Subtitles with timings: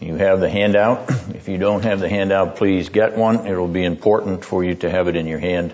[0.00, 1.08] You have the handout.
[1.34, 3.46] If you don't have the handout, please get one.
[3.46, 5.72] It'll be important for you to have it in your hand.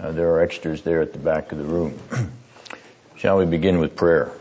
[0.00, 1.96] Uh, there are extras there at the back of the room.
[3.16, 4.32] Shall we begin with prayer?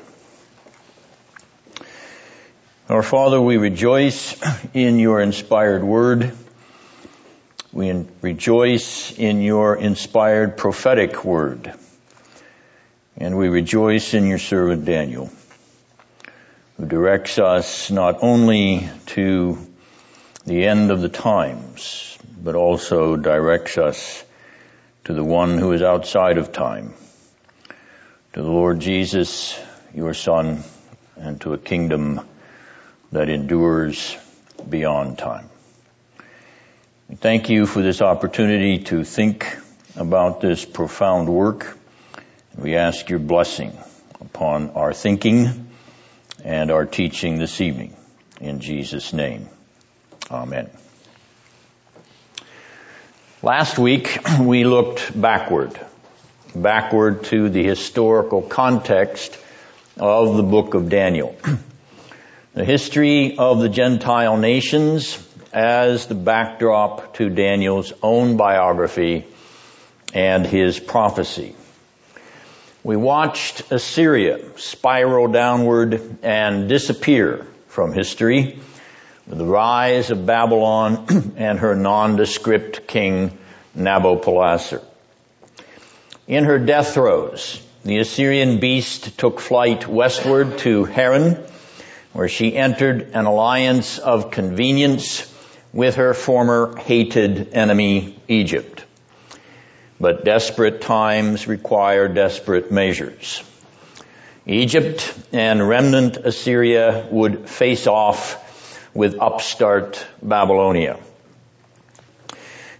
[2.90, 4.36] Our Father, we rejoice
[4.74, 6.32] in your inspired word.
[7.72, 11.74] We rejoice in your inspired prophetic word.
[13.18, 15.30] And we rejoice in your servant Daniel
[16.82, 19.56] who directs us not only to
[20.48, 24.24] the end of the times, but also directs us
[25.04, 26.96] to the one who is outside of time,
[28.34, 29.60] to the Lord Jesus,
[29.94, 30.64] your Son,
[31.18, 32.22] and to a kingdom
[33.12, 34.18] that endures
[34.68, 35.50] beyond time.
[37.08, 39.56] We thank you for this opportunity to think
[39.96, 41.78] about this profound work.
[42.58, 43.78] We ask your blessing
[44.20, 45.61] upon our thinking
[46.44, 47.96] and our teaching this evening.
[48.40, 49.48] In Jesus' name,
[50.30, 50.70] Amen.
[53.44, 55.80] Last week we looked backward,
[56.56, 59.38] backward to the historical context
[59.98, 61.36] of the book of Daniel.
[62.54, 65.18] The history of the Gentile nations
[65.54, 69.26] as the backdrop to Daniel's own biography
[70.14, 71.56] and his prophecy.
[72.84, 78.60] We watched Assyria spiral downward and disappear from history
[79.28, 83.38] with the rise of Babylon and her nondescript king
[83.78, 84.82] Nabopolassar.
[86.28, 91.38] In her death throes, the Assyrian beast took flight westward to Haran,
[92.14, 95.32] where she entered an alliance of convenience
[95.72, 98.86] with her former hated enemy, Egypt.
[100.02, 103.44] But desperate times require desperate measures.
[104.48, 108.40] Egypt and remnant Assyria would face off
[108.96, 111.00] with upstart Babylonia.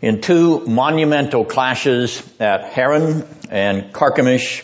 [0.02, 4.64] In two monumental clashes at Haran and Carchemish,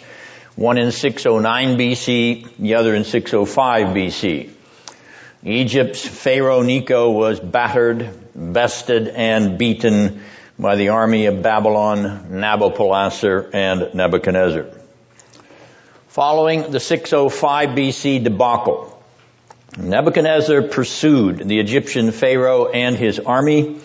[0.55, 4.49] one in 609 BC, the other in 605 BC.
[5.43, 10.23] Egypt's Pharaoh Necho was battered, bested, and beaten
[10.59, 14.65] by the army of Babylon, Nabopolassar, and Nebuchadnezzar.
[16.07, 19.03] Following the 605 BC debacle,
[19.77, 23.79] Nebuchadnezzar pursued the Egyptian Pharaoh and his army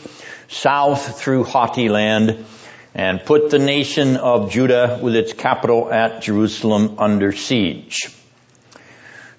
[0.48, 2.46] south through Hatti land
[2.94, 8.08] and put the nation of Judah with its capital at Jerusalem under siege.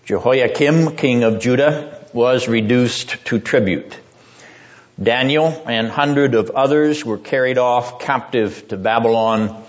[0.05, 3.97] Jehoiakim, king of Judah, was reduced to tribute.
[5.01, 9.63] Daniel and hundred of others were carried off captive to Babylon,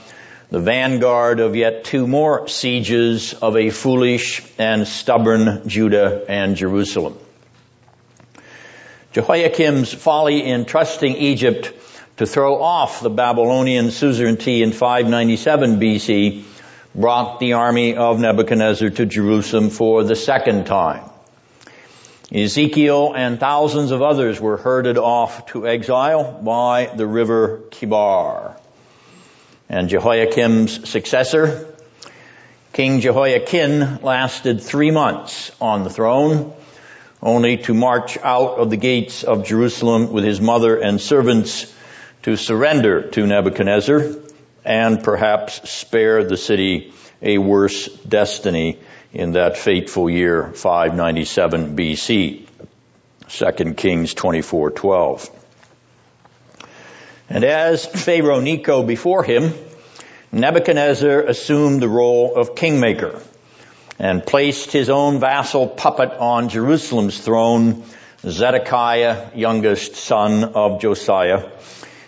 [0.50, 7.18] the vanguard of yet two more sieges of a foolish and stubborn Judah and Jerusalem.
[9.12, 11.72] Jehoiakim's folly in trusting Egypt
[12.18, 16.44] to throw off the Babylonian suzerainty in 597 BC
[16.94, 21.08] brought the army of Nebuchadnezzar to Jerusalem for the second time.
[22.34, 28.56] Ezekiel and thousands of others were herded off to exile by the river Chebar.
[29.68, 31.72] And Jehoiakim's successor,
[32.72, 36.52] King Jehoiachin, lasted three months on the throne,
[37.22, 41.72] only to march out of the gates of Jerusalem with his mother and servants
[42.24, 44.23] to surrender to Nebuchadnezzar
[44.64, 46.92] and perhaps spare the city
[47.22, 48.78] a worse destiny
[49.12, 52.46] in that fateful year 597 BC.
[53.28, 55.30] 2 Kings 24:12.
[57.30, 59.54] And as Pharaoh Necho before him,
[60.30, 63.22] Nebuchadnezzar assumed the role of kingmaker
[63.98, 67.84] and placed his own vassal puppet on Jerusalem's throne,
[68.26, 71.50] Zedekiah, youngest son of Josiah,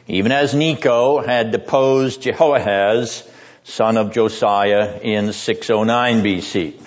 [0.09, 3.29] even as Necho had deposed Jehoahaz,
[3.65, 6.83] son of Josiah, in 609 BC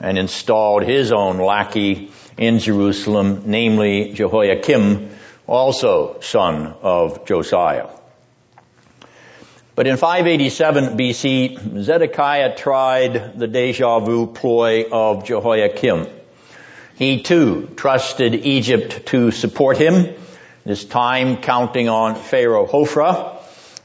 [0.00, 5.10] and installed his own lackey in Jerusalem, namely Jehoiakim,
[5.46, 7.88] also son of Josiah.
[9.74, 16.08] But in 587 BC, Zedekiah tried the deja vu ploy of Jehoiakim.
[16.96, 20.14] He too trusted Egypt to support him,
[20.66, 23.36] this time counting on Pharaoh Hophra,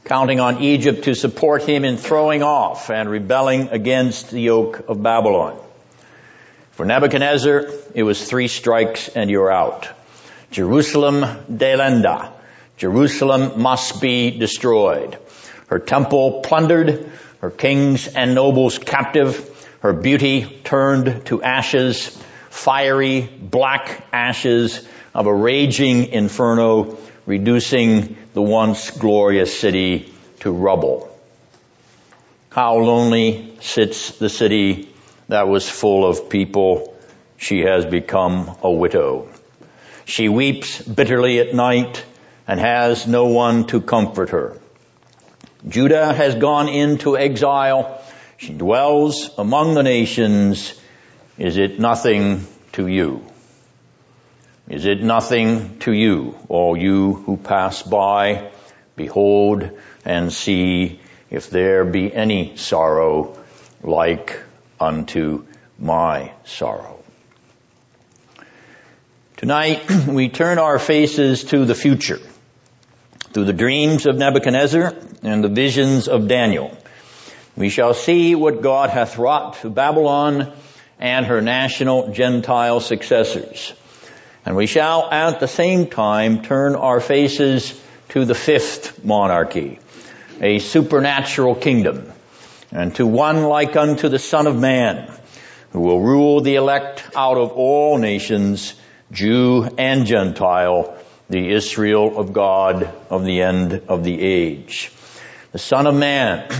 [0.04, 5.00] counting on Egypt to support him in throwing off and rebelling against the yoke of
[5.00, 5.56] Babylon.
[6.72, 9.88] For Nebuchadnezzar, it was three strikes and you're out.
[10.50, 12.32] Jerusalem delenda.
[12.78, 15.16] Jerusalem must be destroyed.
[15.68, 19.48] Her temple plundered, her kings and nobles captive,
[19.82, 22.08] her beauty turned to ashes,
[22.50, 31.08] fiery black ashes, of a raging inferno, reducing the once glorious city to rubble.
[32.50, 34.88] How lonely sits the city
[35.28, 36.96] that was full of people.
[37.36, 39.28] She has become a widow.
[40.04, 42.04] She weeps bitterly at night
[42.46, 44.60] and has no one to comfort her.
[45.68, 48.02] Judah has gone into exile.
[48.36, 50.78] She dwells among the nations.
[51.38, 53.24] Is it nothing to you?
[54.68, 58.50] Is it nothing to you, all you who pass by?
[58.94, 59.70] Behold
[60.04, 61.00] and see
[61.30, 63.38] if there be any sorrow
[63.82, 64.40] like
[64.78, 65.46] unto
[65.78, 67.02] my sorrow.
[69.36, 72.20] Tonight we turn our faces to the future
[73.32, 76.76] through the dreams of Nebuchadnezzar and the visions of Daniel.
[77.56, 80.52] We shall see what God hath wrought to Babylon
[81.00, 83.72] and her national Gentile successors.
[84.44, 89.78] And we shall at the same time turn our faces to the fifth monarchy,
[90.40, 92.12] a supernatural kingdom,
[92.72, 95.10] and to one like unto the Son of Man,
[95.70, 98.74] who will rule the elect out of all nations,
[99.12, 100.96] Jew and Gentile,
[101.30, 104.90] the Israel of God of the end of the age.
[105.52, 106.50] The Son of Man,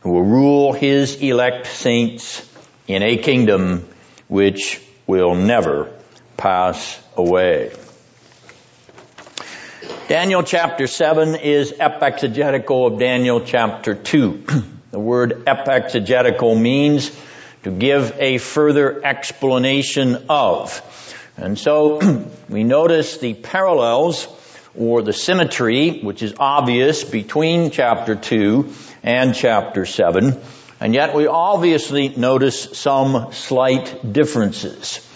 [0.00, 2.46] who will rule his elect saints
[2.88, 3.88] in a kingdom
[4.26, 5.92] which will never
[6.36, 7.72] pass away.
[10.08, 14.44] Daniel chapter 7 is epexegetical of Daniel chapter 2.
[14.90, 17.10] the word epexegetical means
[17.62, 20.82] to give a further explanation of.
[21.36, 24.28] And so we notice the parallels
[24.78, 30.40] or the symmetry, which is obvious between chapter 2 and chapter 7.
[30.80, 35.08] And yet we obviously notice some slight differences.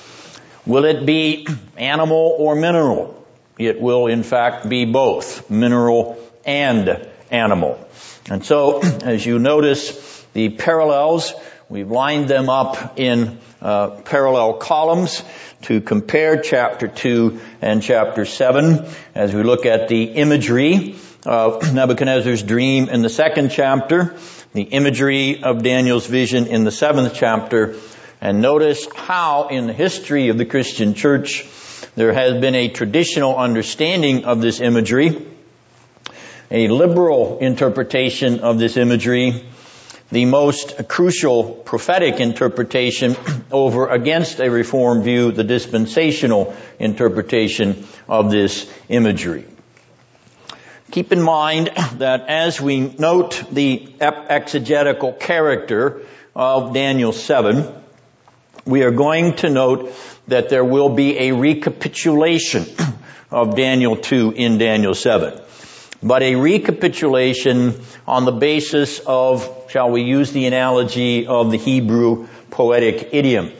[0.66, 1.46] Will it be
[1.76, 3.24] animal or mineral?
[3.56, 7.78] It will in fact be both mineral and animal.
[8.28, 11.32] And so, as you notice, the parallels,
[11.68, 15.22] we've lined them up in uh, parallel columns
[15.62, 22.42] to compare chapter 2 and chapter 7 as we look at the imagery of Nebuchadnezzar's
[22.42, 24.16] dream in the second chapter,
[24.52, 27.76] the imagery of Daniel's vision in the seventh chapter,
[28.20, 31.46] and notice how in the history of the Christian church
[31.94, 35.26] there has been a traditional understanding of this imagery,
[36.50, 39.44] a liberal interpretation of this imagery,
[40.12, 43.16] the most crucial prophetic interpretation
[43.50, 49.46] over against a reform view, the dispensational interpretation of this imagery.
[50.92, 56.02] Keep in mind that as we note the exegetical character
[56.34, 57.82] of Daniel 7,
[58.66, 59.94] we are going to note
[60.26, 62.66] that there will be a recapitulation
[63.30, 65.40] of Daniel 2 in Daniel 7.
[66.02, 72.26] But a recapitulation on the basis of, shall we use the analogy of the Hebrew
[72.50, 73.52] poetic idiom.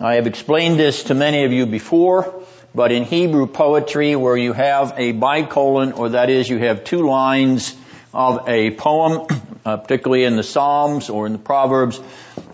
[0.00, 2.42] I have explained this to many of you before,
[2.74, 7.06] but in Hebrew poetry where you have a bicolon, or that is you have two
[7.08, 7.74] lines
[8.12, 9.26] of a poem,
[9.64, 12.00] uh, particularly in the Psalms or in the Proverbs,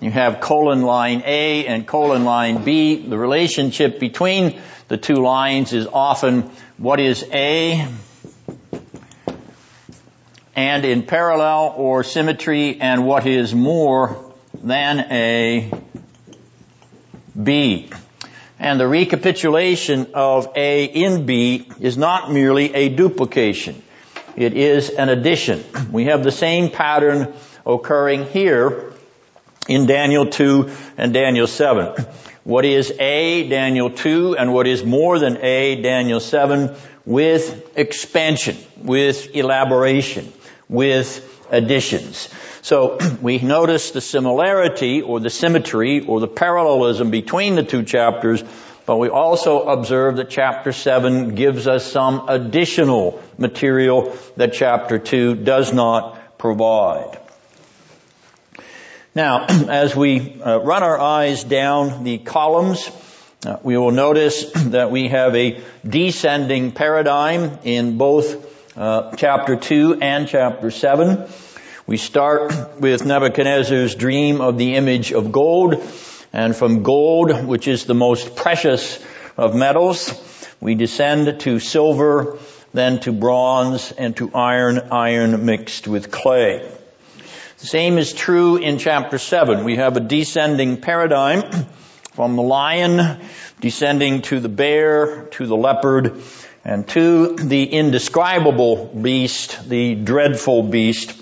[0.00, 3.06] you have colon line A and colon line B.
[3.06, 7.88] The relationship between the two lines is often what is A
[10.56, 15.70] and in parallel or symmetry and what is more than a
[17.40, 17.90] B.
[18.58, 23.82] And the recapitulation of A in B is not merely a duplication.
[24.36, 25.64] It is an addition.
[25.92, 27.32] We have the same pattern
[27.64, 28.92] occurring here
[29.68, 32.04] in Daniel 2 and Daniel 7.
[32.44, 36.74] What is A, Daniel 2, and what is more than A, Daniel 7,
[37.06, 40.32] with expansion, with elaboration,
[40.68, 42.28] with additions.
[42.62, 48.42] So we notice the similarity or the symmetry or the parallelism between the two chapters,
[48.86, 55.36] but we also observe that chapter 7 gives us some additional material that chapter 2
[55.36, 57.18] does not provide.
[59.14, 62.90] Now, as we uh, run our eyes down the columns,
[63.46, 69.98] uh, we will notice that we have a descending paradigm in both uh, chapter 2
[70.00, 71.26] and chapter 7.
[71.86, 75.74] We start with Nebuchadnezzar's dream of the image of gold,
[76.34, 78.98] and from gold, which is the most precious
[79.36, 80.12] of metals,
[80.60, 82.38] we descend to silver,
[82.72, 86.68] then to bronze, and to iron, iron mixed with clay.
[87.58, 89.62] The same is true in chapter 7.
[89.62, 91.66] We have a descending paradigm
[92.14, 93.20] from the lion
[93.60, 96.20] descending to the bear, to the leopard,
[96.64, 101.14] and to the indescribable beast, the dreadful beast.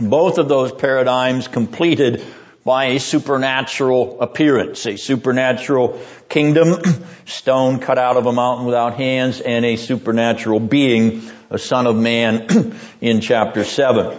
[0.00, 2.24] Both of those paradigms completed
[2.64, 6.80] by a supernatural appearance, a supernatural kingdom,
[7.26, 11.96] stone cut out of a mountain without hands, and a supernatural being, a son of
[11.96, 14.18] man in chapter 7.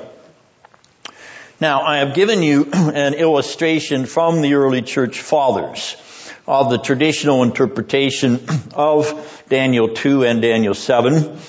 [1.60, 5.98] Now, I have given you an illustration from the early church fathers
[6.48, 11.40] of the traditional interpretation of Daniel 2 and Daniel 7.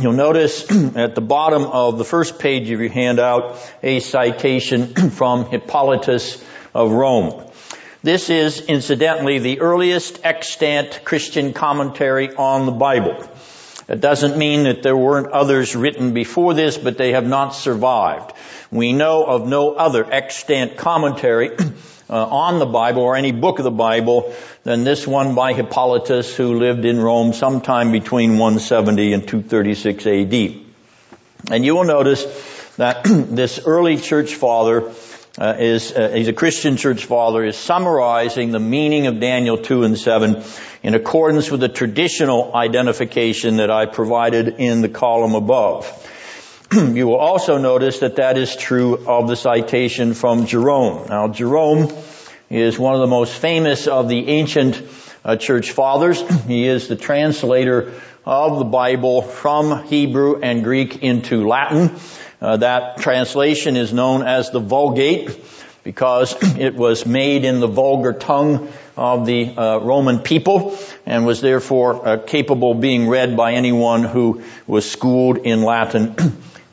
[0.00, 5.46] You'll notice at the bottom of the first page of your handout a citation from
[5.46, 7.48] Hippolytus of Rome.
[8.02, 13.16] This is incidentally the earliest extant Christian commentary on the Bible.
[13.88, 18.32] It doesn't mean that there weren't others written before this, but they have not survived.
[18.72, 21.50] We know of no other extant commentary
[22.08, 26.34] uh, on the Bible or any book of the Bible than this one by Hippolytus
[26.36, 30.64] who lived in Rome sometime between 170 and 236 AD.
[31.50, 32.24] And you will notice
[32.76, 34.92] that this early church father
[35.36, 39.82] uh, is uh, he's a Christian church father is summarizing the meaning of Daniel 2
[39.82, 40.44] and 7
[40.82, 46.03] in accordance with the traditional identification that I provided in the column above.
[46.94, 51.06] you will also notice that that is true of the citation from Jerome.
[51.08, 51.92] Now, Jerome
[52.50, 54.82] is one of the most famous of the ancient
[55.24, 56.22] uh, church fathers.
[56.46, 57.92] He is the translator
[58.24, 61.96] of the Bible from Hebrew and Greek into Latin.
[62.40, 65.30] Uh, that translation is known as the Vulgate
[65.84, 70.76] because it was made in the vulgar tongue of the uh, Roman people
[71.06, 76.16] and was therefore uh, capable of being read by anyone who was schooled in Latin.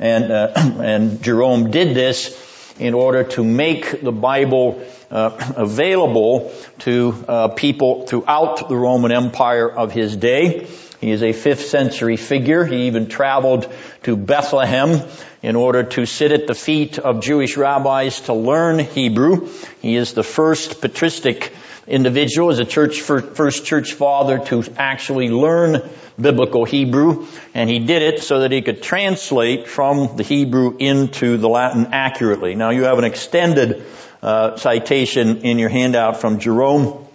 [0.01, 2.37] And uh, and Jerome did this
[2.79, 9.69] in order to make the Bible uh, available to uh, people throughout the Roman Empire
[9.69, 10.67] of his day.
[10.99, 12.65] He is a fifth century figure.
[12.65, 13.71] He even traveled
[14.03, 15.01] to Bethlehem
[15.41, 19.49] in order to sit at the feet of Jewish rabbis to learn Hebrew.
[19.81, 21.53] He is the first patristic
[21.87, 25.81] individual, as a church first church father to actually learn
[26.19, 31.37] biblical Hebrew, and he did it so that he could translate from the Hebrew into
[31.37, 32.55] the Latin accurately.
[32.55, 33.83] Now you have an extended
[34.21, 37.07] uh, citation in your handout from Jerome,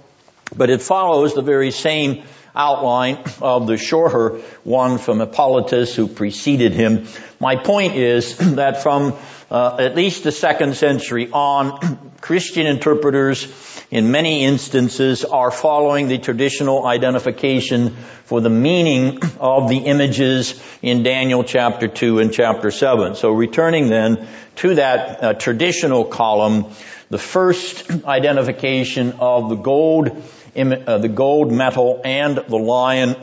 [0.54, 2.24] but it follows the very same
[2.56, 7.06] outline of the shorter one from Hippolytus who preceded him.
[7.38, 9.14] My point is that from
[9.50, 13.46] uh, at least the second century on, Christian interpreters
[13.90, 17.90] in many instances are following the traditional identification
[18.24, 23.14] for the meaning of the images in Daniel chapter 2 and chapter 7.
[23.14, 24.26] So returning then
[24.56, 26.66] to that uh, traditional column,
[27.10, 30.08] the first identification of the gold,
[30.56, 33.14] uh, the gold metal and the lion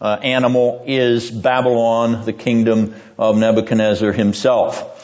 [0.00, 4.95] uh, animal is Babylon, the kingdom of Nebuchadnezzar himself.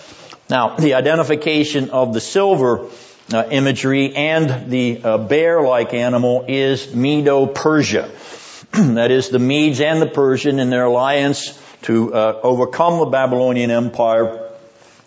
[0.52, 2.90] Now, the identification of the silver
[3.32, 8.10] uh, imagery and the uh, bear-like animal is Medo-Persia.
[8.72, 13.70] that is the Medes and the Persian in their alliance to uh, overcome the Babylonian
[13.70, 14.50] Empire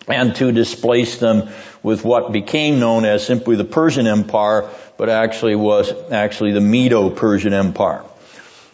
[0.08, 1.48] and to displace them
[1.80, 7.52] with what became known as simply the Persian Empire, but actually was actually the Medo-Persian
[7.52, 8.02] Empire.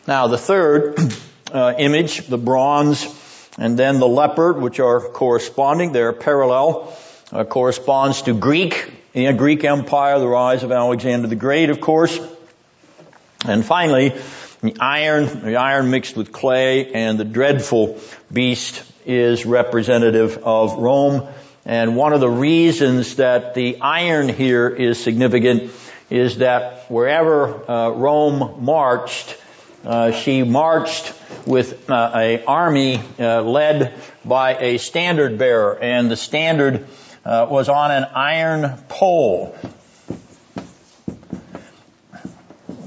[0.07, 0.99] Now the third
[1.53, 3.05] uh, image, the bronze,
[3.59, 6.97] and then the leopard, which are corresponding, they're parallel,
[7.33, 12.19] uh, corresponds to Greek the Greek Empire, the rise of Alexander the Great, of course.
[13.45, 14.15] And finally,
[14.63, 18.01] the iron, the iron mixed with clay and the dreadful
[18.33, 21.29] beast is representative of Rome.
[21.67, 25.73] And one of the reasons that the iron here is significant
[26.09, 29.37] is that wherever uh, Rome marched,
[29.85, 31.13] uh, she marched
[31.47, 36.87] with uh, a army uh, led by a standard bearer, and the standard
[37.25, 39.57] uh, was on an iron pole.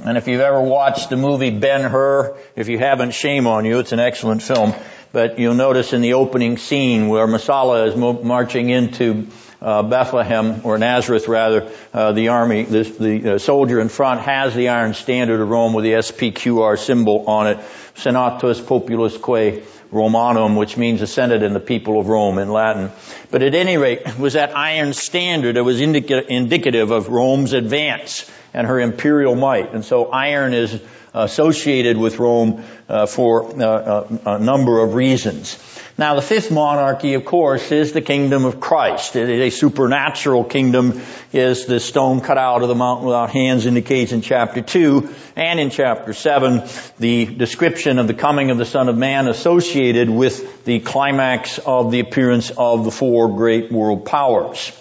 [0.06, 3.80] And if you've ever watched the movie Ben Hur, if you haven't, shame on you.
[3.80, 4.74] It's an excellent film.
[5.12, 9.28] But you'll notice in the opening scene where Messala is mo- marching into
[9.62, 14.53] uh, Bethlehem or Nazareth rather, uh, the army, the, the uh, soldier in front has
[14.53, 17.59] the iron standard of Rome with the SPQR symbol on it,
[17.95, 22.91] Senatus Populus Populusque Romanum, which means the Senate and the people of Rome in Latin.
[23.31, 27.53] But at any rate, it was that iron standard that was indica- indicative of Rome's
[27.53, 29.74] advance and her imperial might.
[29.74, 30.81] And so iron is
[31.13, 35.57] associated with Rome uh, for uh, uh, a number of reasons.
[35.98, 39.16] Now the fifth monarchy, of course, is the kingdom of Christ.
[39.16, 43.66] It is a supernatural kingdom, is the stone cut out of the mountain without hands
[43.66, 46.64] indicates in chapter 2 and in chapter 7,
[47.00, 51.92] the description of the coming of the Son of Man associated with the climax of
[51.92, 54.74] the appearance of the four great world powers.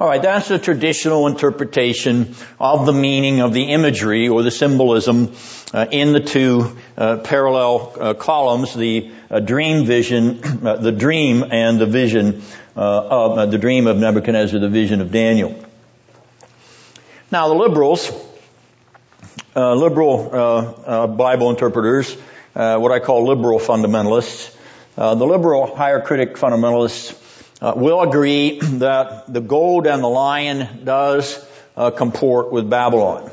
[0.00, 5.34] Alright, that's the traditional interpretation of the meaning of the imagery or the symbolism
[5.74, 11.44] uh, in the two uh, parallel uh, columns, the uh, dream vision, uh, the dream
[11.50, 12.42] and the vision
[12.76, 15.60] uh, of the dream of Nebuchadnezzar, the vision of Daniel.
[17.32, 18.08] Now the liberals,
[19.56, 22.14] liberal Bible interpreters,
[22.52, 24.54] what I call liberal fundamentalists,
[24.94, 27.24] the liberal higher critic fundamentalists
[27.60, 31.44] uh, will agree that the gold and the lion does
[31.76, 33.30] uh, comport with Babylon.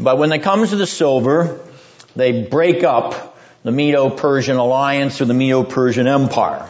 [0.00, 1.60] But when it comes to the silver,
[2.14, 6.68] they break up the Medo-Persian alliance or the Medo-Persian empire.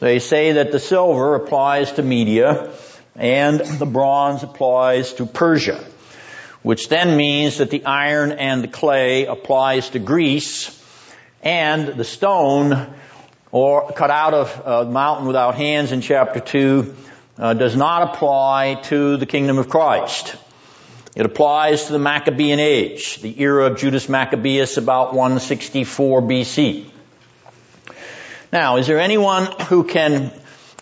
[0.00, 2.70] They say that the silver applies to Media
[3.16, 5.82] and the bronze applies to Persia,
[6.62, 10.76] which then means that the iron and the clay applies to Greece
[11.42, 12.94] and the stone
[13.52, 16.94] or cut out of a mountain without hands in chapter 2
[17.38, 20.36] uh, does not apply to the kingdom of Christ.
[21.16, 26.88] It applies to the Maccabean age, the era of Judas Maccabeus about 164 BC.
[28.52, 30.32] Now, is there anyone who can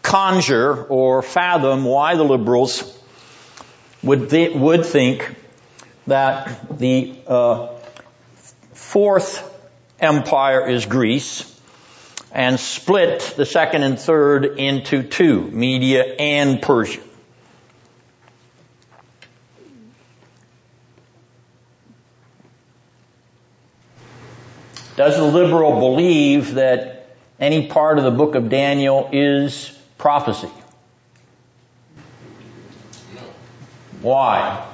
[0.03, 2.99] conjure or fathom why the liberals
[4.03, 5.35] would, th- would think
[6.07, 7.69] that the uh,
[8.73, 9.45] fourth
[10.01, 11.58] empire is Greece
[12.33, 17.01] and split the second and third into two, Media and Persia.
[24.97, 30.51] Does the liberal believe that any part of the book of Daniel is prophecy?
[34.01, 34.68] Why?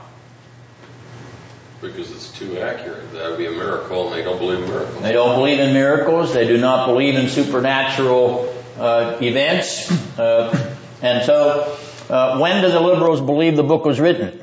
[1.84, 3.12] Because it's too accurate.
[3.12, 5.02] That would be a miracle, and they don't believe in miracles.
[5.02, 6.32] They don't believe in miracles.
[6.32, 9.90] They do not believe in supernatural uh, events.
[10.18, 11.76] Uh, and so,
[12.08, 14.40] uh, when do the liberals believe the book was written?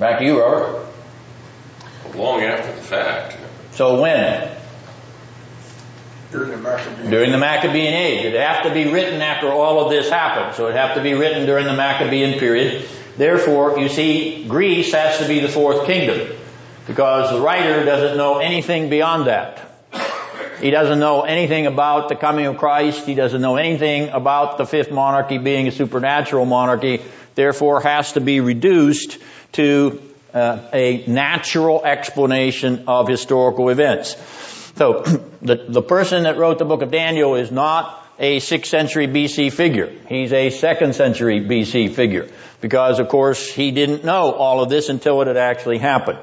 [0.00, 0.86] Back to you, Robert.
[2.16, 3.36] Long after the fact.
[3.72, 4.50] So when?
[6.34, 7.94] During the Maccabean.
[7.94, 8.24] Age.
[8.24, 10.56] It'd have to be written after all of this happened.
[10.56, 12.86] So it'd have to be written during the Maccabean period.
[13.16, 16.36] Therefore, you see, Greece has to be the fourth kingdom.
[16.86, 19.70] Because the writer doesn't know anything beyond that.
[20.60, 23.06] He doesn't know anything about the coming of Christ.
[23.06, 27.02] He doesn't know anything about the fifth monarchy being a supernatural monarchy.
[27.34, 29.18] Therefore, has to be reduced
[29.52, 34.16] to uh, a natural explanation of historical events.
[34.76, 35.02] So
[35.42, 39.52] the, the person that wrote the book of Daniel is not a 6th century BC
[39.52, 39.92] figure.
[40.08, 42.28] He's a 2nd century BC figure.
[42.60, 46.18] Because of course he didn't know all of this until it had actually happened.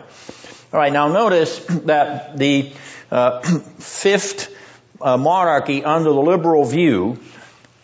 [0.73, 2.71] Alright, now notice that the
[3.11, 3.41] uh,
[3.79, 4.55] fifth
[5.01, 7.19] uh, monarchy under the liberal view,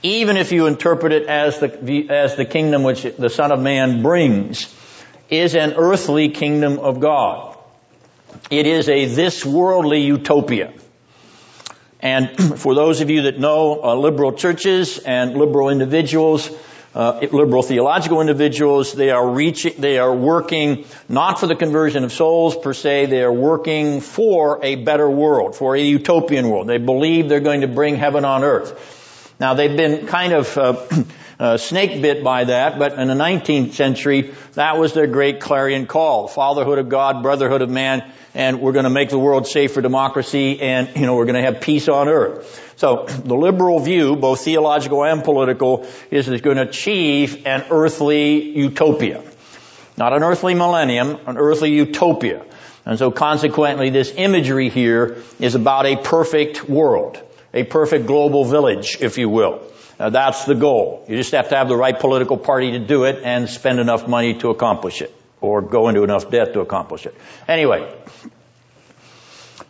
[0.04, 4.02] even if you interpret it as the, as the kingdom which the Son of Man
[4.04, 4.74] brings,
[5.30, 7.57] is an earthly kingdom of God.
[8.50, 10.74] It is a this worldly utopia.
[12.00, 16.50] And for those of you that know uh, liberal churches and liberal individuals,
[16.96, 22.14] uh, liberal theological individuals, they are reaching, they are working not for the conversion of
[22.14, 26.68] souls per se, they are working for a better world, for a utopian world.
[26.68, 29.36] They believe they're going to bring heaven on earth.
[29.40, 30.86] Now they've been kind of uh,
[31.40, 35.86] uh, snake bit by that, but in the 19th century, that was their great clarion
[35.86, 36.28] call.
[36.28, 39.82] Fatherhood of God, brotherhood of man, and we're going to make the world safe for
[39.82, 42.76] democracy and, you know, we're going to have peace on earth.
[42.78, 48.52] So the liberal view, both theological and political, is it's going to achieve an earthly
[48.52, 49.24] utopia.
[49.98, 52.46] Not an earthly millennium, an earthly utopia.
[52.86, 57.22] And so consequently this imagery here is about a perfect world.
[57.54, 59.62] A perfect global village, if you will.
[60.00, 61.06] Uh, that's the goal.
[61.08, 64.08] You just have to have the right political party to do it and spend enough
[64.08, 67.16] money to accomplish it or go into enough debt to accomplish it.
[67.48, 67.92] Anyway,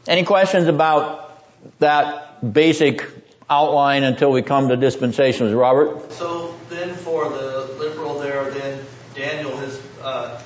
[0.05, 1.41] any questions about
[1.79, 3.05] that basic
[3.49, 6.11] outline until we come to dispensations, Robert?
[6.11, 8.83] So then for the liberal there, then
[9.15, 10.41] Daniel is, uh,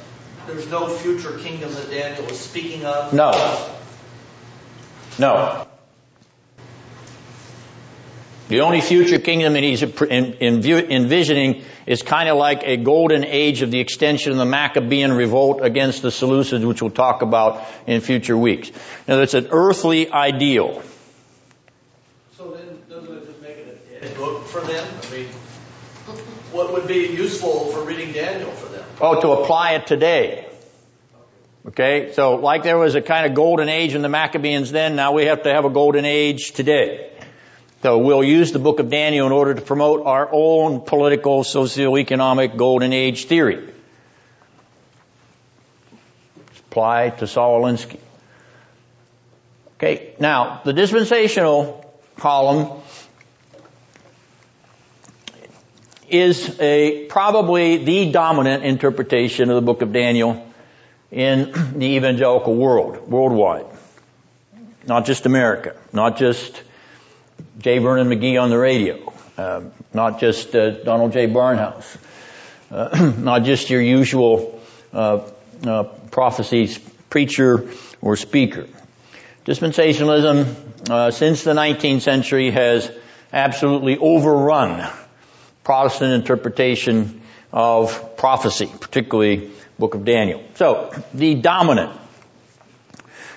[0.47, 3.13] there's no future kingdom that Daniel is speaking of?
[3.13, 3.31] No.
[5.17, 5.67] No.
[8.51, 13.71] The only future kingdom that he's envisioning is kind of like a golden age of
[13.71, 18.35] the extension of the Maccabean revolt against the Seleucids, which we'll talk about in future
[18.35, 18.69] weeks.
[19.07, 20.83] Now, it's an earthly ideal.
[22.35, 24.85] So then, doesn't it just make it a dead book for them?
[25.01, 25.27] I mean,
[26.51, 28.83] what would be useful for reading Daniel for them?
[28.99, 30.49] Oh, to apply it today.
[31.67, 35.13] Okay, so like there was a kind of golden age in the Maccabeans then, now
[35.13, 37.10] we have to have a golden age today.
[37.81, 42.55] So we'll use the book of Daniel in order to promote our own political, socio-economic
[42.55, 43.67] golden age theory.
[46.69, 47.97] Apply to Saul Alinsky.
[49.77, 52.79] Okay, now the dispensational column
[56.07, 60.45] is a probably the dominant interpretation of the book of Daniel
[61.09, 63.65] in the evangelical world, worldwide.
[64.85, 66.61] Not just America, not just
[67.59, 67.79] J.
[67.79, 69.61] Vernon McGee on the radio, uh,
[69.93, 71.27] not just uh, Donald G.
[71.27, 71.97] Barnhouse,
[72.69, 74.59] uh, not just your usual
[74.93, 75.29] uh,
[75.65, 77.69] uh, prophecies preacher
[78.01, 78.67] or speaker.
[79.45, 82.91] Dispensationalism uh, since the 19th century has
[83.33, 84.89] absolutely overrun
[85.63, 87.21] Protestant interpretation
[87.53, 90.43] of prophecy, particularly Book of Daniel.
[90.55, 92.00] So, the dominant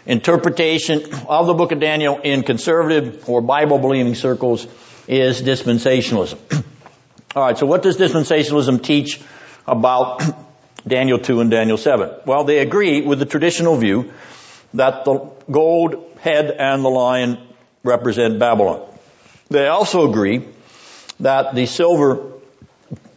[0.07, 4.67] interpretation of the book of Daniel in conservative or Bible believing circles
[5.07, 6.39] is dispensationalism.
[7.37, 9.21] Alright, so what does dispensationalism teach
[9.67, 10.23] about
[10.87, 12.11] Daniel 2 and Daniel 7?
[12.27, 14.13] Well, they agree with the traditional view
[14.75, 17.39] that the gold head and the lion
[17.83, 18.87] represent Babylon.
[19.49, 20.47] They also agree
[21.21, 22.33] that the silver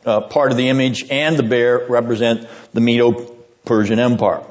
[0.06, 4.44] uh, part of the image and the bear represent the Medo-Persian Empire.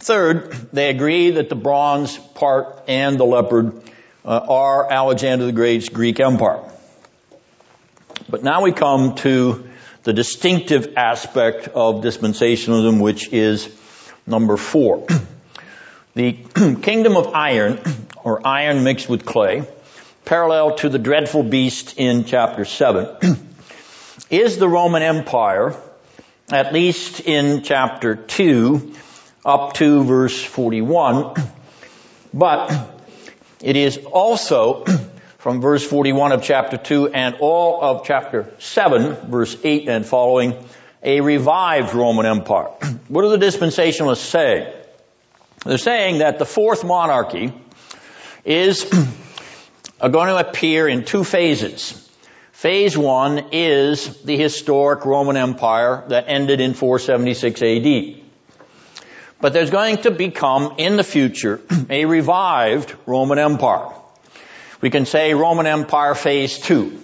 [0.00, 3.82] Third, they agree that the bronze part and the leopard
[4.24, 6.64] uh, are Alexander the Great's Greek Empire.
[8.30, 9.68] But now we come to
[10.04, 13.68] the distinctive aspect of dispensationalism, which is
[14.26, 15.06] number four.
[16.12, 16.32] The
[16.82, 17.78] kingdom of iron,
[18.24, 19.62] or iron mixed with clay,
[20.24, 23.16] parallel to the dreadful beast in chapter 7,
[24.30, 25.76] is the Roman Empire,
[26.50, 28.92] at least in chapter 2,
[29.44, 31.34] up to verse 41.
[32.32, 32.90] But
[33.62, 34.84] it is also
[35.38, 40.54] from verse 41 of chapter 2 and all of chapter 7, verse 8 and following,
[41.02, 42.68] a revived Roman Empire.
[43.08, 44.72] What do the dispensationalists say?
[45.64, 47.52] They're saying that the fourth monarchy
[48.44, 48.84] is
[50.00, 52.08] going to appear in two phases.
[52.52, 58.19] Phase one is the historic Roman Empire that ended in 476 AD.
[59.40, 63.88] But there's going to become in the future a revived Roman Empire.
[64.80, 67.00] We can say Roman Empire phase two.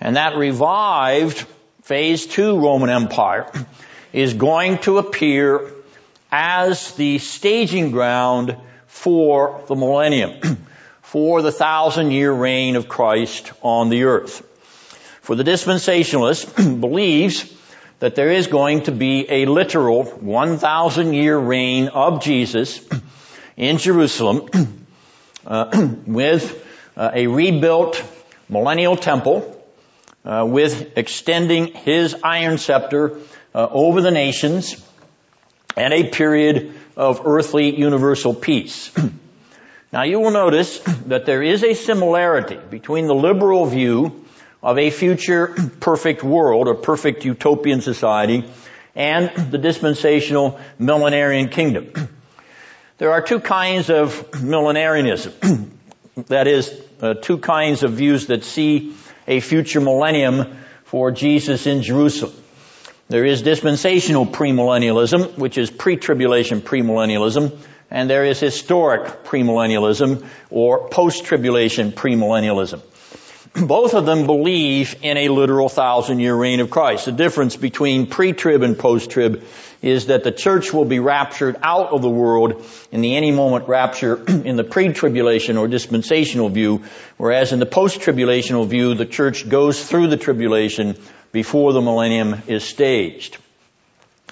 [0.00, 1.46] And that revived
[1.82, 3.50] phase two Roman Empire
[4.12, 5.72] is going to appear
[6.30, 10.40] as the staging ground for the millennium,
[11.02, 14.48] for the thousand year reign of Christ on the earth
[15.22, 17.44] for the dispensationalist believes
[18.02, 22.80] that there is going to be a literal 1,000 year reign of Jesus
[23.56, 24.48] in Jerusalem
[25.46, 28.02] uh, with uh, a rebuilt
[28.48, 29.64] millennial temple
[30.24, 33.20] uh, with extending his iron scepter
[33.54, 34.84] uh, over the nations
[35.76, 38.90] and a period of earthly universal peace.
[39.92, 44.21] now you will notice that there is a similarity between the liberal view
[44.62, 45.48] of a future
[45.80, 48.44] perfect world, a perfect utopian society,
[48.94, 51.92] and the dispensational millenarian kingdom.
[52.98, 55.70] There are two kinds of millenarianism.
[56.28, 58.94] that is, uh, two kinds of views that see
[59.26, 62.32] a future millennium for Jesus in Jerusalem.
[63.08, 67.58] There is dispensational premillennialism, which is pre-tribulation premillennialism,
[67.90, 72.82] and there is historic premillennialism or post-tribulation premillennialism
[73.66, 77.04] both of them believe in a literal thousand year reign of Christ.
[77.06, 79.44] The difference between pre-trib and post-trib
[79.82, 83.68] is that the church will be raptured out of the world in the any moment
[83.68, 86.84] rapture in the pre-tribulation or dispensational view,
[87.18, 90.96] whereas in the post-tribulational view, the church goes through the tribulation
[91.32, 93.36] before the millennium is staged.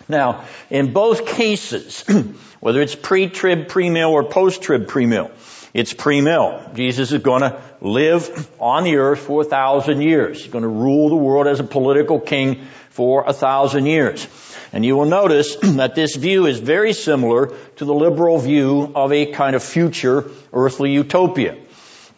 [0.09, 2.05] Now, in both cases,
[2.61, 5.31] whether it's pre-trib pre-mill or post-trib pre-mill,
[5.73, 6.71] it's pre-mill.
[6.75, 10.43] Jesus is going to live on the earth for a thousand years.
[10.43, 14.27] He's going to rule the world as a political king for a thousand years.
[14.73, 19.13] And you will notice that this view is very similar to the liberal view of
[19.13, 21.57] a kind of future earthly utopia.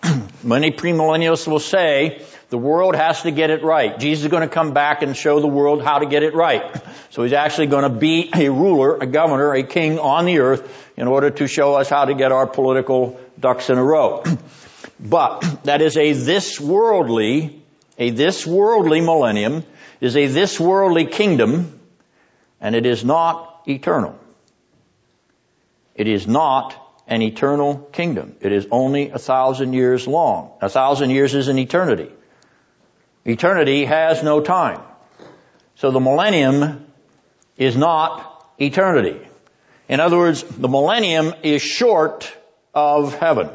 [0.43, 3.99] Many premillennialists will say the world has to get it right.
[3.99, 6.63] Jesus is going to come back and show the world how to get it right.
[7.11, 10.91] So he's actually going to be a ruler, a governor, a king on the earth
[10.97, 14.25] in order to show us how to get our political ducks in a row.
[14.99, 17.63] But that is a this worldly,
[17.99, 19.65] a this worldly millennium,
[20.01, 21.81] is a this worldly kingdom,
[22.61, 24.19] and it is not eternal.
[25.95, 26.75] It is not
[27.07, 28.37] an eternal kingdom.
[28.41, 30.53] It is only a thousand years long.
[30.61, 32.11] A thousand years is an eternity.
[33.25, 34.81] Eternity has no time.
[35.77, 36.87] So the millennium
[37.57, 39.21] is not eternity.
[39.89, 42.33] In other words, the millennium is short
[42.75, 43.51] of heaven.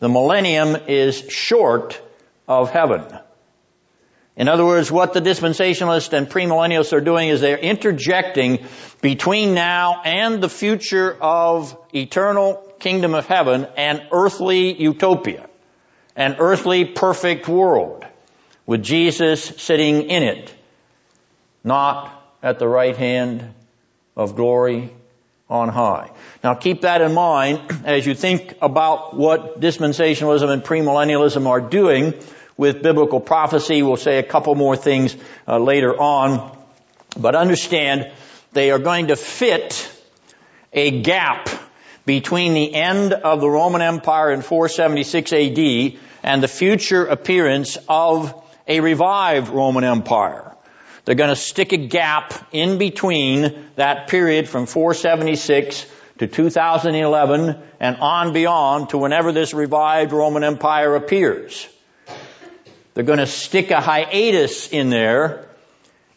[0.00, 2.00] The millennium is short
[2.48, 3.04] of heaven.
[4.36, 8.64] In other words, what the dispensationalists and premillennialists are doing is they're interjecting
[9.02, 15.46] between now and the future of eternal kingdom of heaven and earthly utopia,
[16.16, 18.06] an earthly perfect world
[18.64, 20.54] with Jesus sitting in it,
[21.62, 22.10] not
[22.42, 23.52] at the right hand
[24.16, 24.90] of glory
[25.50, 26.10] on high.
[26.42, 32.14] Now keep that in mind as you think about what dispensationalism and premillennialism are doing
[32.56, 33.82] with biblical prophecy.
[33.82, 35.16] We'll say a couple more things
[35.48, 36.56] uh, later on.
[37.18, 38.12] But understand
[38.52, 39.90] they are going to fit
[40.72, 41.48] a gap
[42.06, 48.34] between the end of the Roman Empire in 476 AD and the future appearance of
[48.66, 50.49] a revived Roman Empire.
[51.10, 55.84] They're going to stick a gap in between that period from 476
[56.18, 61.66] to 2011 and on beyond to whenever this revived Roman Empire appears.
[62.94, 65.48] They're going to stick a hiatus in there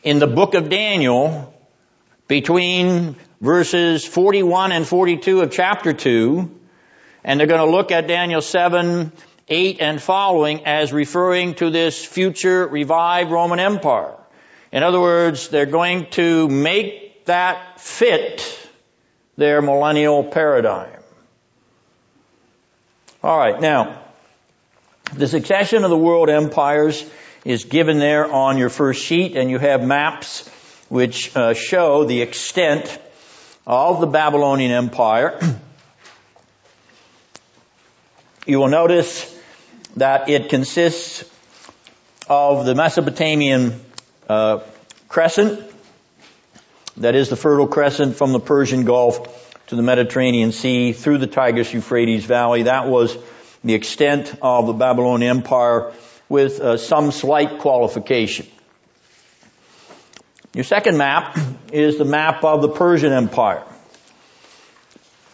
[0.03, 1.51] in the book of Daniel
[2.27, 6.51] between verses 41 and 42 of chapter 2,
[7.23, 9.11] and they're going to look at Daniel 7,
[9.47, 14.17] 8 and following as referring to this future revived Roman Empire.
[14.73, 18.59] In other words, they're going to make that fit
[19.37, 20.99] their millennial paradigm.
[23.23, 24.01] Alright, now,
[25.13, 27.07] the succession of the world empires
[27.45, 30.47] is given there on your first sheet, and you have maps
[30.89, 32.99] which uh, show the extent
[33.67, 35.39] of the Babylonian Empire.
[38.47, 39.39] you will notice
[39.97, 41.29] that it consists
[42.27, 43.79] of the Mesopotamian
[44.29, 44.59] uh,
[45.07, 45.59] crescent,
[46.97, 51.27] that is the Fertile Crescent from the Persian Gulf to the Mediterranean Sea through the
[51.27, 52.63] Tigris Euphrates Valley.
[52.63, 53.17] That was
[53.63, 55.93] the extent of the Babylonian Empire
[56.29, 58.47] with uh, some slight qualification.
[60.53, 61.37] Your second map
[61.71, 63.63] is the map of the Persian Empire.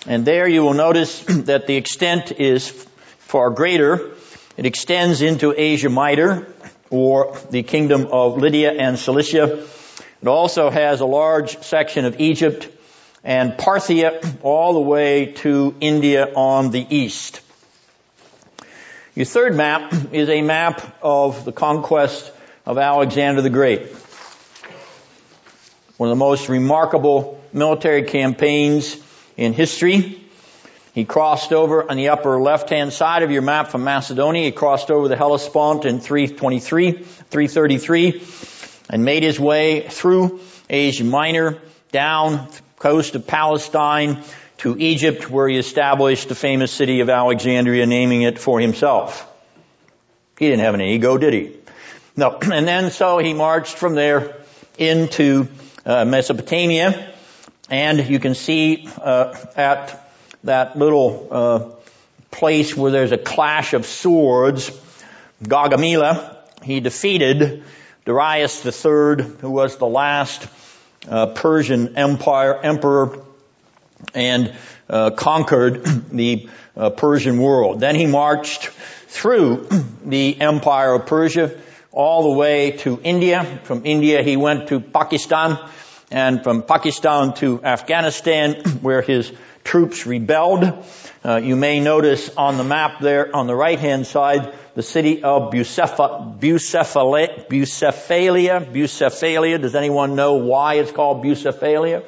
[0.07, 2.69] And there you will notice that the extent is
[3.17, 4.11] far greater.
[4.55, 6.47] It extends into Asia Minor,
[6.89, 9.65] or the kingdom of Lydia and Cilicia.
[10.21, 12.67] It also has a large section of Egypt
[13.23, 17.41] and Parthia all the way to India on the east.
[19.15, 22.31] Your third map is a map of the conquest
[22.65, 23.87] of Alexander the Great.
[25.97, 28.95] One of the most remarkable military campaigns
[29.35, 30.18] in history.
[30.93, 34.45] He crossed over on the upper left-hand side of your map from Macedonia.
[34.45, 38.23] He crossed over the Hellespont in 323, 333,
[38.89, 41.59] and made his way through Asia Minor,
[41.91, 44.23] down the coast of Palestine,
[44.57, 49.25] to Egypt where he established the famous city of Alexandria, naming it for himself.
[50.37, 51.55] He didn't have any ego, did he?
[52.15, 52.37] No.
[52.51, 54.35] And then so he marched from there
[54.77, 55.47] into
[55.85, 57.13] uh, Mesopotamia,
[57.69, 60.08] and you can see uh, at
[60.43, 61.69] that little uh,
[62.31, 64.71] place where there's a clash of swords,
[65.43, 67.63] Gaugamela, he defeated
[68.05, 70.47] Darius III, who was the last
[71.07, 73.19] uh, Persian empire emperor
[74.13, 74.53] and
[74.89, 77.79] uh, conquered the uh, Persian world.
[77.79, 78.65] Then he marched
[79.07, 79.67] through
[80.05, 81.57] the empire of Persia
[81.91, 83.59] all the way to India.
[83.63, 85.57] From India he went to Pakistan
[86.11, 89.31] and from Pakistan to Afghanistan where his
[89.69, 90.83] troops rebelled.
[91.23, 95.21] Uh, you may notice on the map there on the right hand side the city
[95.21, 99.61] of Bucepha, Bucephalia, Bucephalia, Bucephalia.
[99.61, 102.03] Does anyone know why it's called Bucephalia?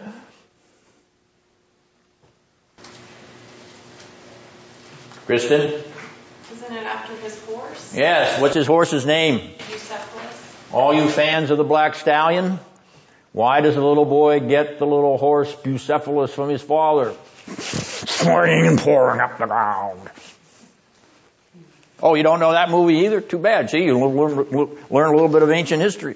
[5.27, 5.61] Kristen?
[5.61, 7.95] Isn't it after his horse?
[7.95, 8.41] Yes.
[8.41, 9.51] What's his horse's name?
[9.59, 10.73] Bucephalus.
[10.73, 12.59] All you fans of the Black Stallion?
[13.33, 17.13] Why does the little boy get the little horse Bucephalus from his father?
[17.59, 20.09] Swinging and pouring up the ground.
[22.03, 23.21] Oh, you don't know that movie either?
[23.21, 23.69] Too bad.
[23.69, 24.39] See, you learn,
[24.89, 26.15] a little bit of ancient history.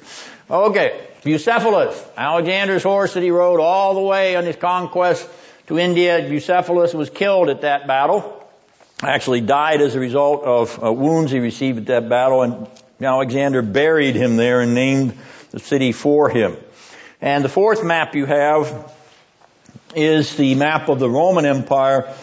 [0.49, 1.07] Okay.
[1.23, 5.27] Bucephalus, Alexander's horse that he rode all the way on his conquest
[5.67, 6.21] to India.
[6.21, 8.43] Bucephalus was killed at that battle.
[9.01, 12.67] Actually died as a result of uh, wounds he received at that battle and
[13.01, 15.17] Alexander buried him there and named
[15.51, 16.55] the city for him.
[17.21, 18.93] And the fourth map you have
[19.95, 22.13] is the map of the Roman Empire,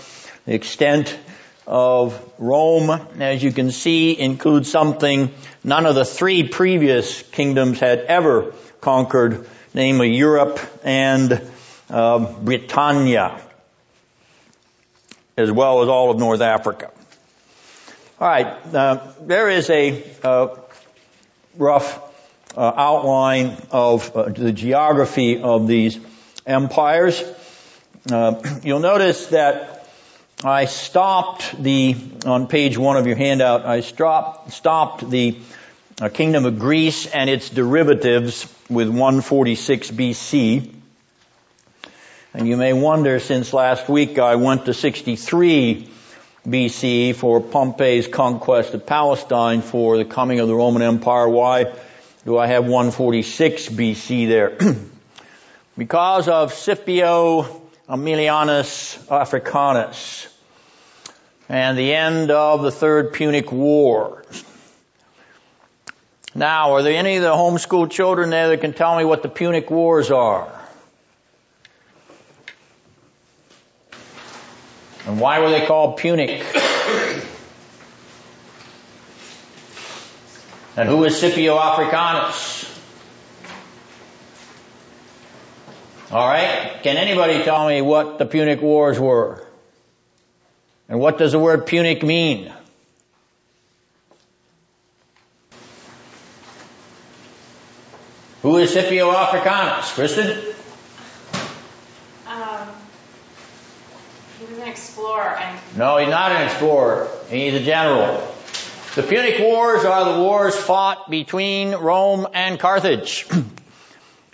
[0.47, 1.19] the extent
[1.67, 5.33] of Rome, as you can see, includes something
[5.65, 11.41] none of the three previous kingdoms had ever conquered, namely Europe and
[11.89, 13.41] uh, Britannia,
[15.37, 16.91] as well as all of North Africa.
[18.21, 20.57] All right, uh, there is a uh,
[21.57, 22.01] rough
[22.57, 25.99] uh, outline of uh, the geography of these
[26.47, 27.23] empires.
[28.11, 29.87] Uh, you'll notice that
[30.45, 31.95] I stopped the,
[32.27, 35.39] on page one of your handout, I stopped, stopped the
[36.01, 40.75] uh, kingdom of Greece and its derivatives with 146 BC.
[42.35, 45.89] And you may wonder, since last week I went to 63
[46.45, 51.73] BC for Pompey's conquest of Palestine for the coming of the Roman Empire, why
[52.25, 54.59] do I have 146 BC there?
[55.79, 60.29] because of Scipio Aemilianus Africanus
[61.49, 64.25] and the end of the Third Punic War.
[66.35, 69.29] Now, are there any of the homeschool children there that can tell me what the
[69.29, 70.51] Punic Wars are?
[75.07, 76.31] And why were they called Punic?
[80.77, 82.72] and who is Scipio Africanus?
[86.13, 86.79] All right.
[86.83, 89.47] Can anybody tell me what the Punic Wars were?
[90.87, 92.53] And what does the word Punic mean?
[98.43, 99.91] Who is Scipio Africanus?
[99.95, 100.37] Kristen?
[102.27, 102.69] Um,
[104.39, 105.39] he was an explorer.
[105.39, 107.09] And No, he's not an explorer.
[107.31, 108.19] He's a general.
[108.97, 113.27] The Punic Wars are the wars fought between Rome and Carthage.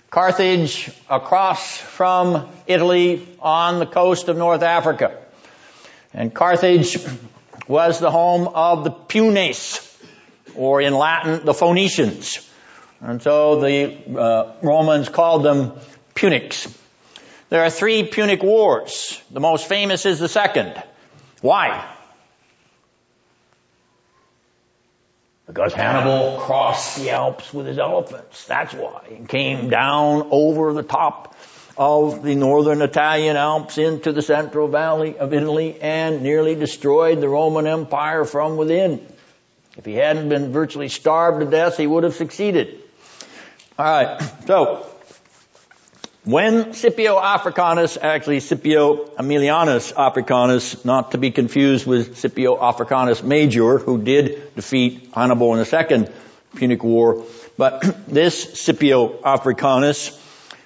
[0.09, 5.15] Carthage across from Italy on the coast of North Africa.
[6.13, 6.97] And Carthage
[7.67, 9.85] was the home of the Punes,
[10.55, 12.49] or in Latin, the Phoenicians.
[13.01, 15.73] And so the uh, Romans called them
[16.15, 16.75] Punics.
[17.49, 19.21] There are three Punic Wars.
[19.29, 20.81] The most famous is the second.
[21.41, 21.87] Why?
[25.49, 28.45] Because Hannibal crossed the Alps with his elephants.
[28.45, 29.01] That's why.
[29.09, 31.35] He came down over the top
[31.75, 37.27] of the northern Italian Alps into the central valley of Italy and nearly destroyed the
[37.27, 39.03] Roman Empire from within.
[39.75, 42.83] If he hadn't been virtually starved to death, he would have succeeded.
[43.79, 44.85] Alright, so,
[46.25, 53.77] when Scipio Africanus, actually Scipio Aemilianus Africanus, not to be confused with Scipio Africanus Major,
[53.77, 56.11] who did defeat Hannibal in the Second
[56.55, 57.23] Punic War,
[57.57, 60.19] but this Scipio Africanus,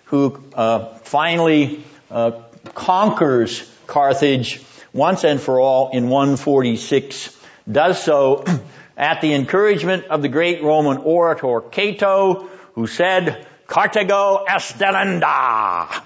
[0.05, 2.31] who uh, finally uh,
[2.73, 4.61] conquers Carthage
[4.91, 7.37] once and for all in 146,
[7.71, 8.43] does so
[8.97, 16.03] at the encouragement of the great Roman orator Cato, who said, Carthago est delenda.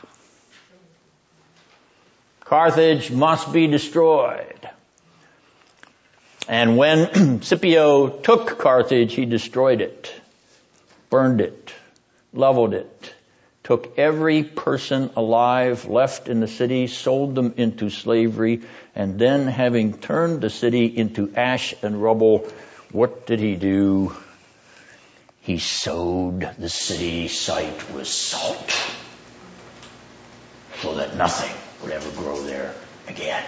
[2.42, 4.70] Carthage must be destroyed.
[6.48, 10.14] And when Scipio took Carthage, he destroyed it,
[11.10, 11.74] burned it,
[12.32, 13.14] leveled it,
[13.66, 18.62] took every person alive left in the city, sold them into slavery,
[18.96, 22.48] and then having turned the city into ash and rubble,
[22.94, 24.16] what did he do?
[25.48, 28.70] He sowed the city site with salt
[30.82, 32.76] so that nothing would ever grow there
[33.08, 33.42] again.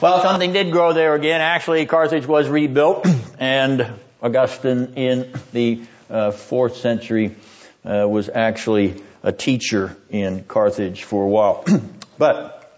[0.00, 1.40] Well, something did grow there again.
[1.40, 3.06] Actually, Carthage was rebuilt,
[3.38, 3.86] and
[4.20, 7.36] Augustine in the uh, fourth century
[7.84, 11.64] uh, was actually a teacher in Carthage for a while.
[12.18, 12.76] but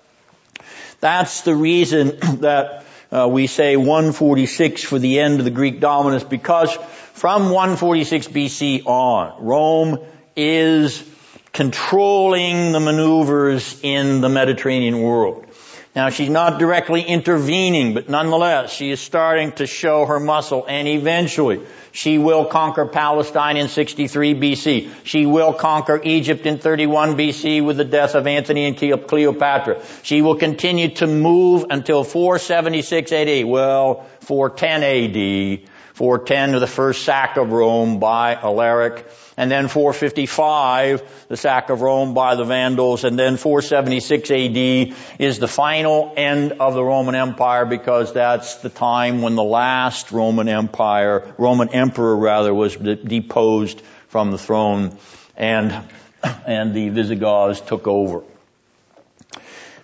[1.00, 6.24] that's the reason that uh, we say 146 for the end of the Greek dominance
[6.24, 6.72] because
[7.12, 9.98] from 146 BC on, Rome
[10.34, 11.08] is
[11.52, 15.46] controlling the maneuvers in the Mediterranean world.
[15.94, 20.88] Now she's not directly intervening, but nonetheless, she is starting to show her muscle and
[20.88, 21.60] eventually
[21.92, 24.90] she will conquer Palestine in 63 BC.
[25.04, 29.82] She will conquer Egypt in 31 BC with the death of Antony and Cleopatra.
[30.02, 33.44] She will continue to move until 476 AD.
[33.44, 39.06] Well, 410 AD 410 to the first sack of Rome by Alaric,
[39.36, 45.38] and then 455, the sack of Rome by the Vandals, and then 476 AD is
[45.38, 50.48] the final end of the Roman Empire because that's the time when the last Roman
[50.48, 54.96] Empire, Roman emperor rather, was deposed from the throne
[55.36, 55.72] and,
[56.46, 58.18] and the Visigoths took over.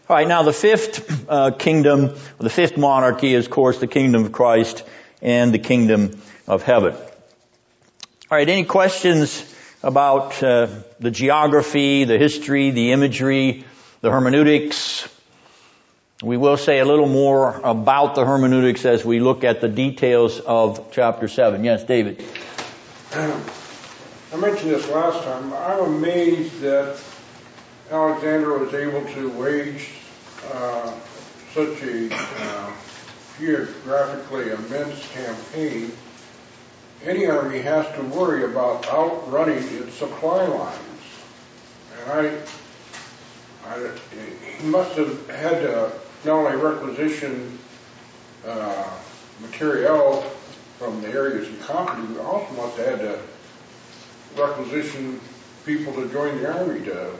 [0.09, 4.25] All right, now the fifth uh, kingdom, the fifth monarchy is, of course, the kingdom
[4.25, 4.85] of Christ
[5.21, 6.95] and the kingdom of heaven.
[8.31, 9.43] All right, any questions
[9.83, 10.66] about uh,
[11.01, 13.64] the geography, the history, the imagery,
[14.03, 15.09] the hermeneutics?
[16.22, 20.41] We will say a little more about the hermeneutics as we look at the details
[20.41, 21.64] of chapter 7.
[21.64, 22.22] Yes, David.
[23.14, 25.51] I mentioned this last time.
[25.55, 27.01] I'm amazed that
[27.91, 29.89] Alexander was able to wage
[30.53, 30.93] uh,
[31.55, 32.72] such a uh,
[33.39, 35.93] geographically immense campaign,
[37.05, 40.79] any army has to worry about outrunning its supply lines.
[42.01, 43.91] And I, I
[44.59, 45.93] he must have had to
[46.25, 47.59] not only requisition
[48.47, 48.91] uh,
[50.79, 53.21] from the areas he conquered, but also must have had to
[54.41, 55.21] requisition
[55.67, 57.13] people to join the army to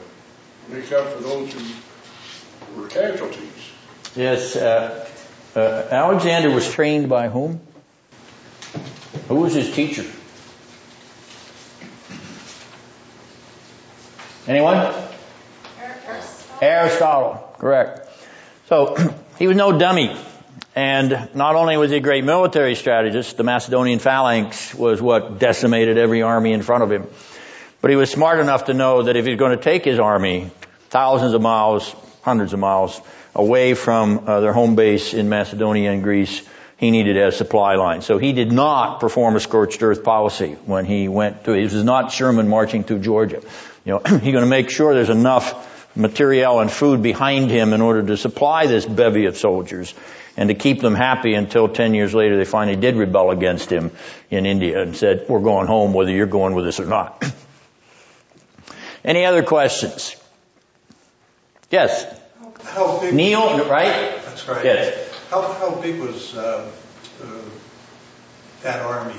[0.69, 3.71] make up for those who were casualties.
[4.15, 5.07] Yes, uh,
[5.55, 5.59] uh,
[5.91, 7.61] Alexander was trained by whom?
[9.29, 10.05] Who was his teacher?
[14.47, 14.77] Anyone?
[15.79, 16.57] Aristotle.
[16.59, 18.09] Aristotle, correct.
[18.69, 18.95] So
[19.37, 20.17] he was no dummy.
[20.75, 25.99] And not only was he a great military strategist, the Macedonian phalanx was what decimated
[25.99, 27.07] every army in front of him.
[27.81, 30.49] But he was smart enough to know that if he's going to take his army
[30.89, 32.99] thousands of miles, hundreds of miles,
[33.35, 36.41] away from uh, their home base in Macedonia and Greece,
[36.79, 38.01] he needed a supply line.
[38.01, 41.83] So he did not perform a scorched earth policy when he went to, this is
[41.83, 43.41] not Sherman marching through Georgia.
[43.83, 47.81] You know, he's going to make sure there's enough material and food behind him in
[47.81, 49.93] order to supply this bevy of soldiers
[50.37, 53.91] and to keep them happy until 10 years later they finally did rebel against him
[54.29, 57.25] in India and said, we're going home whether you're going with us or not.
[59.03, 60.15] Any other questions?
[61.69, 62.05] Yes.
[63.11, 64.21] Neil, right?
[64.23, 64.63] That's right.
[64.63, 65.08] Yes.
[65.29, 66.71] How, how big was uh,
[67.21, 67.27] uh,
[68.63, 69.13] that army?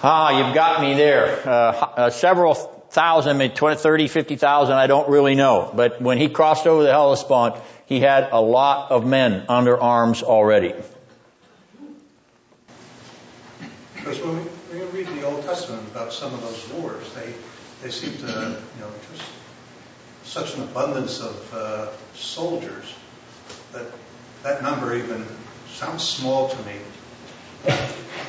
[0.00, 1.40] Ah, you've got me there.
[1.44, 5.72] Uh, uh, several thousand, maybe 20, 30, 50,000, I don't really know.
[5.74, 10.22] But when he crossed over the Hellespont, he had a lot of men under arms
[10.22, 10.72] already.
[13.96, 17.32] Because when we, when we read the Old Testament about some of those wars, they,
[17.82, 19.28] they seem to, you know, just
[20.22, 22.94] such an abundance of uh, soldiers
[23.72, 23.86] that
[24.42, 25.24] that number even
[25.68, 26.76] sounds small to me.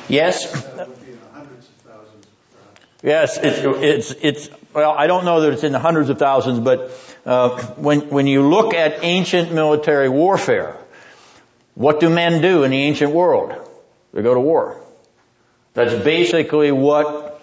[0.08, 0.50] Yes.
[0.74, 2.26] That would be in the hundreds of thousands.
[3.02, 6.60] Yes, it's, it's, it's, well, I don't know that it's in the hundreds of thousands,
[6.60, 6.90] but
[7.24, 10.76] uh, when, when you look at ancient military warfare,
[11.74, 13.52] what do men do in the ancient world?
[14.12, 14.82] They go to war.
[15.74, 17.40] That's basically what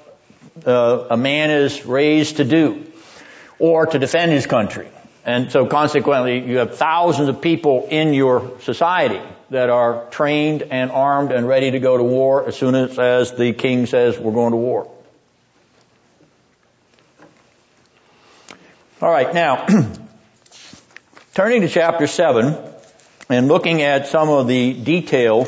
[0.66, 2.86] uh, a man is raised to do
[3.60, 4.90] or to defend his country.
[5.26, 9.20] And so consequently, you have thousands of people in your society
[9.50, 13.36] that are trained and armed and ready to go to war as soon as, as
[13.36, 14.92] the king says we're going to war.
[19.02, 19.66] All right, now,
[21.34, 22.56] turning to chapter 7
[23.28, 25.48] and looking at some of the detail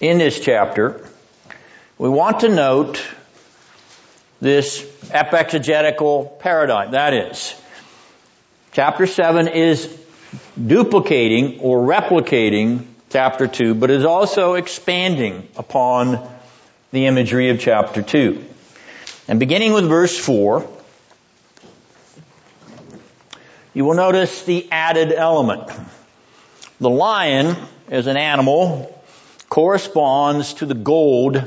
[0.00, 1.08] in this chapter,
[1.98, 3.00] we want to note
[4.40, 6.92] this epexegetical paradigm.
[6.92, 7.54] That is,
[8.72, 9.86] chapter 7 is
[10.64, 16.28] duplicating or replicating chapter 2, but is also expanding upon
[16.92, 18.44] the imagery of chapter 2.
[19.28, 20.68] And beginning with verse 4,
[23.74, 25.70] you will notice the added element.
[26.80, 27.56] The lion
[27.88, 29.02] as an animal
[29.48, 31.42] corresponds to the gold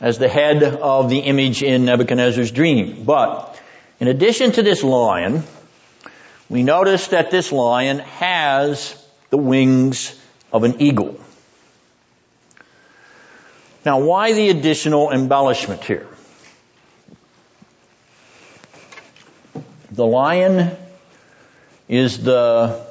[0.00, 3.04] as the head of the image in Nebuchadnezzar's dream.
[3.04, 3.60] But
[4.00, 5.42] in addition to this lion,
[6.48, 8.94] we notice that this lion has
[9.30, 10.18] the wings
[10.52, 11.18] of an eagle.
[13.84, 16.06] Now why the additional embellishment here?
[19.90, 20.76] The lion
[21.88, 22.86] is the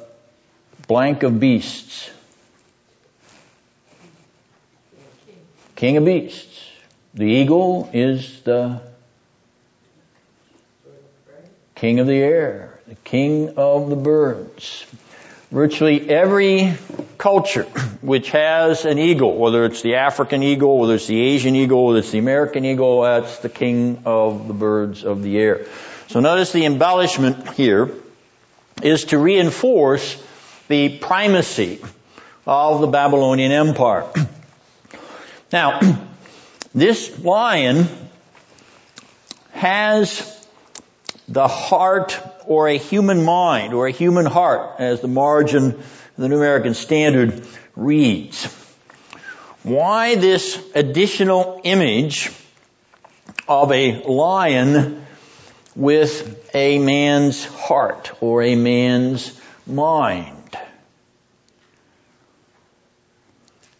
[0.87, 2.09] blank of beasts?
[5.75, 6.50] King of beasts.
[7.13, 8.79] The eagle is the
[11.75, 14.85] king of the air, the king of the birds.
[15.51, 16.73] Virtually every
[17.17, 17.63] culture
[18.01, 21.99] which has an eagle, whether it's the African eagle, whether it's the Asian eagle, whether
[21.99, 25.65] it's the American eagle, that's the king of the birds of the air.
[26.07, 27.91] So notice the embellishment here
[28.81, 30.21] is to reinforce
[30.69, 31.81] the primacy
[32.47, 34.05] of the Babylonian Empire.
[35.51, 35.81] Now,
[36.73, 37.87] this lion
[39.51, 40.47] has
[41.27, 46.27] the heart or a human mind or a human heart as the margin of the
[46.27, 47.45] New American Standard
[47.75, 48.45] reads.
[49.63, 52.31] Why this additional image
[53.47, 55.05] of a lion
[55.75, 60.57] with a man's heart or a man's mind?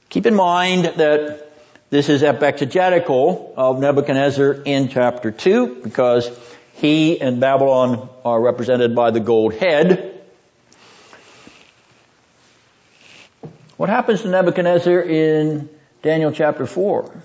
[0.09, 1.50] Keep in mind that
[1.91, 6.31] this is epexegetical of Nebuchadnezzar in chapter 2 because
[6.75, 10.23] he and Babylon are represented by the gold head.
[13.75, 15.69] What happens to Nebuchadnezzar in
[16.01, 17.23] Daniel chapter 4?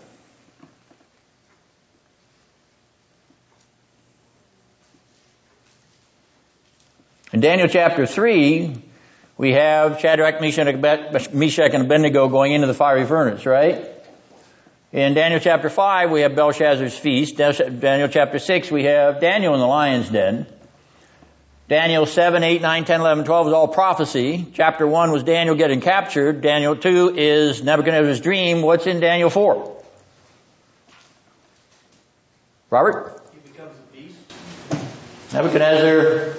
[7.32, 8.82] In Daniel chapter 3,
[9.38, 13.95] we have Shadrach, Meshach, and Abednego going into the fiery furnace, right?
[14.96, 17.36] In Daniel chapter 5, we have Belshazzar's feast.
[17.36, 20.46] Daniel chapter 6, we have Daniel in the lion's den.
[21.68, 24.46] Daniel 7, 8, 9, 10, 11, 12 is all prophecy.
[24.54, 26.40] Chapter 1 was Daniel getting captured.
[26.40, 28.62] Daniel 2 is Nebuchadnezzar's dream.
[28.62, 29.82] What's in Daniel 4?
[32.70, 33.20] Robert?
[33.34, 34.16] He becomes a beast.
[35.34, 36.36] Nebuchadnezzar,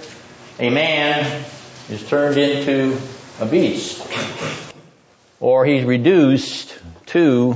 [0.57, 1.45] a man,
[1.91, 2.97] is turned into
[3.39, 4.01] a beast.
[5.39, 6.75] Or he's reduced
[7.07, 7.55] to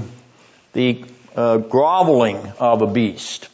[0.74, 1.06] the
[1.36, 3.50] uh, groveling of a beast.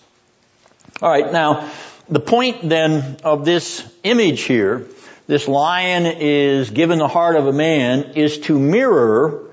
[1.01, 1.69] All right, now
[2.09, 4.87] the point then of this image here,
[5.27, 9.51] this lion is given the heart of a man, is to mirror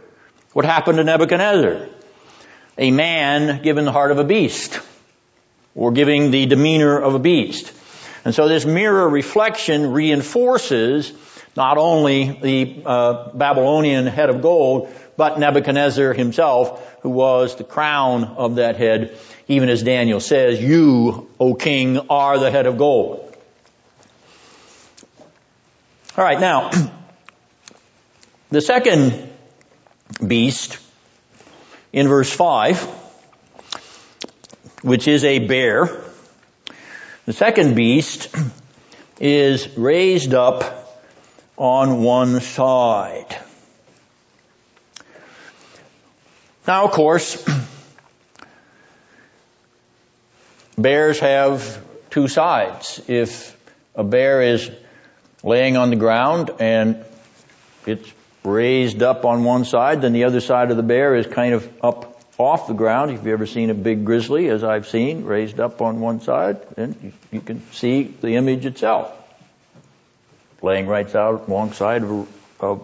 [0.53, 1.89] what happened to Nebuchadnezzar.
[2.79, 4.81] A man given the heart of a beast,
[5.75, 7.73] or giving the demeanor of a beast.
[8.25, 11.13] And so this mirror reflection reinforces
[11.57, 18.25] not only the uh, Babylonian head of gold, but Nebuchadnezzar himself, who was the crown
[18.25, 23.21] of that head, even as Daniel says, you, O king, are the head of gold.
[26.17, 26.71] All right, now,
[28.51, 29.31] the second
[30.25, 30.79] beast
[31.93, 32.83] in verse 5,
[34.83, 36.03] which is a bear,
[37.27, 38.35] the second beast
[39.21, 40.84] is raised up
[41.57, 43.37] on one side.
[46.67, 47.45] Now, of course,
[50.79, 53.01] bears have two sides.
[53.07, 53.57] If
[53.95, 54.71] a bear is
[55.43, 57.05] laying on the ground and
[57.87, 58.11] it's
[58.43, 61.69] raised up on one side, then the other side of the bear is kind of
[61.83, 63.11] up off the ground.
[63.11, 66.61] If you've ever seen a big grizzly, as I've seen, raised up on one side,
[66.77, 69.13] then you, you can see the image itself.
[70.65, 72.27] Laying right out alongside of
[72.61, 72.79] a,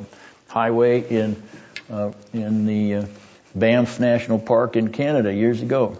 [0.48, 1.42] highway in,
[1.90, 3.06] uh, in the uh,
[3.54, 5.96] Banff National Park in Canada years ago.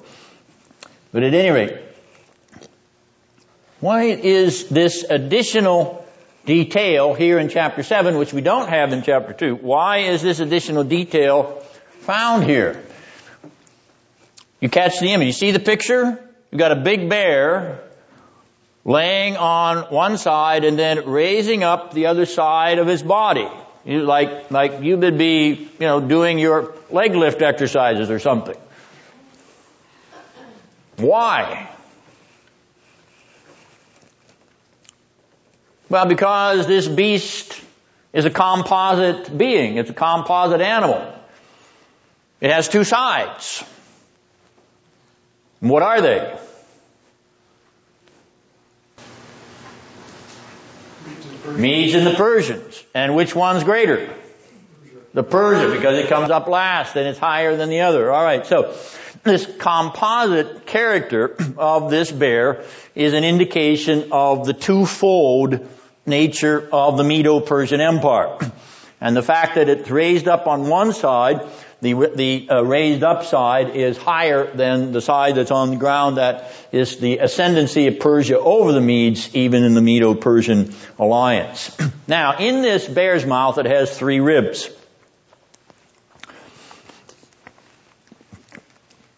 [1.11, 1.79] But at any rate,
[3.81, 6.07] why is this additional
[6.45, 10.39] detail here in chapter 7, which we don't have in chapter 2, why is this
[10.39, 11.63] additional detail
[12.01, 12.85] found here?
[14.61, 15.29] You catch the image.
[15.29, 16.23] You see the picture?
[16.51, 17.90] You've got a big bear
[18.85, 23.49] laying on one side and then raising up the other side of his body.
[23.85, 28.57] You like, like you would be, you know, doing your leg lift exercises or something.
[30.97, 31.71] Why?
[35.89, 37.61] Well, because this beast
[38.13, 39.77] is a composite being.
[39.77, 41.15] It's a composite animal.
[42.41, 43.65] It has two sides.
[45.61, 46.39] what are they?
[51.57, 52.83] Medes and the Persians.
[52.95, 54.15] And which one's greater?
[55.13, 58.13] The Persian, because it comes up last and it's higher than the other.
[58.13, 58.75] Alright, so
[59.25, 65.69] this composite character of this bear is an indication of the twofold
[66.07, 68.39] nature of the Medo-Persian Empire.
[69.03, 71.49] And the fact that it's raised up on one side
[71.81, 76.19] the, the uh, raised up side is higher than the side that's on the ground.
[76.19, 81.77] That is the ascendancy of Persia over the Medes, even in the Medo-Persian alliance.
[82.07, 84.69] now, in this bear's mouth, it has three ribs.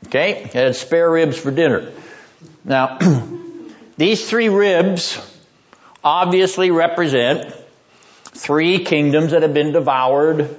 [0.06, 1.90] Okay, it had spare ribs for dinner.
[2.64, 2.98] Now,
[3.96, 5.18] these three ribs
[6.04, 7.52] obviously represent
[8.24, 10.56] three kingdoms that have been devoured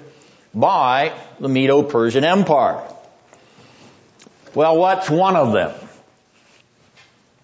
[0.54, 2.82] by the Medo-Persian Empire.
[4.54, 5.74] Well, what's one of them?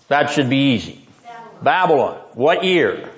[0.09, 1.01] That should be easy.
[1.23, 1.63] Babylon.
[1.63, 2.21] Babylon.
[2.33, 3.09] What year?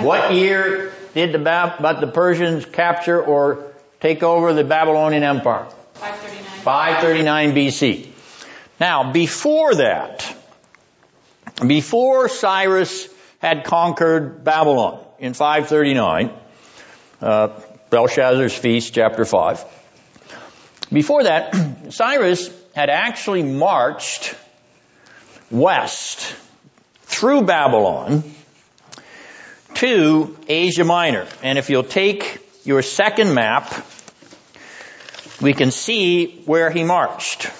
[0.00, 5.66] What year did the, Bab- but the Persians capture or take over the Babylonian Empire?
[5.94, 6.60] 539.
[6.62, 8.08] 539 BC.
[8.80, 10.34] Now, before that,
[11.68, 13.08] before Cyrus
[13.38, 16.30] had conquered Babylon in 539,
[17.20, 17.48] uh,
[17.90, 19.64] Belshazzar's feast, chapter 5.
[20.92, 21.54] Before that,
[21.90, 24.34] Cyrus had actually marched
[25.50, 26.34] west
[27.02, 28.24] through Babylon
[29.74, 31.26] to Asia Minor.
[31.42, 33.72] And if you'll take your second map,
[35.40, 37.50] we can see where he marched.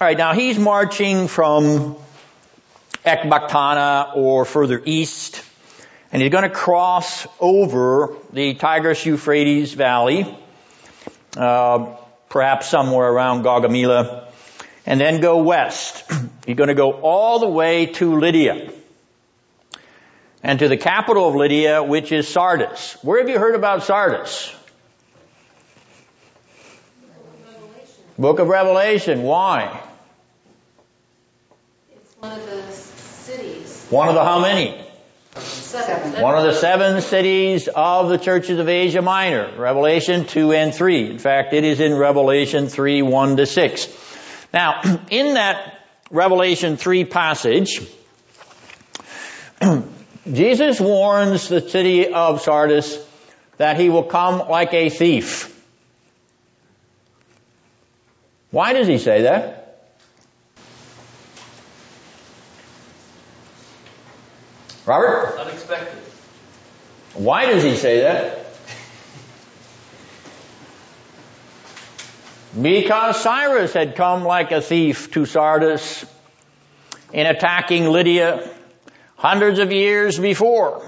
[0.00, 1.94] All right, now he's marching from
[3.04, 5.44] Ecbatana or further east,
[6.10, 10.34] and he's going to cross over the Tigris-Euphrates Valley,
[11.36, 11.96] uh,
[12.30, 14.24] perhaps somewhere around Gaugamela,
[14.86, 16.10] and then go west.
[16.46, 18.72] He's going to go all the way to Lydia,
[20.42, 22.96] and to the capital of Lydia, which is Sardis.
[23.02, 24.50] Where have you heard about Sardis?
[28.18, 29.24] Book of Revelation.
[29.24, 29.88] Why?
[32.20, 33.86] It's one of the cities.
[33.88, 34.78] One of the how many?
[35.36, 36.20] Seven.
[36.20, 41.10] One of the seven cities of the churches of Asia Minor, Revelation 2 and 3.
[41.12, 43.88] In fact, it is in Revelation 3, 1 to 6.
[44.52, 47.80] Now, in that Revelation 3 passage,
[50.30, 52.98] Jesus warns the city of Sardis
[53.56, 55.56] that he will come like a thief.
[58.50, 59.59] Why does he say that?
[64.90, 65.38] Robert?
[65.38, 66.02] Unexpected.
[67.14, 68.44] Why does he say that?
[72.60, 76.04] Because Cyrus had come like a thief to Sardis
[77.12, 78.52] in attacking Lydia
[79.14, 80.82] hundreds of years before.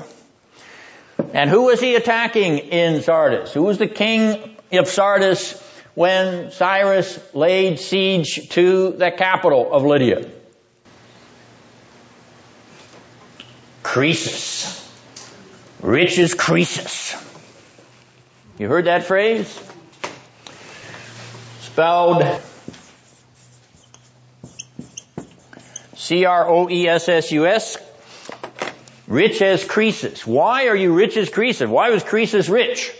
[1.32, 3.52] And who was he attacking in Sardis?
[3.52, 5.52] Who was the king of Sardis
[5.94, 10.28] when Cyrus laid siege to the capital of Lydia?
[13.82, 14.78] Croesus.
[15.80, 17.16] Rich as Croesus.
[18.58, 19.60] You heard that phrase?
[21.60, 22.40] Spelled
[25.96, 27.76] C-R-O-E-S-S-U-S.
[29.06, 30.26] Rich as Croesus.
[30.26, 31.68] Why are you rich as Croesus?
[31.68, 32.92] Why was Croesus rich?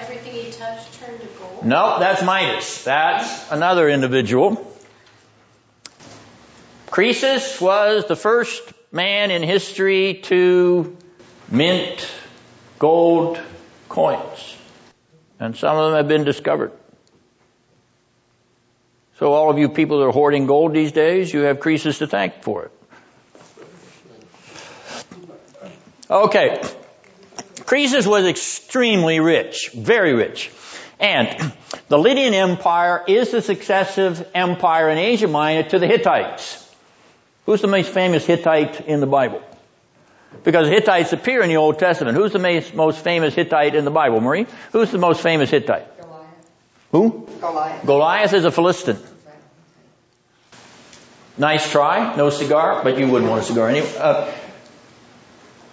[0.00, 1.64] Everything he touched turned to gold.
[1.64, 2.84] No, that's Midas.
[2.84, 4.71] That's another individual.
[6.92, 8.62] Croesus was the first
[8.92, 10.94] man in history to
[11.50, 12.06] mint
[12.78, 13.40] gold
[13.88, 14.54] coins.
[15.40, 16.70] And some of them have been discovered.
[19.18, 22.06] So all of you people that are hoarding gold these days, you have Croesus to
[22.06, 22.72] thank for it.
[26.10, 26.60] Okay.
[27.64, 30.50] Croesus was extremely rich, very rich.
[31.00, 31.54] And
[31.88, 36.61] the Lydian Empire is the successive empire in Asia Minor to the Hittites.
[37.46, 39.42] Who's the most famous Hittite in the Bible?
[40.44, 42.16] Because Hittites appear in the Old Testament.
[42.16, 44.46] Who's the most, most famous Hittite in the Bible, Marie?
[44.72, 46.00] Who's the most famous Hittite?
[46.00, 46.26] Goliath.
[46.92, 47.28] Who?
[47.40, 47.86] Goliath.
[47.86, 48.98] Goliath is a Philistine.
[51.36, 52.14] Nice try.
[52.16, 53.90] No cigar, but you wouldn't want a cigar anyway.
[53.96, 54.30] Uh,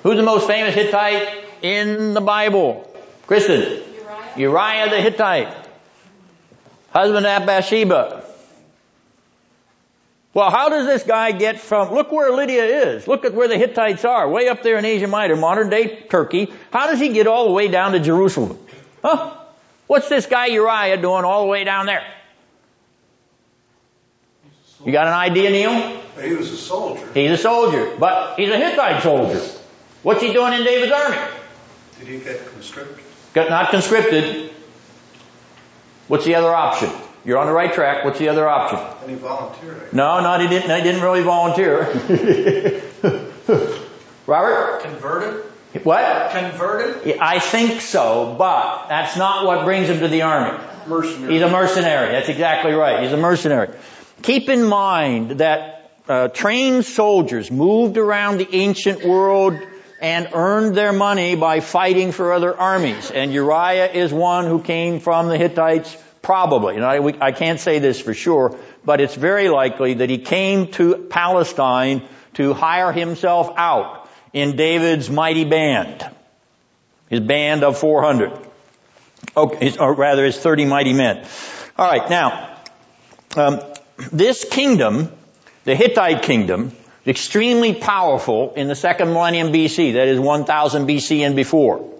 [0.03, 2.89] who's the most famous Hittite in the Bible?
[3.27, 3.61] Kristen.
[3.61, 4.33] Uriah.
[4.37, 5.53] Uriah the Hittite.
[6.91, 8.28] Husband of Bathsheba.
[10.33, 13.07] Well, how does this guy get from, look where Lydia is.
[13.07, 16.53] Look at where the Hittites are, way up there in Asia Minor, modern day Turkey.
[16.71, 18.59] How does he get all the way down to Jerusalem?
[19.03, 19.35] Huh?
[19.87, 22.03] What's this guy Uriah doing all the way down there?
[24.85, 26.01] You got an idea, Neil?
[26.21, 27.11] He was a soldier.
[27.13, 29.41] He's a soldier, but he's a Hittite soldier.
[30.03, 31.17] What's he doing in David's army?
[31.99, 33.03] Did he get conscripted?
[33.33, 34.51] Got not conscripted.
[36.07, 36.89] What's the other option?
[37.25, 38.05] You're on the right track.
[38.05, 38.79] What's the other option?
[39.01, 39.93] And he volunteered.
[39.93, 40.75] No, no, he didn't.
[40.75, 41.81] He didn't really volunteer.
[44.25, 45.43] Robert, Converted?
[45.83, 46.31] what?
[46.31, 47.19] Converted?
[47.19, 50.57] I think so, but that's not what brings him to the army.
[50.87, 51.33] Mercenary.
[51.33, 52.11] He's a mercenary.
[52.11, 53.03] That's exactly right.
[53.03, 53.69] He's a mercenary.
[54.21, 59.59] Keep in mind that uh, trained soldiers moved around the ancient world
[60.01, 63.11] and earned their money by fighting for other armies.
[63.11, 66.75] And Uriah is one who came from the Hittites, probably.
[66.75, 70.17] And I, we, I can't say this for sure, but it's very likely that he
[70.19, 76.05] came to Palestine to hire himself out in David's mighty band.
[77.09, 78.31] His band of 400.
[79.35, 81.25] Okay, or rather his 30 mighty men.
[81.77, 82.57] Alright, now,
[83.35, 83.61] um,
[84.11, 85.11] this kingdom,
[85.63, 86.71] the Hittite kingdom,
[87.05, 91.98] extremely powerful in the second millennium BC, that is 1000 BC and before.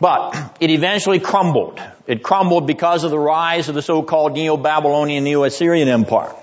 [0.00, 1.80] But it eventually crumbled.
[2.06, 6.34] It crumbled because of the rise of the so-called Neo-Babylonian, Neo-Assyrian Empire.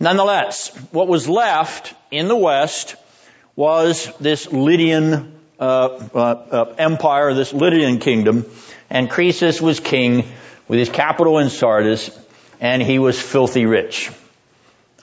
[0.00, 2.96] Nonetheless, what was left in the West
[3.54, 8.46] was this Lydian uh, uh, uh, empire, this Lydian kingdom,
[8.90, 10.24] and Croesus was king
[10.66, 12.10] with his capital in Sardis,
[12.60, 14.10] and he was filthy rich.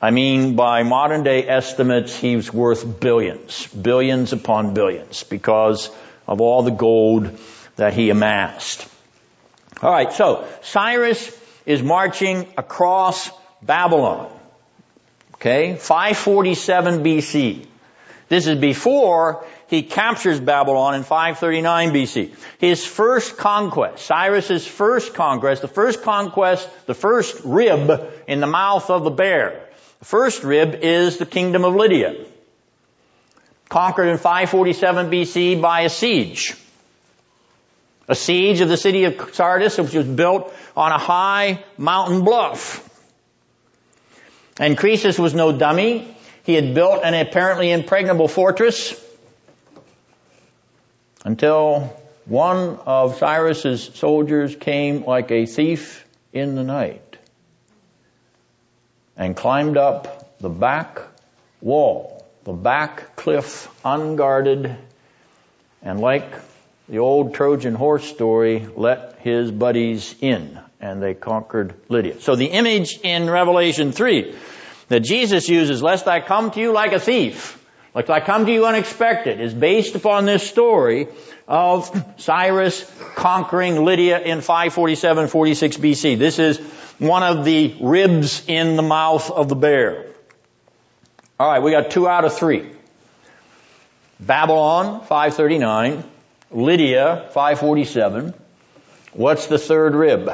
[0.02, 5.90] I mean, by modern day estimates, he was worth billions, billions upon billions, because
[6.30, 7.38] of all the gold
[7.76, 8.88] that he amassed.
[9.84, 13.32] Alright, so Cyrus is marching across
[13.64, 14.32] Babylon.
[15.36, 17.66] Okay, 547 BC.
[18.28, 22.36] This is before he captures Babylon in 539 BC.
[22.60, 28.92] His first conquest, Cyrus's first conquest, the first conquest, the first rib in the mouth
[28.92, 29.68] of the bear.
[30.00, 32.24] The first rib is the kingdom of Lydia.
[33.70, 36.56] Conquered in 547 BC by a siege.
[38.08, 42.86] A siege of the city of Sardis, which was built on a high mountain bluff.
[44.60, 46.16] And Croesus was no dummy.
[46.44, 49.00] He had built an apparently impregnable fortress
[51.24, 51.96] until
[52.26, 57.18] one of Cyrus's soldiers came like a thief in the night
[59.18, 61.02] and climbed up the back
[61.62, 62.19] wall,
[62.50, 64.76] the back cliff unguarded,
[65.84, 66.34] and like
[66.88, 72.20] the old Trojan horse story, let his buddies in and they conquered Lydia.
[72.22, 74.36] So the image in Revelation 3
[74.88, 78.52] that Jesus uses, lest I come to you like a thief, lest I come to
[78.52, 81.08] you unexpected, is based upon this story
[81.48, 86.18] of Cyrus conquering Lydia in 547-46 BC.
[86.18, 86.58] This is
[86.98, 90.08] one of the ribs in the mouth of the bear.
[91.40, 92.70] Alright, we got two out of three.
[94.20, 96.04] Babylon, 539.
[96.52, 98.34] Lydia, 547.
[99.14, 100.30] What's the third rib?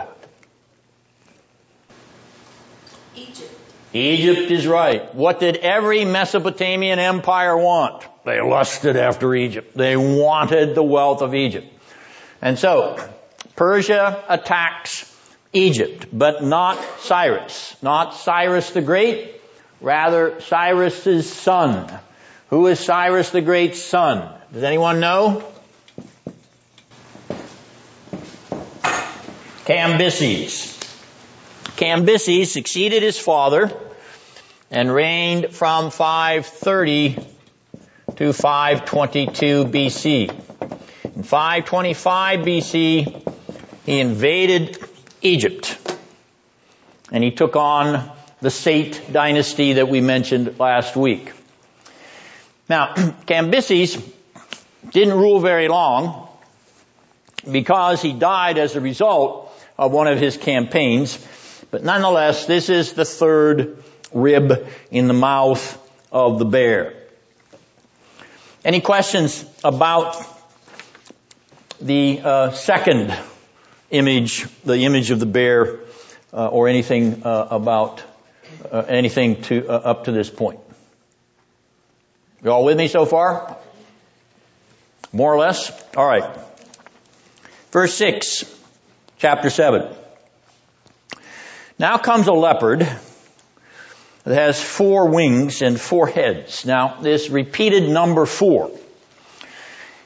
[3.16, 3.52] Egypt.
[3.94, 5.14] Egypt is right.
[5.14, 8.04] What did every Mesopotamian empire want?
[8.26, 9.78] They lusted after Egypt.
[9.78, 11.68] They wanted the wealth of Egypt.
[12.42, 12.98] And so,
[13.56, 15.14] Persia attacks
[15.54, 17.76] Egypt, but not Cyrus.
[17.84, 19.36] Not Cyrus the Great,
[19.82, 21.92] rather Cyrus's son.
[22.50, 24.30] Who is Cyrus the Great's son?
[24.54, 25.44] Does anyone know?
[29.66, 30.74] Cambyses.
[31.76, 33.72] Cambyses succeeded his father
[34.70, 37.18] and reigned from 530
[38.16, 40.30] to 522 BC.
[41.16, 43.34] In 525 BC,
[43.86, 44.78] he invaded
[45.22, 45.78] Egypt
[47.12, 48.15] and he took on
[48.46, 51.32] the Saite dynasty that we mentioned last week.
[52.70, 52.94] Now,
[53.26, 54.00] Cambyses
[54.92, 56.30] didn't rule very long
[57.52, 61.18] because he died as a result of one of his campaigns.
[61.72, 63.84] But nonetheless, this is the third
[64.14, 65.82] rib in the mouth
[66.12, 66.94] of the bear.
[68.64, 70.24] Any questions about
[71.82, 73.12] the uh, second
[73.90, 75.80] image, the image of the bear,
[76.32, 78.04] uh, or anything uh, about
[78.72, 80.60] uh, anything to uh, up to this point?
[82.44, 83.58] You all with me so far?
[85.12, 85.72] More or less?
[85.96, 86.30] All right.
[87.72, 88.46] Verse 6,
[89.18, 89.88] chapter 7.
[91.80, 96.66] Now comes a leopard that has four wings and four heads.
[96.66, 98.72] Now, this repeated number four.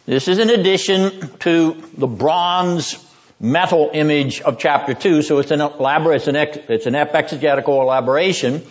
[0.06, 2.94] This is in addition to the bronze
[3.40, 8.66] metal image of chapter 2, so it's an elaborate, it's an, it's an exegetical elaboration.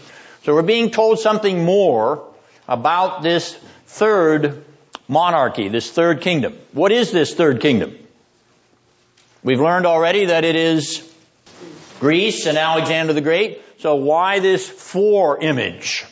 [0.45, 2.25] So we're being told something more
[2.67, 3.55] about this
[3.87, 4.65] third
[5.09, 6.57] monarchy, this third kingdom.
[6.73, 7.97] What is this third kingdom?
[9.43, 11.03] We've learned already that it is
[12.01, 13.63] Greece and Alexander the Great.
[13.79, 16.05] So why this four image?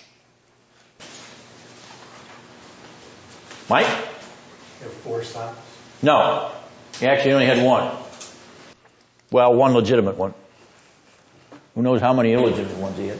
[3.68, 3.86] Mike?
[3.86, 5.56] You have four sons.
[6.02, 6.52] No.
[7.00, 7.90] He actually only had one.
[9.30, 10.34] Well, one legitimate one.
[11.74, 13.18] Who knows how many illegitimate ones he had?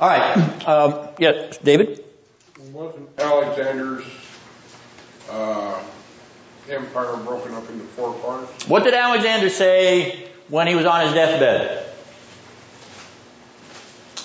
[0.00, 0.68] All right.
[0.68, 2.04] Um, yeah, David?
[2.72, 4.04] Wasn't Alexander's
[5.30, 5.80] uh,
[6.68, 8.68] empire broken up into four parts?
[8.68, 11.86] What did Alexander say when he was on his deathbed?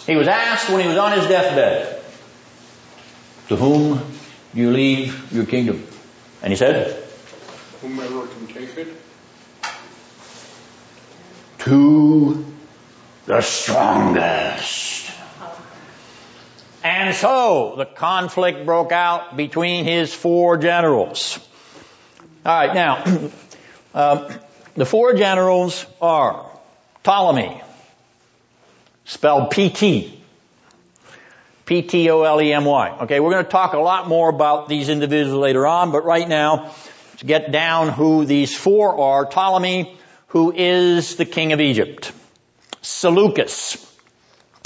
[0.08, 2.02] He was asked when he was on his deathbed,
[3.50, 3.98] to whom
[4.56, 5.86] do you leave your kingdom?
[6.42, 6.97] And he said,
[7.88, 8.88] Whomever can take it?
[11.68, 12.46] to
[13.26, 15.12] the strongest.
[16.84, 21.38] And so the conflict broke out between his four generals.
[22.46, 23.04] All right, now,
[23.94, 24.28] um,
[24.76, 26.50] the four generals are
[27.04, 27.62] Ptolemy,
[29.04, 30.22] spelled P-T,
[31.66, 32.98] P-T-O-L-E-M-Y.
[33.02, 36.30] Okay, we're going to talk a lot more about these individuals later on, but right
[36.30, 36.72] now,
[37.18, 39.98] to get down who these four are, Ptolemy,
[40.28, 42.12] who is the king of Egypt.
[42.82, 43.78] Seleucus,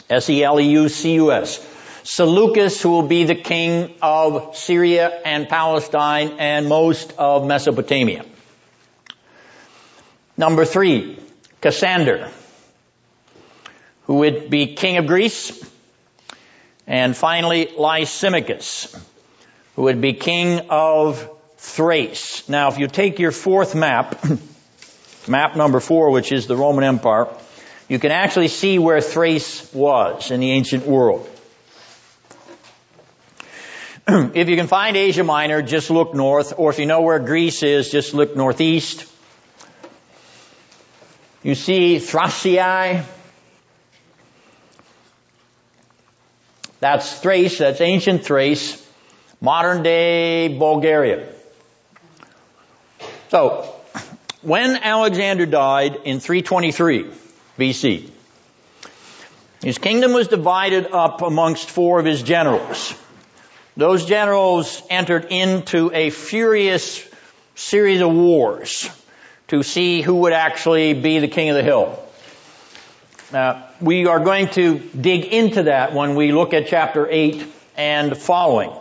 [0.10, 1.68] S-E-L-E-U-C-U-S.
[2.04, 8.26] Seleucus, who will be the king of Syria and Palestine and most of Mesopotamia.
[10.36, 11.20] Number three,
[11.62, 12.32] Cassander,
[14.08, 15.64] who would be king of Greece.
[16.88, 18.94] And finally, Lysimachus,
[19.76, 21.30] who would be king of
[21.64, 22.50] Thrace.
[22.50, 24.26] Now, if you take your fourth map,
[25.28, 27.28] map number four, which is the Roman Empire,
[27.88, 31.30] you can actually see where Thrace was in the ancient world.
[34.08, 37.62] if you can find Asia Minor, just look north, or if you know where Greece
[37.62, 39.06] is, just look northeast.
[41.44, 43.06] You see Thraciae.
[46.80, 48.84] That's Thrace, that's ancient Thrace,
[49.40, 51.31] modern day Bulgaria.
[53.32, 53.74] So,
[54.42, 57.06] when Alexander died in 323
[57.58, 58.10] BC,
[59.64, 62.94] his kingdom was divided up amongst four of his generals.
[63.78, 67.08] Those generals entered into a furious
[67.56, 68.90] series of wars
[69.48, 72.04] to see who would actually be the king of the hill.
[73.32, 77.46] Uh, we are going to dig into that when we look at chapter 8
[77.78, 78.74] and following.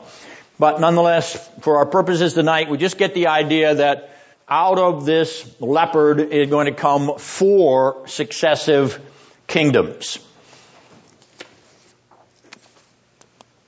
[0.59, 4.09] But nonetheless, for our purposes tonight, we just get the idea that
[4.51, 9.01] out of this leopard is going to come four successive
[9.47, 10.19] kingdoms.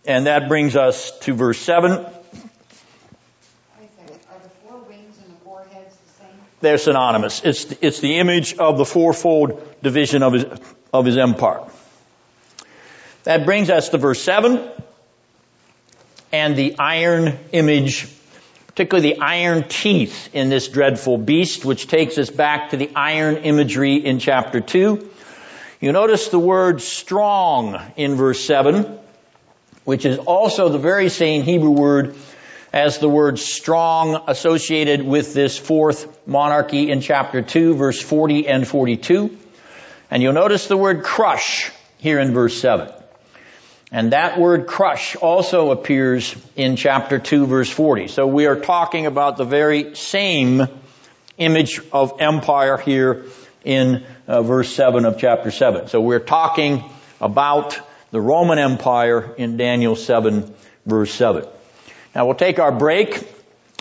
[0.05, 1.93] And that brings us to verse 7.
[1.93, 2.07] Wait a
[3.97, 6.35] second, are the four wings and the four heads the same?
[6.61, 7.43] They're synonymous.
[7.45, 10.45] It's, it's the image of the fourfold division of his,
[10.93, 11.63] of his empire.
[13.23, 14.69] That brings us to verse 7
[16.33, 18.09] and the iron image,
[18.75, 23.37] particularly the iron teeth in this dreadful beast, which takes us back to the iron
[23.37, 25.11] imagery in chapter 2.
[25.81, 28.99] You notice the word strong in verse 7,
[29.85, 32.15] which is also the very same Hebrew word
[32.73, 38.67] as the word strong associated with this fourth monarchy in chapter 2, verse 40 and
[38.67, 39.37] 42.
[40.11, 42.91] And you'll notice the word crush here in verse 7.
[43.95, 48.09] And that word crush also appears in chapter 2 verse 40.
[48.09, 50.67] So we are talking about the very same
[51.37, 53.27] image of empire here
[53.65, 55.89] in uh, verse 7 of chapter 7.
[55.89, 56.83] So we're talking
[57.21, 57.79] about
[58.13, 60.55] the Roman Empire in Daniel 7
[60.87, 61.47] verse 7.
[62.15, 63.29] Now we'll take our break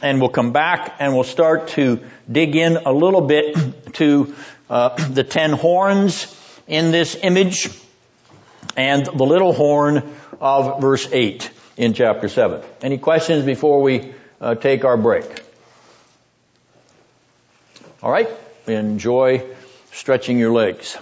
[0.04, 4.36] and we'll come back and we'll start to dig in a little bit to
[4.70, 6.36] uh, the ten horns
[6.68, 7.70] in this image
[8.76, 10.04] and the little horn
[10.40, 12.62] of verse 8 in chapter 7.
[12.82, 15.26] Any questions before we uh, take our break?
[18.04, 18.30] All right.
[18.68, 19.46] Enjoy
[19.92, 20.98] stretching your legs.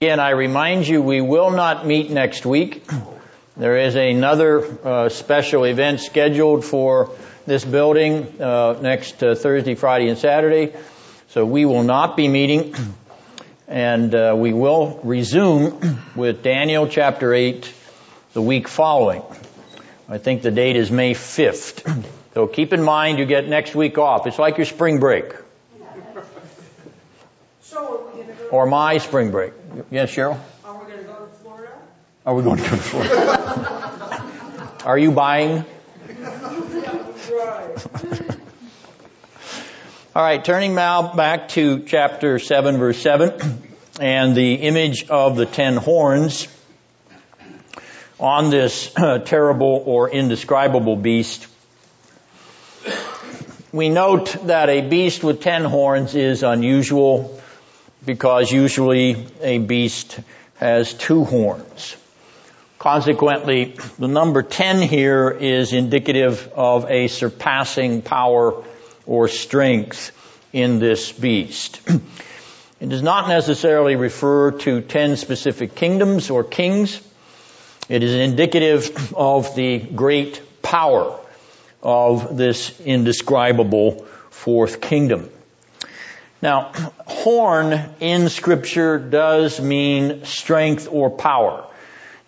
[0.00, 2.86] Again, I remind you we will not meet next week.
[3.56, 10.08] There is another uh, special event scheduled for this building uh, next uh, Thursday, Friday,
[10.08, 10.74] and Saturday.
[11.28, 12.74] So we will not be meeting,
[13.68, 17.72] and uh, we will resume with Daniel chapter 8
[18.32, 19.22] the week following.
[20.08, 22.04] I think the date is May 5th.
[22.36, 24.26] So keep in mind you get next week off.
[24.26, 25.24] It's like your spring break.
[27.62, 29.54] So are we go, Or my spring break.
[29.90, 30.38] Yes, Cheryl?
[30.62, 31.72] are we gonna go to Florida?
[32.26, 34.70] Are we going to go to Florida?
[34.84, 35.64] Are you buying?
[40.16, 43.34] All right, turning now back to chapter 7, verse 7,
[44.00, 46.48] and the image of the ten horns
[48.18, 51.46] on this uh, terrible or indescribable beast.
[53.72, 57.38] We note that a beast with ten horns is unusual
[58.02, 60.18] because usually a beast
[60.54, 61.94] has two horns.
[62.78, 68.64] Consequently, the number 10 here is indicative of a surpassing power
[69.06, 70.12] or strength
[70.52, 71.80] in this beast.
[72.78, 77.00] It does not necessarily refer to 10 specific kingdoms or kings.
[77.88, 81.18] It is indicative of the great power
[81.82, 85.30] of this indescribable fourth kingdom.
[86.42, 86.72] Now,
[87.06, 91.66] horn in scripture does mean strength or power.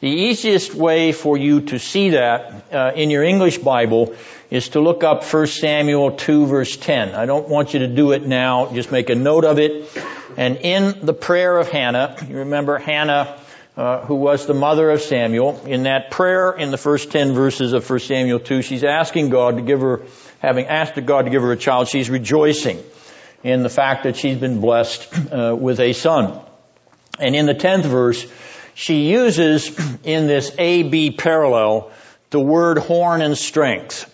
[0.00, 4.14] The easiest way for you to see that uh, in your English Bible
[4.48, 7.16] is to look up 1 Samuel 2 verse 10.
[7.16, 9.90] I don't want you to do it now, just make a note of it.
[10.36, 13.40] And in the prayer of Hannah, you remember Hannah,
[13.76, 17.72] uh, who was the mother of Samuel, in that prayer in the first 10 verses
[17.72, 20.02] of 1 Samuel 2, she's asking God to give her,
[20.38, 22.80] having asked God to give her a child, she's rejoicing
[23.42, 26.40] in the fact that she's been blessed uh, with a son.
[27.18, 28.24] And in the 10th verse,
[28.78, 31.90] she uses in this A-B parallel
[32.30, 34.08] the word horn and strength.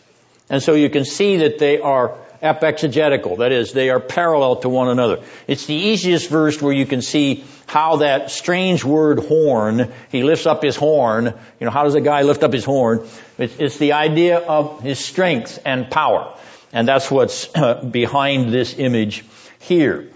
[0.49, 3.41] And so you can see that they are epexegetical.
[3.41, 5.23] That is, they are parallel to one another.
[5.47, 10.47] It's the easiest verse where you can see how that strange word horn, he lifts
[10.47, 11.27] up his horn.
[11.27, 13.07] You know, how does a guy lift up his horn?
[13.37, 16.39] It's, it's the idea of his strength and power.
[16.73, 17.49] And that's what's
[17.91, 19.27] behind this image
[19.59, 20.09] here.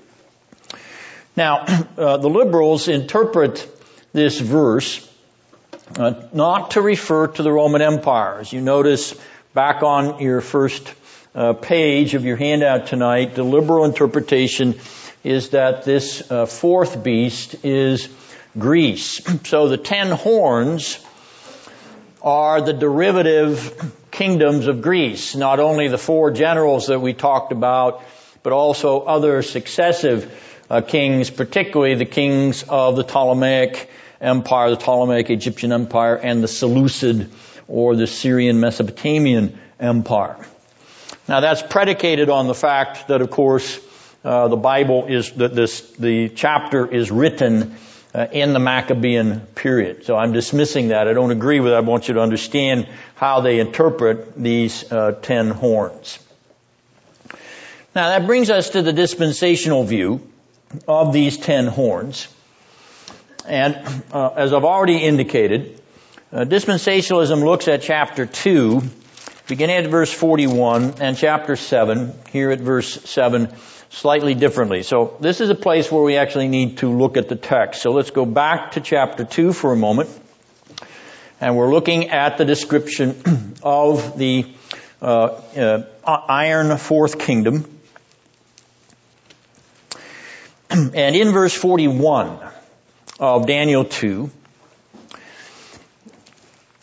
[1.37, 1.67] Now,
[1.99, 3.75] uh, the liberals interpret
[4.19, 5.09] this verse
[5.97, 8.41] uh, not to refer to the Roman Empire.
[8.41, 9.15] As you notice,
[9.55, 10.93] back on your first
[11.37, 14.75] uh, page of your handout tonight, the liberal interpretation
[15.23, 18.09] is that this uh, fourth beast is
[18.59, 19.23] Greece.
[19.45, 20.99] So the ten horns
[22.21, 28.03] are the derivative kingdoms of Greece, not only the four generals that we talked about,
[28.43, 30.27] but also other successive
[30.69, 33.89] uh, kings, particularly the kings of the Ptolemaic
[34.21, 37.31] Empire, the Ptolemaic Egyptian Empire, and the Seleucid
[37.69, 40.37] or the Syrian Mesopotamian Empire.
[41.29, 43.79] Now that's predicated on the fact that, of course,
[44.25, 47.77] uh, the Bible is that this the chapter is written
[48.15, 50.05] uh, in the Maccabean period.
[50.05, 51.07] So I'm dismissing that.
[51.07, 51.77] I don't agree with it.
[51.77, 56.19] I want you to understand how they interpret these uh, ten horns.
[57.95, 60.21] Now that brings us to the dispensational view
[60.87, 62.29] of these ten horns.
[63.47, 63.77] And
[64.13, 65.81] uh, as I've already indicated,
[66.33, 68.83] uh, dispensationalism looks at chapter 2,
[69.47, 73.49] beginning at verse 41, and chapter 7, here at verse 7,
[73.91, 74.83] slightly differently.
[74.83, 77.81] So this is a place where we actually need to look at the text.
[77.83, 80.11] So let's go back to chapter 2 for a moment.
[81.41, 84.53] And we're looking at the description of the
[85.01, 87.65] uh, uh, iron fourth kingdom.
[90.71, 92.39] And in verse 41
[93.19, 94.31] of Daniel 2,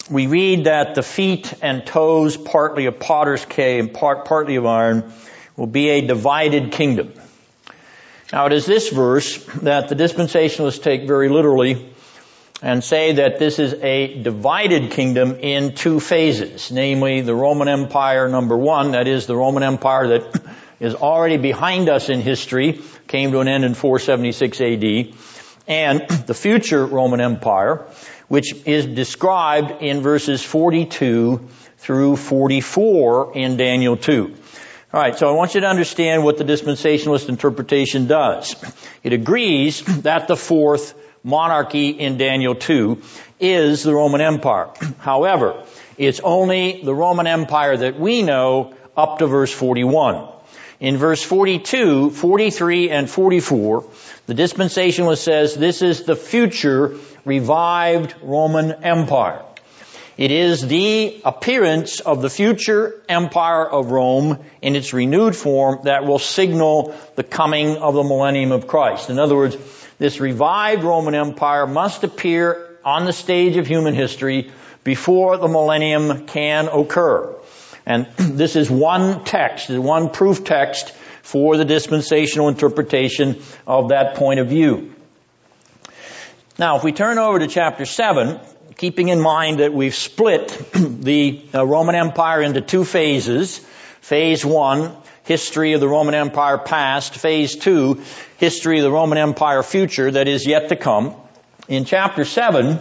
[0.09, 4.65] we read that the feet and toes, partly of potter's clay and part, partly of
[4.65, 5.11] iron,
[5.55, 7.13] will be a divided kingdom.
[8.31, 11.91] Now it is this verse that the dispensationalists take very literally
[12.61, 18.27] and say that this is a divided kingdom in two phases, namely the Roman Empire
[18.27, 20.41] number one, that is the Roman Empire that
[20.79, 25.13] is already behind us in history, came to an end in 476 AD,
[25.68, 27.88] and the future Roman Empire,
[28.28, 31.47] which is described in verses 42
[31.78, 34.36] through 44 in Daniel 2.
[34.93, 38.55] Alright, so I want you to understand what the dispensationalist interpretation does.
[39.03, 40.93] It agrees that the fourth
[41.24, 43.01] monarchy in Daniel 2
[43.39, 44.70] is the Roman Empire.
[44.99, 45.66] However,
[45.97, 50.34] it's only the Roman Empire that we know up to verse 41.
[50.80, 53.86] In verse 42, 43, and 44,
[54.28, 59.41] the dispensationalist says this is the future revived Roman Empire.
[60.17, 66.05] It is the appearance of the future empire of Rome in its renewed form that
[66.05, 69.09] will signal the coming of the millennium of Christ.
[69.09, 69.57] In other words,
[69.97, 74.51] this revived Roman Empire must appear on the stage of human history
[74.86, 77.36] before the millennium can occur.
[77.86, 84.39] And this is one text, one proof text for the dispensational interpretation of that point
[84.39, 84.93] of view.
[86.57, 88.39] Now, if we turn over to chapter 7,
[88.77, 93.59] keeping in mind that we've split the uh, Roman Empire into two phases.
[94.01, 97.15] Phase one, history of the Roman Empire past.
[97.15, 98.03] Phase two,
[98.38, 101.15] history of the Roman Empire future that is yet to come.
[101.67, 102.77] In chapter seven,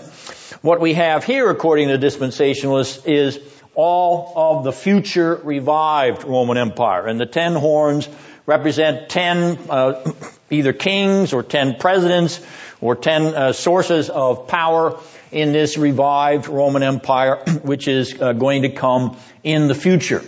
[0.61, 3.39] what we have here, according to the dispensationalists, is
[3.75, 7.07] all of the future revived Roman Empire.
[7.07, 8.09] And the ten horns
[8.47, 10.13] represent ten uh,
[10.51, 12.41] either kings or ten presidents
[12.81, 14.99] or ten uh, sources of power
[15.33, 20.23] in this revived Roman Empire, which is uh, going to come in the future.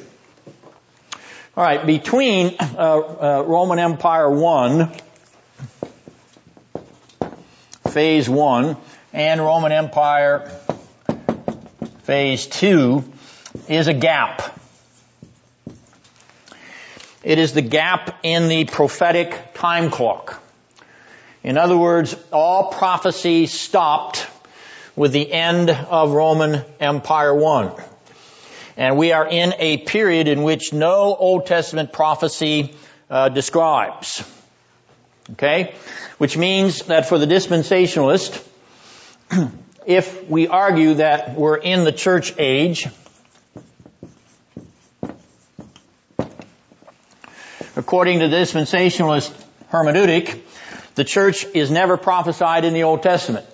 [1.56, 4.92] All right, between uh, uh, Roman Empire 1,
[7.90, 8.76] phase 1,
[9.14, 10.50] and Roman Empire
[12.02, 13.02] phase 2
[13.68, 14.58] is a gap.
[17.22, 20.42] It is the gap in the prophetic time clock.
[21.42, 24.26] In other words, all prophecy stopped
[24.94, 27.72] with the end of Roman Empire 1.
[28.76, 32.74] And we are in a period in which no Old Testament prophecy
[33.10, 34.24] uh, describes.
[35.32, 35.74] Okay?
[36.18, 38.44] Which means that for the dispensationalist,
[39.86, 42.86] if we argue that we're in the church age,
[47.76, 49.32] according to dispensationalist
[49.70, 50.40] hermeneutic,
[50.94, 53.46] the church is never prophesied in the Old Testament.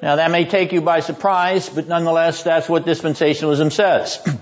[0.00, 4.18] Now that may take you by surprise, but nonetheless, that's what dispensationalism says.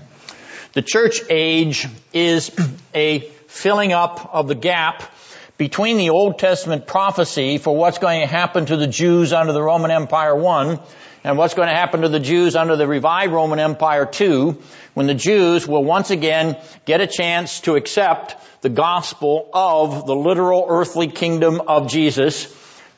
[0.73, 2.51] The church age is
[2.93, 5.09] a filling up of the gap
[5.57, 9.63] between the Old Testament prophecy for what's going to happen to the Jews under the
[9.63, 10.81] Roman Empire 1
[11.25, 14.61] and what's going to happen to the Jews under the revived Roman Empire too,
[14.93, 16.55] when the Jews will once again
[16.85, 22.55] get a chance to accept the gospel of the literal earthly kingdom of Jesus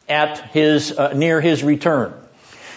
[0.09, 2.13] at his, uh, near his return.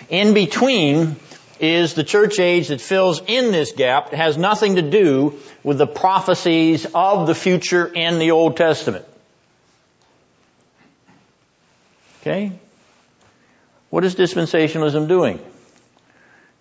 [0.08, 1.16] In between
[1.58, 4.12] is the church age that fills in this gap.
[4.12, 9.04] It has nothing to do with the prophecies of the future in the Old Testament.
[12.20, 12.52] Okay?
[13.90, 15.40] What is dispensationalism doing?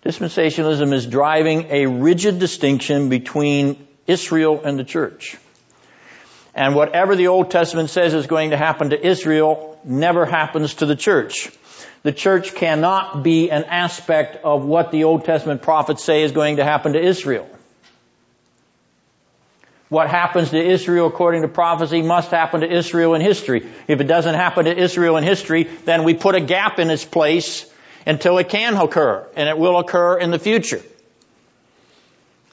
[0.04, 5.36] Dispensationalism is driving a rigid distinction between Israel and the church.
[6.54, 10.86] And whatever the Old Testament says is going to happen to Israel never happens to
[10.86, 11.50] the church
[12.02, 16.56] the church cannot be an aspect of what the Old Testament prophets say is going
[16.56, 17.48] to happen to Israel.
[19.90, 23.68] What happens to Israel according to prophecy must happen to Israel in history.
[23.88, 27.04] If it doesn't happen to Israel in history, then we put a gap in its
[27.04, 27.68] place
[28.06, 30.80] until it can occur, and it will occur in the future.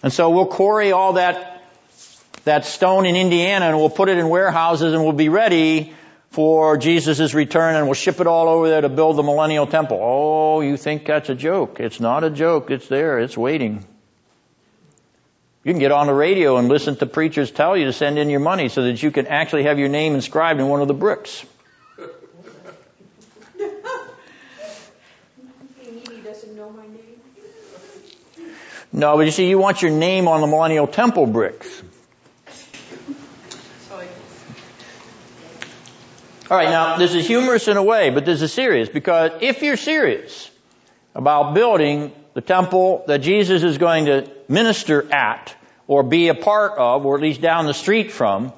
[0.02, 1.64] And so we'll quarry all that,
[2.44, 5.94] that stone in Indiana and we'll put it in warehouses and we'll be ready
[6.32, 10.00] for Jesus' return and we'll ship it all over there to build the millennial temple.
[10.02, 11.80] Oh, you think that's a joke.
[11.80, 12.72] It's not a joke.
[12.72, 13.20] It's there.
[13.20, 13.86] It's waiting.
[15.68, 18.30] You can get on the radio and listen to preachers tell you to send in
[18.30, 20.94] your money so that you can actually have your name inscribed in one of the
[20.94, 21.46] bricks.
[28.94, 31.84] No, but you see, you want your name on the millennial temple bricks.
[36.50, 39.62] All right, now this is humorous in a way, but this is serious because if
[39.62, 40.50] you're serious
[41.14, 45.57] about building the temple that Jesus is going to minister at
[45.88, 48.54] or be a part of or at least down the street from,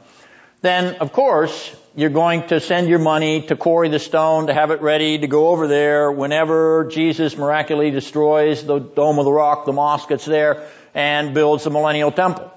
[0.62, 4.72] then of course you're going to send your money to quarry the stone to have
[4.72, 9.66] it ready to go over there whenever Jesus miraculously destroys the Dome of the Rock,
[9.66, 12.52] the mosque that's there, and builds the millennial temple.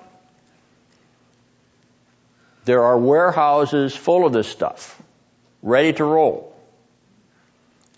[2.65, 5.01] There are warehouses full of this stuff
[5.63, 6.55] ready to roll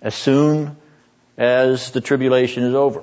[0.01, 0.77] as soon
[1.37, 3.03] as the tribulation is over.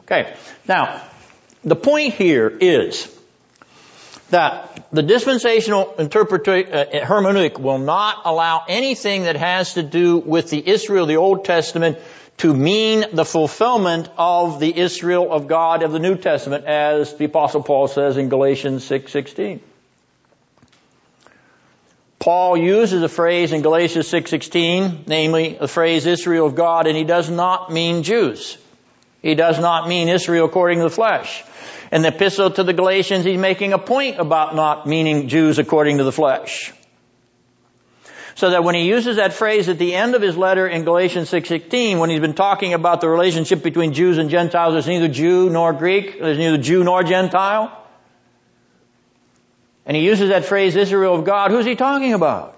[0.00, 0.34] Okay.
[0.66, 1.02] Now,
[1.64, 3.14] the point here is
[4.30, 10.50] that the dispensational interpretation uh, hermeneutic will not allow anything that has to do with
[10.50, 11.98] the Israel of the Old Testament
[12.38, 17.24] to mean the fulfillment of the Israel of God of the New Testament as the
[17.24, 19.60] apostle Paul says in Galatians 6:16.
[22.18, 27.04] Paul uses a phrase in Galatians 6:16, namely the phrase Israel of God, and he
[27.04, 28.58] does not mean Jews.
[29.22, 31.44] He does not mean Israel according to the flesh.
[31.90, 35.98] In the epistle to the Galatians, he's making a point about not meaning Jews according
[35.98, 36.72] to the flesh.
[38.34, 41.28] So that when he uses that phrase at the end of his letter in Galatians
[41.28, 45.50] 6:16, when he's been talking about the relationship between Jews and Gentiles, there's neither Jew
[45.50, 47.78] nor Greek, there's neither Jew nor Gentile
[49.88, 52.57] and he uses that phrase Israel of God, who's he talking about?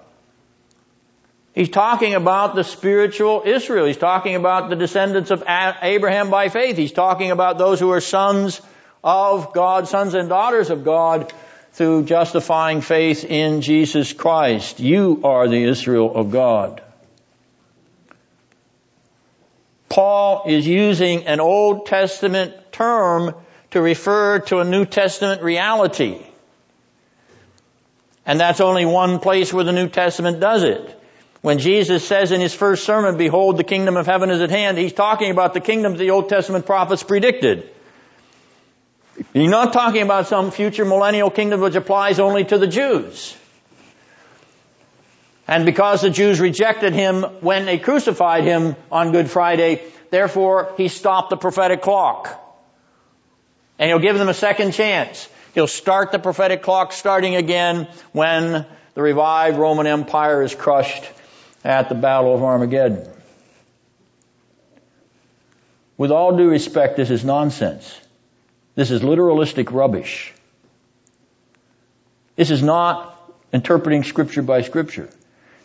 [1.53, 3.85] He's talking about the spiritual Israel.
[3.85, 6.77] He's talking about the descendants of Abraham by faith.
[6.77, 8.61] He's talking about those who are sons
[9.03, 11.33] of God, sons and daughters of God
[11.73, 14.79] through justifying faith in Jesus Christ.
[14.79, 16.81] You are the Israel of God.
[19.89, 23.35] Paul is using an Old Testament term
[23.71, 26.21] to refer to a New Testament reality.
[28.25, 30.97] And that's only one place where the New Testament does it.
[31.41, 34.77] When Jesus says in his first sermon, behold, the kingdom of heaven is at hand,
[34.77, 37.67] he's talking about the kingdoms the Old Testament prophets predicted.
[39.33, 43.35] He's not talking about some future millennial kingdom which applies only to the Jews.
[45.47, 49.81] And because the Jews rejected him when they crucified him on Good Friday,
[50.11, 52.37] therefore he stopped the prophetic clock.
[53.79, 55.27] And he'll give them a second chance.
[55.55, 61.03] He'll start the prophetic clock starting again when the revived Roman Empire is crushed
[61.63, 63.07] at the Battle of Armageddon.
[65.97, 67.99] With all due respect, this is nonsense.
[68.75, 70.33] This is literalistic rubbish.
[72.35, 73.17] This is not
[73.53, 75.09] interpreting scripture by scripture.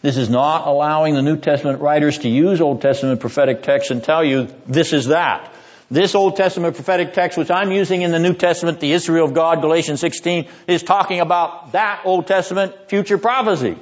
[0.02, 4.05] This is not allowing the New Testament writers to use Old Testament prophetic texts and
[4.05, 5.55] tell you this is that.
[5.90, 9.35] This Old Testament prophetic text, which I'm using in the New Testament, the Israel of
[9.35, 13.78] God, Galatians 16, is talking about that Old Testament future prophecy.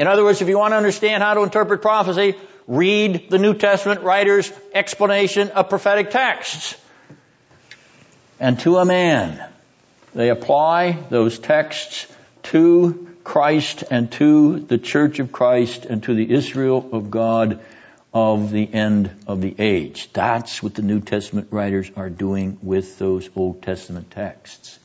[0.00, 2.34] In other words, if you want to understand how to interpret prophecy,
[2.66, 6.74] read the New Testament writer's explanation of prophetic texts.
[8.40, 9.46] And to a man,
[10.14, 12.06] they apply those texts
[12.44, 17.60] to Christ and to the church of Christ and to the Israel of God
[18.14, 20.10] of the end of the age.
[20.14, 24.79] That's what the New Testament writers are doing with those Old Testament texts.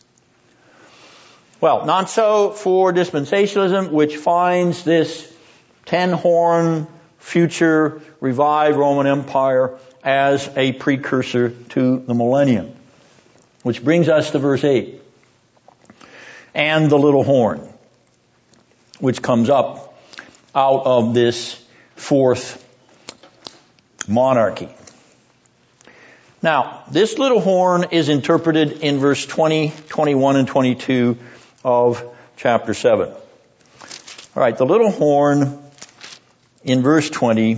[1.65, 5.35] Well, not so for dispensationalism, which finds this
[5.85, 6.85] ten horn
[7.17, 12.71] future revived Roman Empire as a precursor to the millennium.
[13.63, 15.01] Which brings us to verse 8.
[16.53, 17.67] And the little horn,
[18.99, 19.99] which comes up
[20.53, 21.59] out of this
[21.95, 22.63] fourth
[24.07, 24.69] monarchy.
[26.43, 31.17] Now, this little horn is interpreted in verse 20, 21, and 22
[31.65, 32.05] of
[32.37, 33.09] chapter 7.
[33.09, 33.17] All
[34.35, 35.57] right, the little horn
[36.63, 37.57] in verse 20,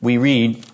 [0.00, 0.66] we read,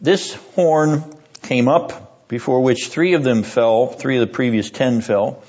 [0.00, 1.04] This horn
[1.42, 5.44] came up before which three of them fell, three of the previous ten fell,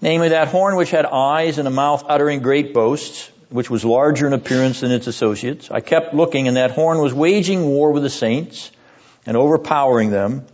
[0.00, 4.28] namely that horn which had eyes and a mouth uttering great boasts, which was larger
[4.28, 5.72] in appearance than its associates.
[5.72, 8.70] I kept looking and that horn was waging war with the saints
[9.26, 10.46] and overpowering them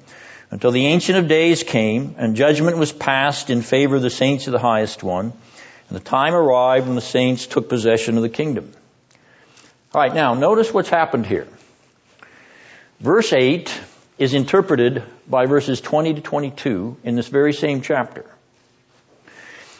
[0.50, 4.46] until the Ancient of Days came and judgment was passed in favor of the saints
[4.46, 5.32] of the highest one.
[5.88, 8.72] And the time arrived when the saints took possession of the kingdom.
[9.92, 11.48] All right, now notice what's happened here.
[13.00, 13.80] Verse 8
[14.18, 18.24] is interpreted by verses 20 to 22 in this very same chapter.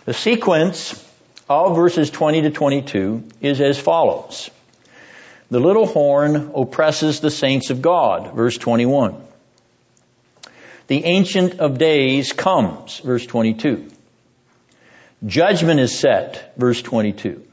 [0.07, 1.07] The sequence
[1.49, 4.51] of verses 20 to 22 is as follows.
[5.51, 9.21] The little horn oppresses the saints of God, verse 21.
[10.91, 13.89] The Ancient of Days comes, verse 22.
[15.25, 17.47] Judgment is set, verse 22.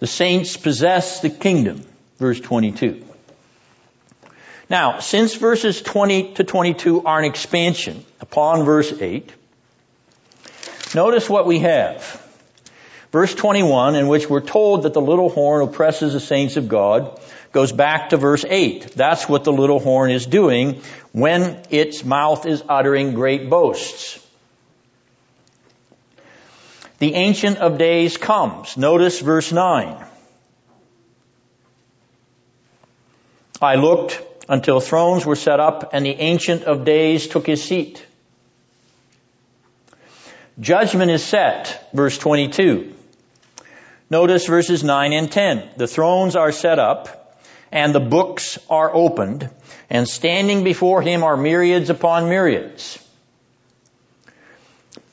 [0.00, 1.82] The saints possess the kingdom,
[2.18, 3.02] verse 22.
[4.68, 9.32] Now, since verses 20 to 22 are an expansion upon verse 8,
[10.94, 12.20] notice what we have.
[13.12, 17.18] Verse 21, in which we're told that the little horn oppresses the saints of God,
[17.54, 18.94] goes back to verse 8.
[18.96, 20.82] That's what the little horn is doing
[21.12, 24.20] when its mouth is uttering great boasts.
[26.98, 28.76] The Ancient of Days comes.
[28.76, 30.04] Notice verse 9.
[33.62, 38.04] I looked until thrones were set up and the Ancient of Days took his seat.
[40.58, 42.94] Judgment is set, verse 22.
[44.10, 45.70] Notice verses 9 and 10.
[45.76, 47.23] The thrones are set up
[47.74, 49.50] and the books are opened,
[49.90, 53.04] and standing before him are myriads upon myriads.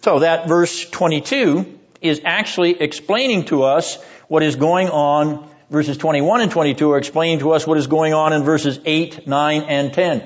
[0.03, 5.49] So that verse 22 is actually explaining to us what is going on.
[5.71, 9.25] Verses 21 and 22 are explaining to us what is going on in verses 8,
[9.25, 10.23] 9, and 10.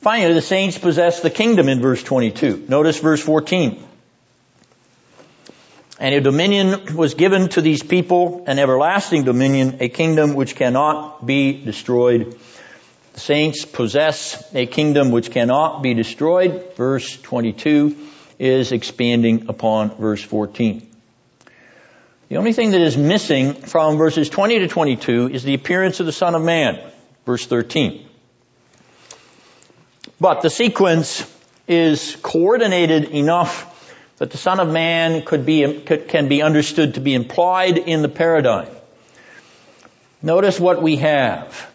[0.00, 2.66] Finally, the saints possess the kingdom in verse 22.
[2.68, 3.82] Notice verse 14.
[6.00, 11.24] And a dominion was given to these people, an everlasting dominion, a kingdom which cannot
[11.24, 12.36] be destroyed.
[13.12, 16.74] The saints possess a kingdom which cannot be destroyed.
[16.76, 17.96] Verse 22
[18.40, 20.90] is expanding upon verse 14.
[22.28, 26.06] The only thing that is missing from verses 20 to 22 is the appearance of
[26.06, 26.80] the Son of Man,
[27.24, 28.04] verse 13.
[30.18, 31.30] But the sequence
[31.68, 33.73] is coordinated enough
[34.18, 38.02] that the Son of Man could be, could, can be understood to be implied in
[38.02, 38.68] the paradigm.
[40.22, 41.70] Notice what we have.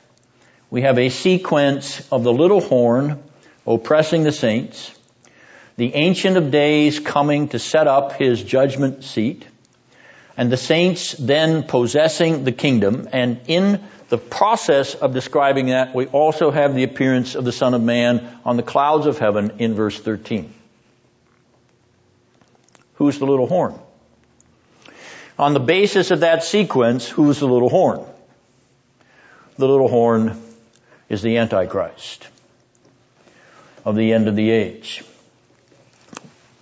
[0.71, 3.21] We have a sequence of the little horn
[3.65, 4.91] oppressing the saints,
[5.77, 9.45] the Ancient of Days coming to set up his judgment seat,
[10.37, 16.07] and the saints then possessing the kingdom, and in the process of describing that, we
[16.07, 19.75] also have the appearance of the Son of Man on the clouds of heaven in
[19.75, 20.53] verse 13.
[22.99, 23.79] Who's the little horn?
[25.39, 28.05] On the basis of that sequence, who's the little horn?
[29.57, 30.39] The little horn
[31.07, 32.27] is the Antichrist
[33.85, 35.01] of the end of the age.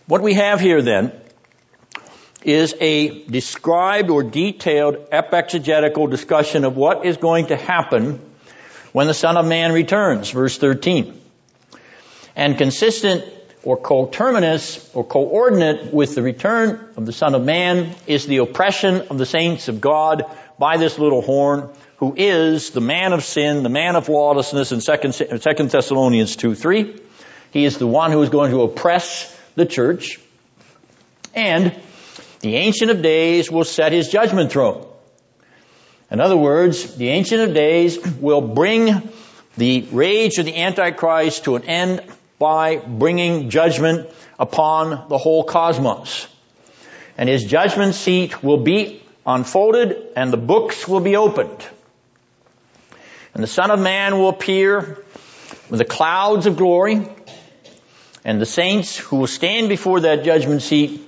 [0.06, 1.12] What we have here then
[2.44, 8.22] is a described or detailed exegetical discussion of what is going to happen
[8.92, 11.20] when the Son of Man returns, verse 13.
[12.36, 13.26] And consistent
[13.68, 19.02] or coterminous or coordinate with the return of the Son of Man is the oppression
[19.10, 20.24] of the saints of God
[20.58, 21.68] by this little horn,
[21.98, 27.02] who is the man of sin, the man of lawlessness in 2 Thessalonians 2 3.
[27.52, 30.18] He is the one who is going to oppress the church.
[31.36, 31.78] And
[32.40, 34.88] the Ancient of Days will set his judgment throne.
[36.10, 39.12] In other words, the Ancient of Days will bring
[39.58, 42.02] the rage of the Antichrist to an end
[42.40, 44.10] by bringing judgment
[44.40, 46.28] upon the whole cosmos.
[47.18, 51.66] And his judgment seat will be unfolded and the books will be opened.
[53.34, 55.04] And the Son of Man will appear
[55.70, 57.08] with the clouds of glory
[58.24, 61.02] and the saints who will stand before that judgment seat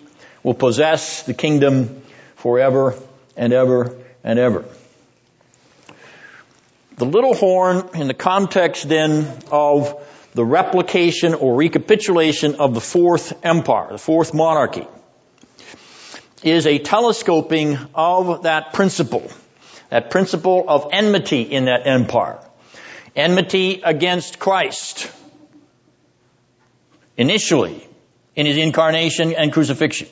[0.43, 2.01] will possess the kingdom
[2.35, 2.95] forever
[3.35, 4.65] and ever and ever.
[6.97, 13.33] The little horn in the context then of the replication or recapitulation of the fourth
[13.43, 14.87] empire, the fourth monarchy,
[16.43, 19.29] is a telescoping of that principle,
[19.89, 22.39] that principle of enmity in that empire.
[23.15, 25.11] Enmity against Christ.
[27.17, 27.85] Initially,
[28.35, 30.07] in his incarnation and crucifixion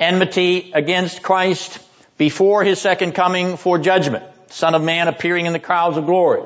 [0.00, 1.78] enmity against Christ
[2.16, 4.24] before his second coming for judgment.
[4.48, 6.42] Son of Man appearing in the clouds of glory.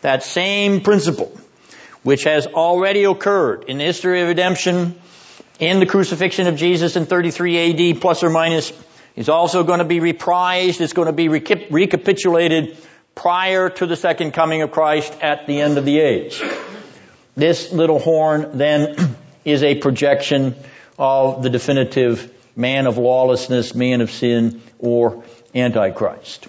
[0.00, 1.32] That same principle,
[2.08, 4.98] which has already occurred in the history of redemption
[5.58, 8.72] in the crucifixion of Jesus in 33 AD plus or minus,
[9.14, 10.80] is also going to be reprised.
[10.80, 12.78] It's going to be recapitulated
[13.14, 16.42] prior to the second coming of Christ at the end of the age.
[17.36, 18.96] This little horn then
[19.44, 20.54] is a projection
[20.98, 25.24] of the definitive man of lawlessness, man of sin, or
[25.54, 26.48] Antichrist.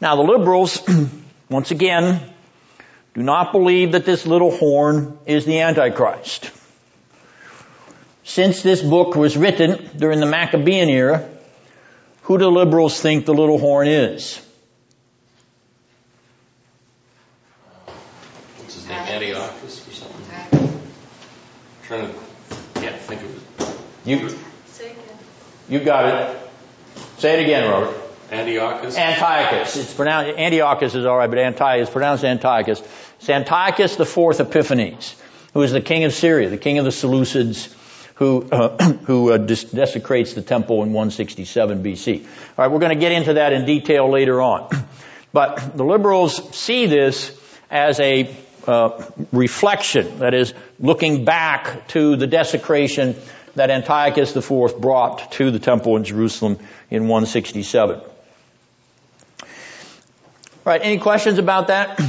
[0.00, 0.80] Now the liberals,
[1.50, 2.33] once again,
[3.14, 6.50] do not believe that this little horn is the Antichrist.
[8.24, 11.28] Since this book was written during the Maccabean era,
[12.22, 14.40] who do liberals think the little horn is?
[18.56, 18.98] What's his name?
[18.98, 20.80] Antiochus or something?
[21.84, 22.14] trying to,
[22.80, 24.08] yeah, think of it.
[24.08, 24.38] you,
[25.68, 26.50] you got it.
[27.18, 28.03] Say it again, Robert.
[28.30, 28.96] Antiochus.
[28.96, 29.76] Antiochus.
[29.76, 32.80] It's pronounced, Antiochus is alright, but Antiochus, pronounced Antiochus.
[33.18, 35.16] It's Antiochus the fourth Epiphanes,
[35.52, 37.72] who is the king of Syria, the king of the Seleucids,
[38.16, 42.26] who, uh, who uh, desecrates the temple in 167 BC.
[42.58, 44.70] Alright, we're going to get into that in detail later on.
[45.32, 47.36] But the liberals see this
[47.68, 48.32] as a
[48.68, 53.16] uh, reflection, that is, looking back to the desecration
[53.56, 58.00] that Antiochus IV brought to the temple in Jerusalem in 167.
[60.64, 62.00] Right, any questions about that?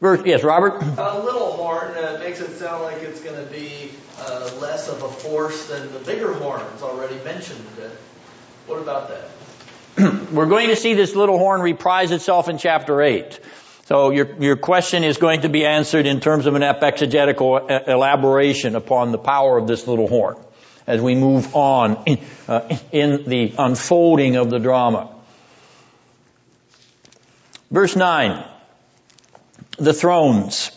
[0.00, 0.82] Verse, yes, Robert?
[0.82, 5.00] A little horn uh, makes it sound like it's going to be uh, less of
[5.02, 7.64] a force than the bigger horns already mentioned.
[7.80, 7.88] Uh,
[8.66, 10.30] what about that?
[10.32, 13.38] We're going to see this little horn reprise itself in chapter 8.
[13.86, 18.74] So your, your question is going to be answered in terms of an exegetical elaboration
[18.74, 20.36] upon the power of this little horn
[20.88, 22.18] as we move on in,
[22.48, 25.13] uh, in the unfolding of the drama.
[27.70, 28.44] Verse 9.
[29.78, 30.70] The thrones.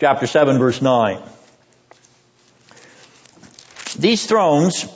[0.00, 1.22] Chapter 7 verse 9.
[3.98, 4.86] These thrones,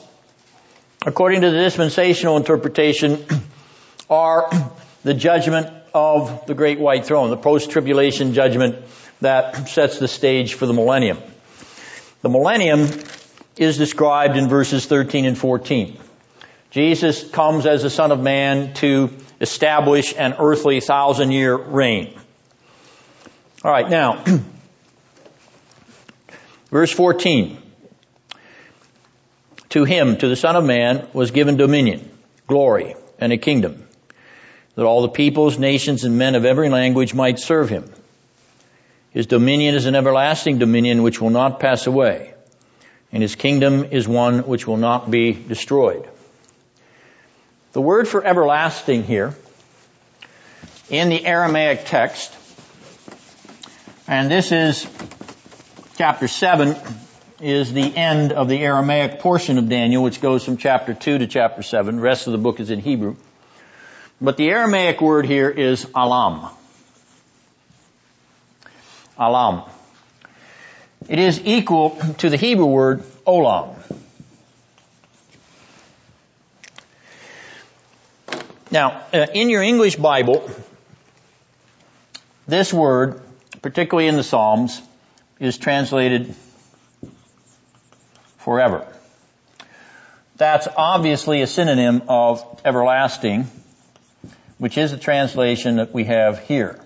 [1.05, 3.25] according to the dispensational interpretation,
[4.09, 4.49] are
[5.03, 8.75] the judgment of the great white throne, the post-tribulation judgment
[9.21, 11.17] that sets the stage for the millennium.
[12.21, 12.87] The millennium
[13.57, 15.97] is described in verses 13 and 14.
[16.69, 19.09] Jesus comes as the Son of Man to
[19.41, 22.17] establish an earthly thousand year reign.
[23.65, 24.23] Alright, now,
[26.71, 27.57] verse 14.
[29.69, 32.09] To him, to the Son of Man, was given dominion,
[32.45, 33.87] glory, and a kingdom,
[34.75, 37.91] that all the peoples, nations, and men of every language might serve him.
[39.11, 42.33] His dominion is an everlasting dominion which will not pass away,
[43.11, 46.07] and his kingdom is one which will not be destroyed.
[47.73, 49.33] The word for everlasting here
[50.89, 52.35] in the Aramaic text,
[54.09, 54.85] and this is
[55.97, 56.75] chapter 7,
[57.39, 61.27] is the end of the Aramaic portion of Daniel, which goes from chapter 2 to
[61.27, 61.95] chapter 7.
[61.95, 63.15] The rest of the book is in Hebrew.
[64.19, 66.49] But the Aramaic word here is alam.
[69.17, 69.63] Alam.
[71.07, 73.80] It is equal to the Hebrew word olam.
[78.71, 80.49] Now, uh, in your English Bible,
[82.47, 83.21] this word,
[83.61, 84.81] particularly in the Psalms,
[85.39, 86.33] is translated
[88.37, 88.87] forever.
[90.37, 93.47] That's obviously a synonym of everlasting,
[94.57, 96.79] which is the translation that we have here.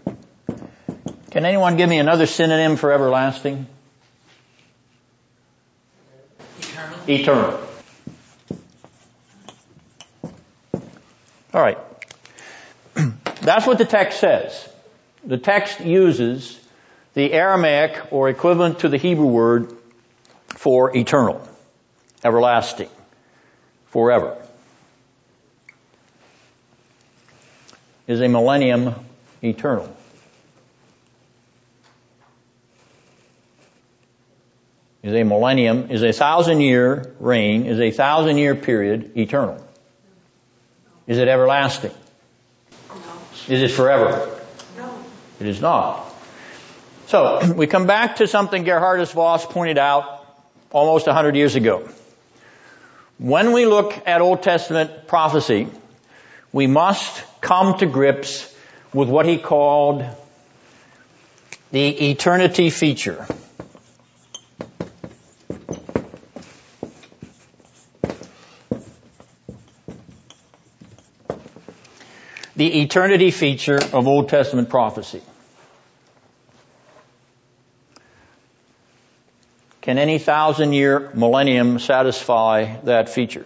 [1.30, 3.68] Can anyone give me another synonym for everlasting?
[6.60, 7.10] Eternal.
[7.10, 7.65] Eternal.
[11.56, 11.78] All right.
[13.42, 14.70] That's what the text says.
[15.24, 16.60] The text uses
[17.14, 19.72] the Aramaic or equivalent to the Hebrew word
[20.50, 21.48] for eternal,
[22.26, 22.90] everlasting,
[23.86, 24.38] forever.
[28.06, 28.94] Is a millennium
[29.42, 29.96] eternal?
[35.04, 39.65] Is a millennium, is a thousand year reign, is a thousand year period eternal?
[41.08, 41.92] Is it everlasting?
[42.90, 42.96] No.
[43.48, 44.40] Is it forever?
[44.78, 44.98] No.
[45.40, 46.06] It is not.
[47.08, 50.26] So, we come back to something Geerhardus Vos pointed out
[50.72, 51.88] almost a hundred years ago.
[53.18, 55.68] When we look at Old Testament prophecy,
[56.52, 58.54] we must come to grips
[58.94, 60.04] with what he called
[61.72, 63.26] the eternity feature.
[72.66, 75.22] The eternity feature of Old Testament prophecy.
[79.82, 83.46] Can any thousand year millennium satisfy that feature?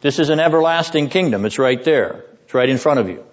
[0.00, 1.44] This is an everlasting kingdom.
[1.44, 2.24] It's right there.
[2.42, 3.24] It's right in front of you.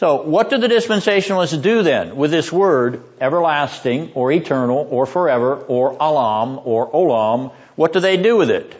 [0.00, 5.56] So what do the dispensationalists do then with this word everlasting or eternal or forever
[5.56, 7.52] or alam or olam?
[7.76, 8.74] What do they do with it?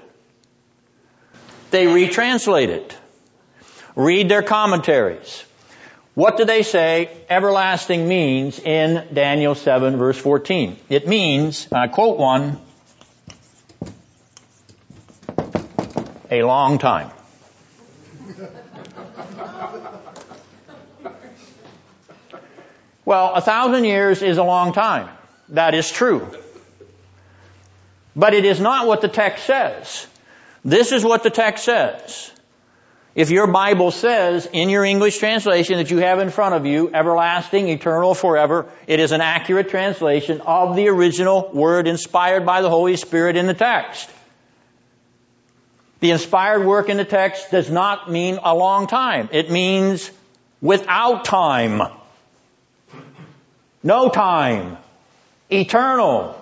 [1.72, 2.96] They retranslate it.
[3.94, 5.44] Read their commentaries.
[6.14, 10.78] What do they say everlasting means in Daniel 7 verse 14?
[10.88, 12.58] It means, I quote one,
[16.30, 17.10] a long time.
[23.10, 25.08] Well, a thousand years is a long time.
[25.48, 26.28] That is true.
[28.14, 30.06] But it is not what the text says.
[30.64, 32.30] This is what the text says.
[33.16, 36.88] If your Bible says in your English translation that you have in front of you,
[36.94, 42.70] everlasting, eternal, forever, it is an accurate translation of the original word inspired by the
[42.70, 44.08] Holy Spirit in the text.
[45.98, 49.28] The inspired work in the text does not mean a long time.
[49.32, 50.08] It means
[50.60, 51.99] without time.
[53.82, 54.76] No time.
[55.50, 56.36] Eternal.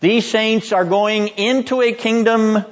[0.00, 2.64] These saints are going into a kingdom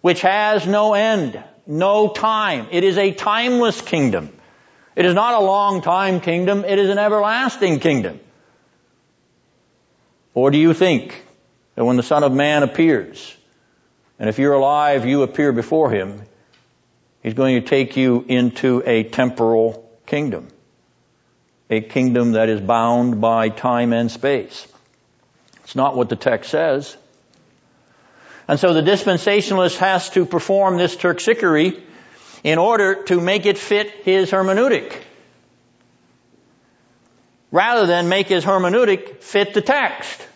[0.00, 2.68] which has no end, no time.
[2.70, 4.30] It is a timeless kingdom.
[4.96, 6.64] It is not a long time kingdom.
[6.64, 8.20] It is an everlasting kingdom.
[10.34, 11.24] Or do you think
[11.74, 13.36] that when the Son of Man appears,
[14.18, 16.22] and if you're alive, you appear before Him,
[17.22, 20.48] He's going to take you into a temporal kingdom.
[21.70, 24.66] A kingdom that is bound by time and space.
[25.64, 26.96] It's not what the text says.
[28.46, 31.78] And so the dispensationalist has to perform this terpsichore
[32.42, 34.94] in order to make it fit his hermeneutic.
[37.50, 40.27] Rather than make his hermeneutic fit the text.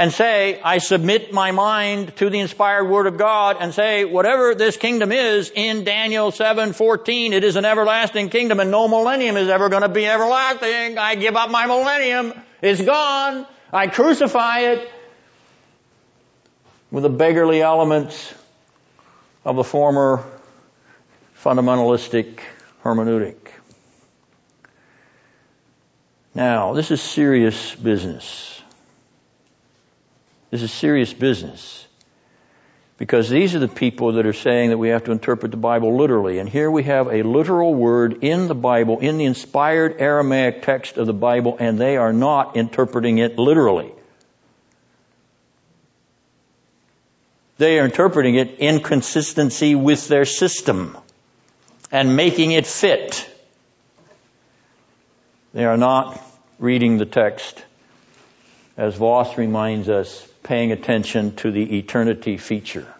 [0.00, 4.54] And say, I submit my mind to the inspired word of God and say, whatever
[4.54, 9.50] this kingdom is in Daniel 7:14, it is an everlasting kingdom and no millennium is
[9.50, 10.96] ever going to be everlasting.
[10.96, 12.32] I give up my millennium.
[12.62, 13.44] It's gone.
[13.74, 14.90] I crucify it
[16.90, 18.32] with the beggarly elements
[19.44, 20.24] of the former
[21.44, 22.40] fundamentalistic
[22.82, 23.36] hermeneutic.
[26.34, 28.59] Now, this is serious business.
[30.50, 31.86] This is serious business.
[32.98, 35.96] Because these are the people that are saying that we have to interpret the Bible
[35.96, 36.38] literally.
[36.38, 40.98] And here we have a literal word in the Bible, in the inspired Aramaic text
[40.98, 43.90] of the Bible, and they are not interpreting it literally.
[47.56, 50.96] They are interpreting it in consistency with their system
[51.90, 53.28] and making it fit.
[55.52, 56.22] They are not
[56.58, 57.62] reading the text,
[58.76, 62.92] as Vos reminds us, paying attention to the eternity feature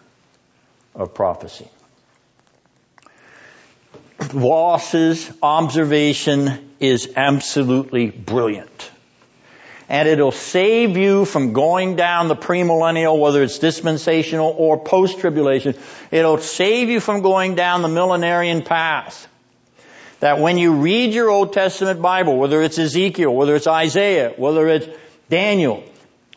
[0.95, 1.67] of prophecy.
[4.21, 8.93] Vos's observation is absolutely brilliant.
[9.89, 15.75] And it'll save you from going down the premillennial, whether it's dispensational or post-tribulation.
[16.13, 19.27] It'll save you from going down the millenarian path.
[20.21, 24.69] That when you read your Old Testament Bible, whether it's Ezekiel, whether it's Isaiah, whether
[24.69, 24.87] it's
[25.29, 25.83] Daniel,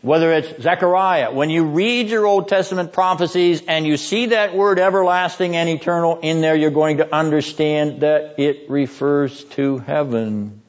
[0.04, 4.78] whether it's Zechariah, when you read your Old Testament prophecies and you see that word
[4.78, 10.60] everlasting and eternal in there, you're going to understand that it refers to heaven.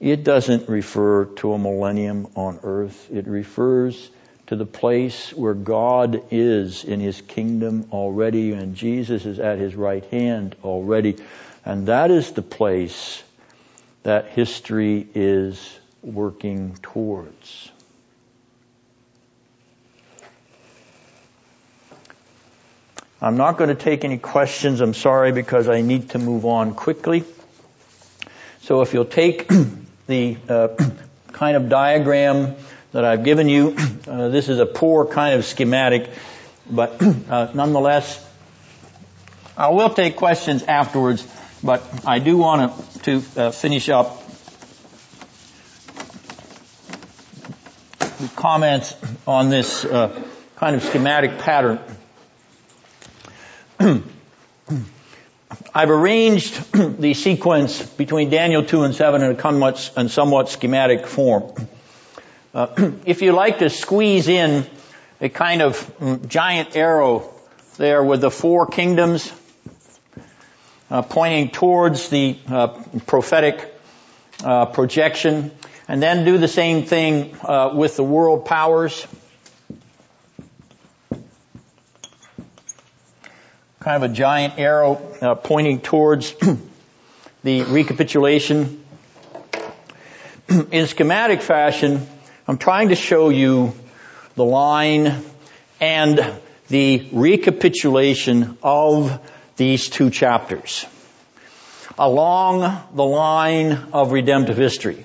[0.00, 3.08] It doesn't refer to a millennium on earth.
[3.10, 4.10] It refers
[4.48, 9.74] to the place where God is in His kingdom already and Jesus is at His
[9.74, 11.16] right hand already.
[11.64, 13.22] And that is the place
[14.02, 17.70] that history is working towards.
[23.22, 24.80] I'm not going to take any questions.
[24.80, 27.24] I'm sorry because I need to move on quickly.
[28.62, 29.50] So if you'll take
[30.06, 30.68] the uh,
[31.32, 32.56] kind of diagram
[32.92, 33.76] that I've given you,
[34.08, 36.08] uh, this is a poor kind of schematic,
[36.70, 38.26] but uh, nonetheless,
[39.54, 41.26] I will take questions afterwards,
[41.62, 42.72] but I do want
[43.02, 44.19] to, to uh, finish up
[48.36, 48.94] comments
[49.26, 50.22] on this uh,
[50.56, 51.80] kind of schematic pattern.
[55.74, 61.06] I've arranged the sequence between Daniel 2 and 7 in a somewhat, in somewhat schematic
[61.06, 61.52] form.
[62.52, 64.66] Uh, if you like to squeeze in
[65.20, 67.32] a kind of mm, giant arrow
[67.76, 69.32] there with the four kingdoms
[70.90, 72.68] uh, pointing towards the uh,
[73.06, 73.74] prophetic
[74.42, 75.50] uh, projection,
[75.90, 79.04] and then do the same thing uh, with the world powers.
[83.80, 86.32] Kind of a giant arrow uh, pointing towards
[87.42, 88.84] the recapitulation.
[90.70, 92.06] In schematic fashion,
[92.46, 93.72] I'm trying to show you
[94.36, 95.24] the line
[95.80, 96.34] and
[96.68, 99.20] the recapitulation of
[99.56, 100.86] these two chapters
[101.98, 105.04] along the line of redemptive history.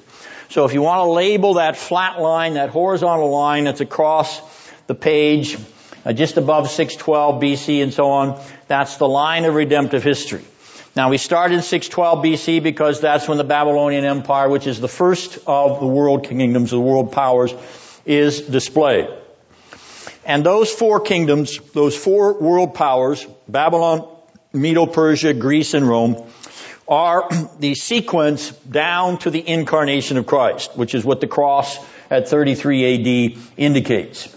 [0.50, 4.42] So if you want to label that flat line, that horizontal line that's across
[4.88, 5.58] the page,
[6.06, 10.44] uh, just above 612 BC and so on, that's the line of redemptive history.
[10.96, 14.88] Now we start in 612 BC because that's when the Babylonian Empire, which is the
[14.88, 17.54] first of the world kingdoms, the world powers,
[18.06, 19.10] is displayed.
[20.26, 24.08] And those four kingdoms, those four world powers, Babylon,
[24.54, 26.26] Medo-Persia, Greece, and Rome,
[26.88, 27.30] are
[27.60, 31.78] the sequence down to the incarnation of Christ, which is what the cross
[32.10, 34.36] at 33 AD indicates.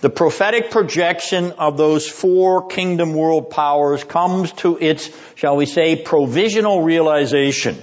[0.00, 5.96] The prophetic projection of those four kingdom world powers comes to its, shall we say,
[5.96, 7.82] provisional realization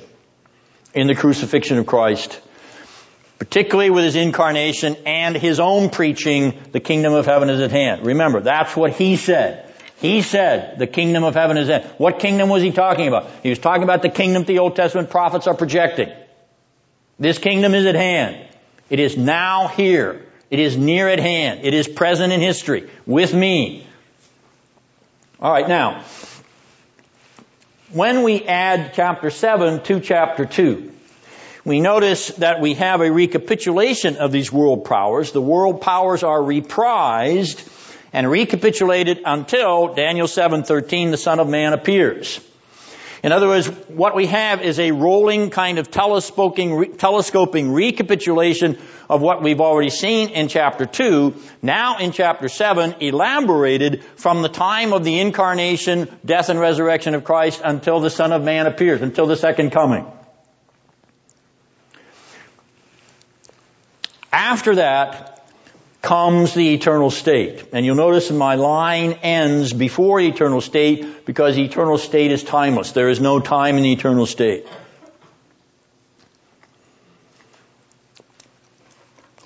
[0.93, 2.39] in the crucifixion of Christ,
[3.39, 8.05] particularly with his incarnation and his own preaching, the kingdom of heaven is at hand.
[8.05, 9.72] Remember, that's what he said.
[10.03, 11.81] He said, the kingdom of heaven is in.
[11.97, 13.29] What kingdom was he talking about?
[13.41, 16.11] He was talking about the kingdom the Old Testament prophets are projecting.
[17.19, 18.45] This kingdom is at hand.
[18.89, 20.25] It is now here.
[20.49, 21.61] It is near at hand.
[21.63, 23.87] It is present in history with me.
[25.41, 26.03] Alright, now,
[27.93, 30.91] when we add chapter 7 to chapter 2,
[31.63, 35.31] we notice that we have a recapitulation of these world powers.
[35.31, 37.69] The world powers are reprised
[38.13, 42.39] and recapitulated until Daniel 7:13 the son of man appears.
[43.23, 48.77] In other words, what we have is a rolling kind of telescoping, telescoping recapitulation
[49.09, 54.49] of what we've already seen in chapter 2, now in chapter 7, elaborated from the
[54.49, 59.01] time of the incarnation, death, and resurrection of Christ until the Son of Man appears,
[59.01, 60.05] until the second coming.
[64.33, 65.32] After that,
[66.03, 67.63] comes the eternal state.
[67.71, 72.91] And you'll notice my line ends before eternal state because eternal state is timeless.
[72.91, 74.67] There is no time in the eternal state.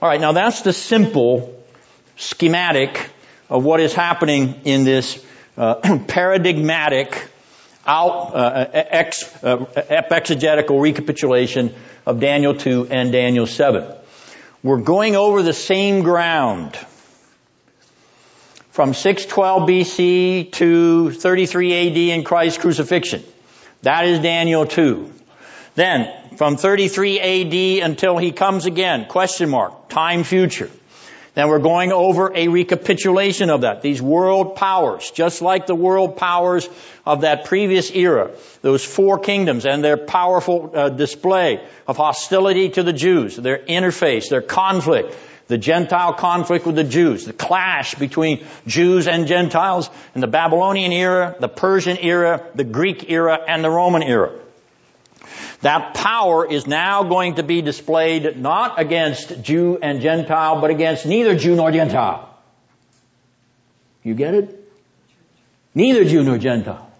[0.01, 1.63] Alright, now that's the simple
[2.15, 3.11] schematic
[3.49, 5.23] of what is happening in this
[5.57, 7.29] uh, paradigmatic
[7.85, 11.75] out, uh, ex, uh, exegetical recapitulation
[12.07, 13.93] of Daniel 2 and Daniel 7.
[14.63, 16.75] We're going over the same ground.
[18.71, 23.23] From 612 BC to 33 AD in Christ's crucifixion.
[23.81, 25.11] That is Daniel 2.
[25.75, 30.69] Then, from 33 AD until he comes again, question mark, time future.
[31.37, 33.83] Then we're going over a recapitulation of that.
[33.83, 36.67] These world powers, just like the world powers
[37.05, 38.31] of that previous era,
[38.63, 44.29] those four kingdoms and their powerful uh, display of hostility to the Jews, their interface,
[44.29, 45.15] their conflict,
[45.45, 50.91] the Gentile conflict with the Jews, the clash between Jews and Gentiles in the Babylonian
[50.91, 54.31] era, the Persian era, the Greek era, and the Roman era.
[55.61, 61.05] That power is now going to be displayed not against Jew and Gentile, but against
[61.05, 62.29] neither Jew nor Gentile.
[64.03, 64.71] You get it?
[65.73, 66.91] Neither Jew nor Gentile.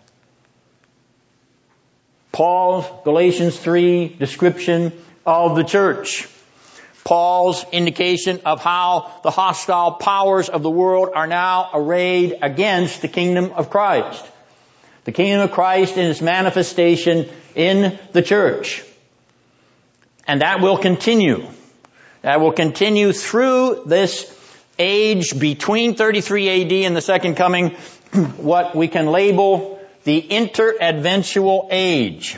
[2.32, 4.92] Paul's Galatians 3 description
[5.26, 6.28] of the church.
[7.04, 13.08] Paul's indication of how the hostile powers of the world are now arrayed against the
[13.08, 14.26] kingdom of Christ.
[15.06, 18.84] The kingdom of Christ in its manifestation in the church.
[20.28, 21.46] And that will continue.
[22.22, 24.34] That will continue through this
[24.78, 27.72] age between 33 AD and the second coming,
[28.38, 32.38] what we can label the interadventual age.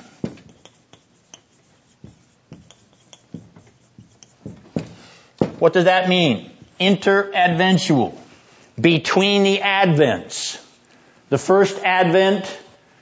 [5.60, 6.50] What does that mean?
[6.80, 8.18] Interadventual.
[8.80, 10.66] Between the advents.
[11.28, 12.58] The first advent,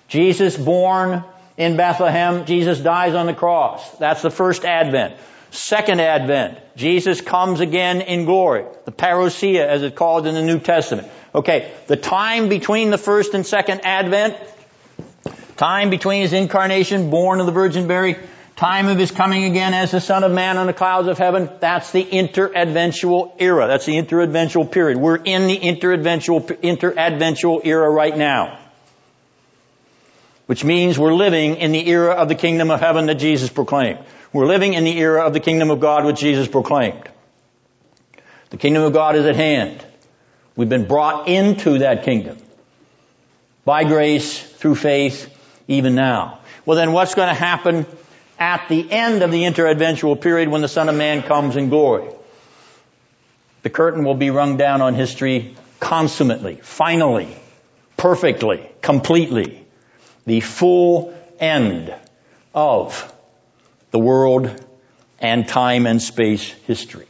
[0.08, 1.24] Jesus born
[1.58, 3.98] in Bethlehem, Jesus dies on the cross.
[3.98, 5.16] That's the first advent.
[5.50, 8.66] Second advent, Jesus comes again in glory.
[8.86, 11.08] The parousia, as it's called in the New Testament.
[11.34, 14.38] Okay, the time between the first and second advent,
[15.56, 18.18] time between his incarnation, born of the Virgin Mary,
[18.56, 21.50] time of his coming again as the Son of Man on the clouds of heaven,
[21.60, 23.68] that's the interadventual era.
[23.68, 24.98] That's the interadventual period.
[24.98, 28.60] We're in the interadventual, interadventual era right now.
[30.48, 34.00] Which means we're living in the era of the kingdom of heaven that Jesus proclaimed.
[34.34, 37.08] We're living in the era of the kingdom of God which Jesus proclaimed.
[38.50, 39.86] The kingdom of God is at hand.
[40.56, 42.38] We've been brought into that kingdom.
[43.66, 45.34] By grace, through faith,
[45.68, 46.40] even now.
[46.66, 47.86] Well then what's going to happen
[48.40, 52.10] at the end of the interadventual period when the Son of Man comes in glory.
[53.64, 57.36] The curtain will be rung down on history consummately, finally,
[57.98, 59.67] perfectly, completely.
[60.28, 61.94] The full end
[62.54, 63.14] of
[63.92, 64.66] the world
[65.20, 67.08] and time and space history.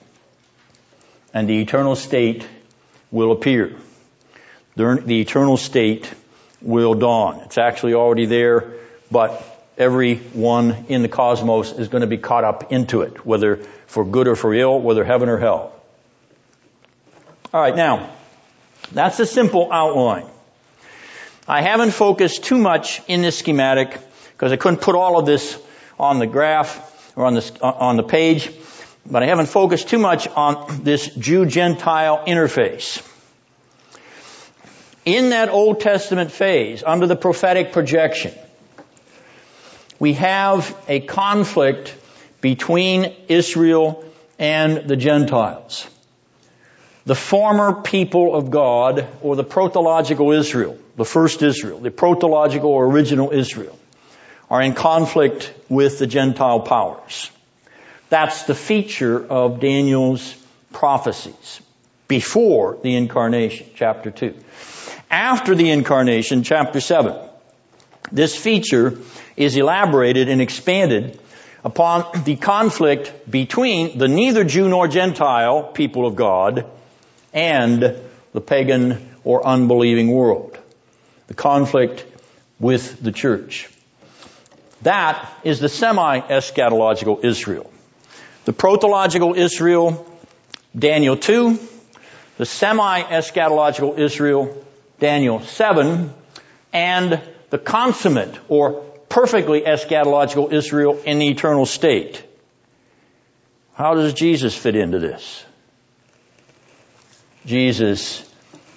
[1.33, 2.47] And the eternal state
[3.11, 3.75] will appear.
[4.75, 6.13] The, eternal state
[6.61, 7.41] will dawn.
[7.45, 8.73] It's actually already there,
[9.09, 9.43] but
[9.77, 13.57] everyone in the cosmos is going to be caught up into it, whether
[13.87, 15.73] for good or for ill, whether heaven or hell.
[17.51, 18.11] Alright, now,
[18.91, 20.27] that's a simple outline.
[21.47, 23.97] I haven't focused too much in this schematic
[24.33, 25.57] because I couldn't put all of this
[25.97, 28.51] on the graph or on the, uh, on the page,
[29.05, 33.01] but I haven't focused too much on this Jew-Gentile interface.
[35.05, 38.33] In that Old Testament phase, under the prophetic projection,
[39.99, 41.95] we have a conflict
[42.41, 44.03] between Israel
[44.37, 45.87] and the Gentiles.
[47.05, 52.85] The former people of God, or the protological Israel, the first Israel, the protological or
[52.87, 53.77] original Israel,
[54.49, 57.31] are in conflict with the Gentile powers.
[58.09, 60.35] That's the feature of Daniel's
[60.73, 61.61] prophecies
[62.07, 64.33] before the incarnation, chapter 2.
[65.09, 67.15] After the incarnation, chapter 7,
[68.11, 68.97] this feature
[69.35, 71.19] is elaborated and expanded
[71.63, 76.65] upon the conflict between the neither Jew nor Gentile people of God
[77.33, 77.95] and
[78.33, 80.56] the pagan or unbelieving world.
[81.27, 82.05] The conflict
[82.59, 83.69] with the church.
[84.81, 87.71] That is the semi-eschatological Israel.
[88.45, 90.05] The protological Israel,
[90.77, 91.59] Daniel 2.
[92.37, 94.65] The semi-eschatological Israel,
[94.99, 96.13] Daniel 7.
[96.71, 102.23] And the consummate or perfectly eschatological Israel in the eternal state.
[103.73, 105.43] How does Jesus fit into this?
[107.45, 108.29] Jesus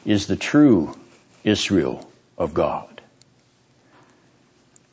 [0.05, 0.97] is the true
[1.43, 2.09] Israel
[2.40, 3.02] of God.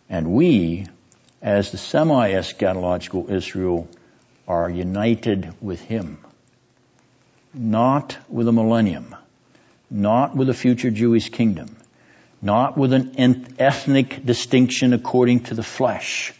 [0.10, 0.86] And we,
[1.41, 3.88] as the semi-eschatological Israel,
[4.48, 6.19] are united with Him.
[7.53, 9.15] Not with a millennium.
[9.90, 11.76] Not with a future Jewish kingdom.
[12.41, 16.34] Not with an ethnic distinction according to the flesh.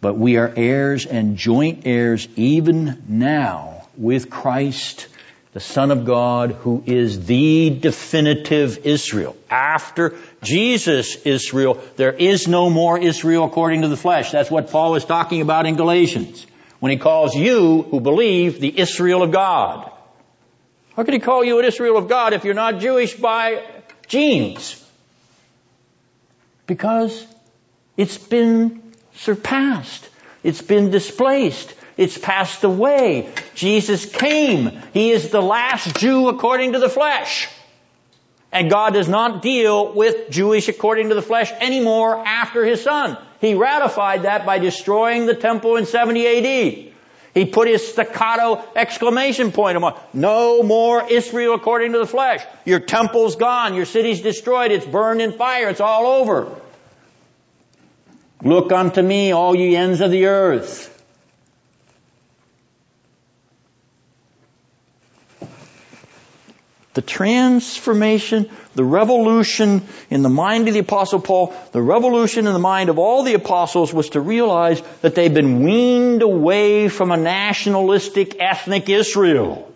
[0.00, 5.06] But we are heirs and joint heirs even now with Christ
[5.54, 9.36] the Son of God who is the definitive Israel.
[9.48, 14.32] After Jesus Israel, there is no more Israel according to the flesh.
[14.32, 16.44] That's what Paul is talking about in Galatians.
[16.80, 19.90] When he calls you who believe the Israel of God.
[20.96, 23.64] How can he call you an Israel of God if you're not Jewish by
[24.08, 24.84] genes?
[26.66, 27.26] Because
[27.96, 28.82] it's been
[29.14, 30.08] surpassed.
[30.42, 31.72] It's been displaced.
[31.96, 33.28] It's passed away.
[33.54, 34.70] Jesus came.
[34.92, 37.48] He is the last Jew according to the flesh.
[38.50, 43.18] And God does not deal with Jewish according to the flesh anymore after his son.
[43.40, 46.94] He ratified that by destroying the temple in 70 AD.
[47.34, 52.44] He put his staccato exclamation point on no more Israel according to the flesh.
[52.64, 53.74] Your temple's gone.
[53.74, 54.70] Your city's destroyed.
[54.70, 55.68] It's burned in fire.
[55.68, 56.54] It's all over.
[58.40, 60.93] Look unto me, all ye ends of the earth.
[66.94, 72.60] The transformation, the revolution in the mind of the apostle Paul, the revolution in the
[72.60, 77.16] mind of all the apostles was to realize that they've been weaned away from a
[77.16, 79.72] nationalistic ethnic Israel.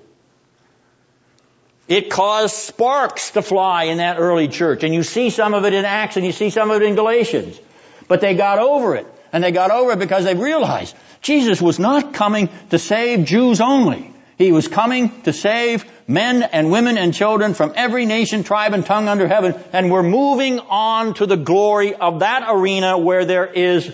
[1.89, 5.73] It caused sparks to fly in that early church, and you see some of it
[5.73, 7.59] in Acts and you see some of it in Galatians.
[8.07, 11.81] But they got over it, and they got over it because they realized Jesus was
[11.81, 14.12] not coming to save Jews only.
[14.39, 18.86] He was coming to save men and women and children from every nation, tribe, and
[18.86, 19.56] tongue under heaven.
[19.73, 23.93] And we're moving on to the glory of that arena where there is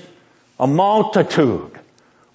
[0.61, 1.73] a multitude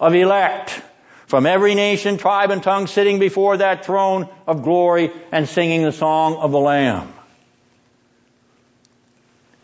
[0.00, 0.82] of elect
[1.28, 5.92] from every nation, tribe, and tongue sitting before that throne of glory and singing the
[5.92, 7.14] song of the Lamb.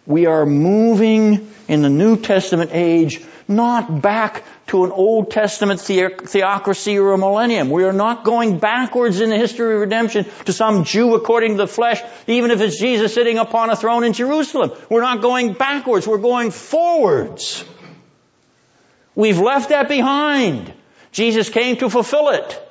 [0.07, 6.99] We are moving in the New Testament age not back to an Old Testament theocracy
[6.99, 7.71] or a millennium.
[7.71, 11.59] We are not going backwards in the history of redemption to some Jew according to
[11.59, 14.73] the flesh, even if it's Jesus sitting upon a throne in Jerusalem.
[14.91, 16.07] We're not going backwards.
[16.07, 17.65] We're going forwards.
[19.15, 20.73] We've left that behind.
[21.13, 22.63] Jesus came to fulfill it.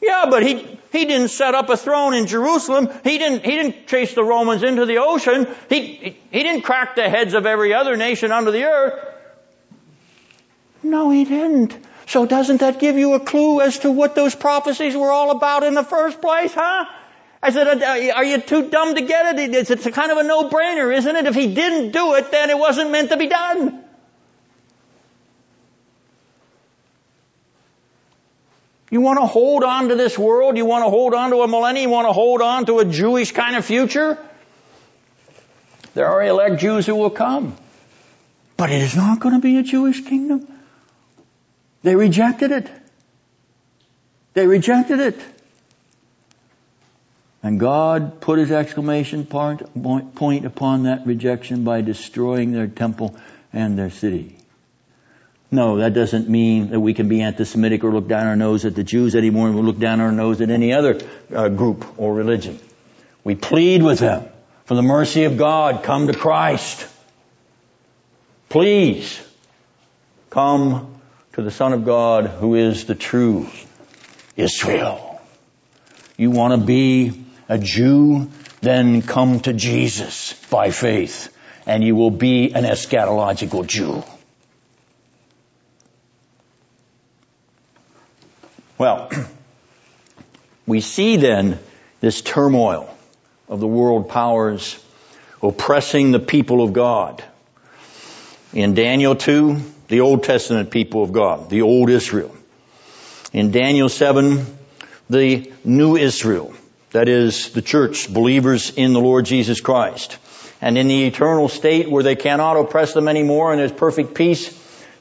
[0.00, 2.88] Yeah, but he, he didn't set up a throne in Jerusalem.
[3.04, 5.46] He didn't, he didn't chase the Romans into the ocean.
[5.68, 9.11] He, he didn't crack the heads of every other nation under the earth.
[10.82, 11.76] No, he didn't.
[12.06, 15.62] So doesn't that give you a clue as to what those prophecies were all about
[15.62, 16.84] in the first place, huh?
[17.42, 19.70] I said, are you too dumb to get it?
[19.70, 21.26] It's a kind of a no-brainer, isn't it?
[21.26, 23.82] If he didn't do it, then it wasn't meant to be done.
[28.90, 30.56] You want to hold on to this world?
[30.56, 31.88] You want to hold on to a millennium?
[31.88, 34.18] You want to hold on to a Jewish kind of future?
[35.94, 37.56] There are elect Jews who will come.
[38.56, 40.46] But it is not going to be a Jewish kingdom.
[41.82, 42.70] They rejected it.
[44.34, 45.20] They rejected it.
[47.42, 53.16] And God put his exclamation point upon that rejection by destroying their temple
[53.52, 54.36] and their city.
[55.50, 58.74] No, that doesn't mean that we can be anti-Semitic or look down our nose at
[58.74, 60.98] the Jews anymore and we look down our nose at any other
[61.34, 62.58] uh, group or religion.
[63.22, 64.24] We plead with them
[64.64, 66.88] for the mercy of God, come to Christ.
[68.48, 69.20] Please
[70.30, 70.91] come
[71.32, 73.48] to the Son of God who is the true
[74.36, 75.20] Israel.
[76.18, 78.30] You want to be a Jew?
[78.60, 81.34] Then come to Jesus by faith
[81.66, 84.04] and you will be an eschatological Jew.
[88.76, 89.10] Well,
[90.66, 91.58] we see then
[92.00, 92.94] this turmoil
[93.48, 94.78] of the world powers
[95.42, 97.24] oppressing the people of God.
[98.52, 102.34] In Daniel 2, the Old Testament people of God, the old Israel.
[103.34, 104.46] In Daniel 7,
[105.10, 106.54] the new Israel,
[106.92, 110.16] that is the church, believers in the Lord Jesus Christ.
[110.62, 114.48] and in the eternal state where they cannot oppress them anymore and there's perfect peace,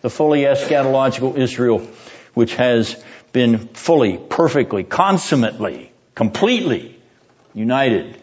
[0.01, 1.88] the fully eschatological Israel,
[2.34, 3.01] which has
[3.31, 6.99] been fully, perfectly, consummately, completely
[7.53, 8.22] united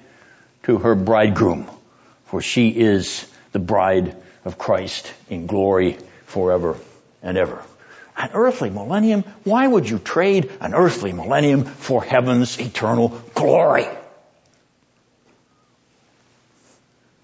[0.64, 1.66] to her bridegroom,
[2.26, 4.14] for she is the bride
[4.44, 5.96] of Christ in glory
[6.28, 6.76] forever
[7.22, 7.62] and ever.
[8.16, 9.24] An earthly millennium?
[9.44, 13.86] Why would you trade an earthly millennium for heaven's eternal glory?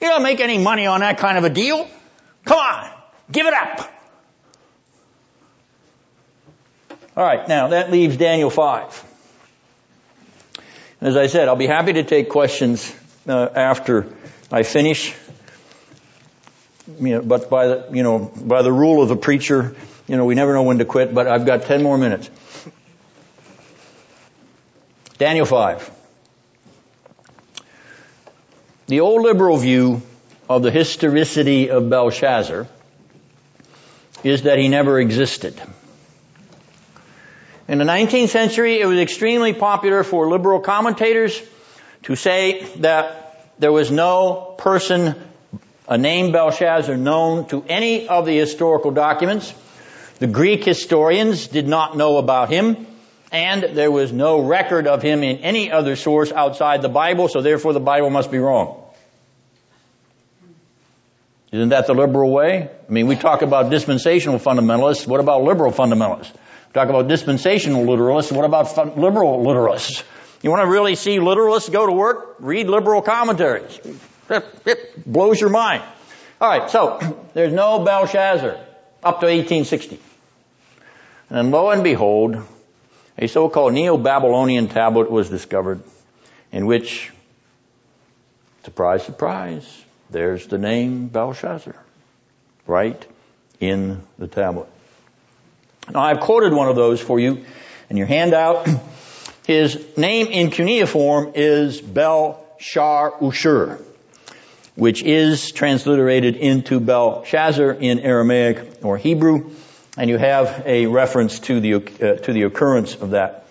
[0.01, 1.89] You don't make any money on that kind of a deal.
[2.45, 2.91] Come on,
[3.31, 3.91] give it up.
[7.17, 9.05] All right, now that leaves Daniel 5.
[11.01, 12.95] As I said, I'll be happy to take questions
[13.29, 14.07] uh, after
[14.51, 15.15] I finish.
[16.87, 19.75] You know, but by the, you know, by the rule of the preacher,
[20.07, 22.29] you know, we never know when to quit, but I've got 10 more minutes.
[25.17, 25.91] Daniel 5.
[28.87, 30.03] The old liberal view
[30.49, 32.67] of the historicity of Belshazzar
[34.23, 35.61] is that he never existed.
[37.67, 41.41] In the 19th century, it was extremely popular for liberal commentators
[42.03, 45.15] to say that there was no person,
[45.89, 49.53] a name Belshazzar, known to any of the historical documents.
[50.19, 52.87] The Greek historians did not know about him,
[53.33, 57.43] and there was no record of him in any other source outside the Bible, so
[57.43, 58.81] therefore the Bible must be wrong.
[61.53, 62.69] Isn't that the liberal way?
[62.69, 65.07] I mean, we talk about dispensational fundamentalists.
[65.07, 66.33] What about liberal fundamentalists?
[66.73, 68.33] Talk about dispensational literalists.
[68.33, 70.03] What about liberal literalists?
[70.43, 72.37] You want to really see literalists go to work?
[72.41, 73.79] Read liberal commentaries.
[75.05, 75.83] Blows your mind.
[76.41, 76.99] All right, so
[77.35, 78.59] there's no Belshazzar
[79.03, 79.99] up to 1860.
[81.31, 82.37] And lo and behold,
[83.17, 85.83] a so-called Neo-Babylonian tablet was discovered
[86.53, 87.13] in which,
[88.65, 91.77] surprise, surprise, there's the name Belshazzar
[92.67, 93.07] right
[93.61, 94.69] in the tablet.
[95.93, 97.45] Now I've quoted one of those for you
[97.91, 98.69] in your handout.
[99.47, 103.84] His name in cuneiform is Bel-Shar Ushur,
[104.75, 109.51] which is transliterated into Belshazzar in Aramaic or Hebrew,
[109.97, 113.47] and you have a reference to the, uh, to the occurrence of that.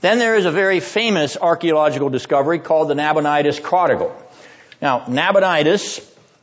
[0.00, 4.14] Then there is a very famous archaeological discovery called the Nabonidus Chronicle.
[4.80, 6.00] Now, Nabonidus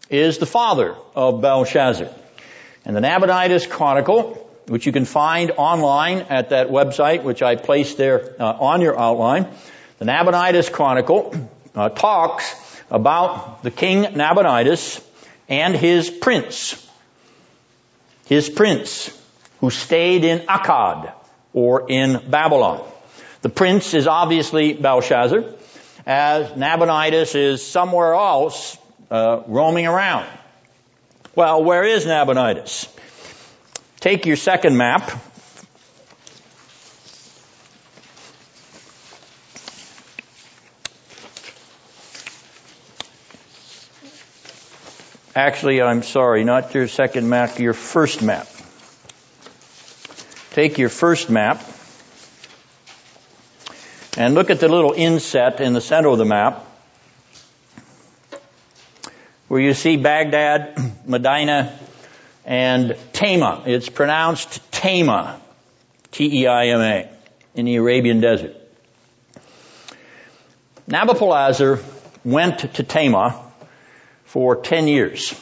[0.10, 2.10] is the father of Belshazzar.
[2.84, 7.98] And the Nabonidus Chronicle which you can find online at that website, which I placed
[7.98, 9.48] there uh, on your outline.
[10.00, 11.36] The Nabonidus Chronicle
[11.76, 12.56] uh, talks
[12.92, 15.02] about the king Nabonidus
[15.48, 16.88] and his prince.
[18.26, 19.10] His prince,
[19.60, 21.14] who stayed in Akkad,
[21.54, 22.88] or in Babylon.
[23.42, 25.44] The prince is obviously Belshazzar,
[26.06, 28.78] as Nabonidus is somewhere else
[29.10, 30.28] uh, roaming around.
[31.36, 32.88] Well, where is Nabonidus?
[34.00, 35.12] Take your second map.
[45.34, 48.48] Actually, I'm sorry, not your second map, your first map.
[50.52, 51.64] Take your first map
[54.18, 56.66] and look at the little inset in the center of the map
[59.48, 61.80] where you see Baghdad, Medina,
[62.44, 63.64] and Tama.
[63.66, 65.40] It's pronounced Tama,
[66.12, 67.10] T-E-I-M-A,
[67.56, 68.56] in the Arabian desert.
[70.90, 71.82] Nabopolassar
[72.26, 73.51] went to Tama
[74.32, 75.38] for 10 years.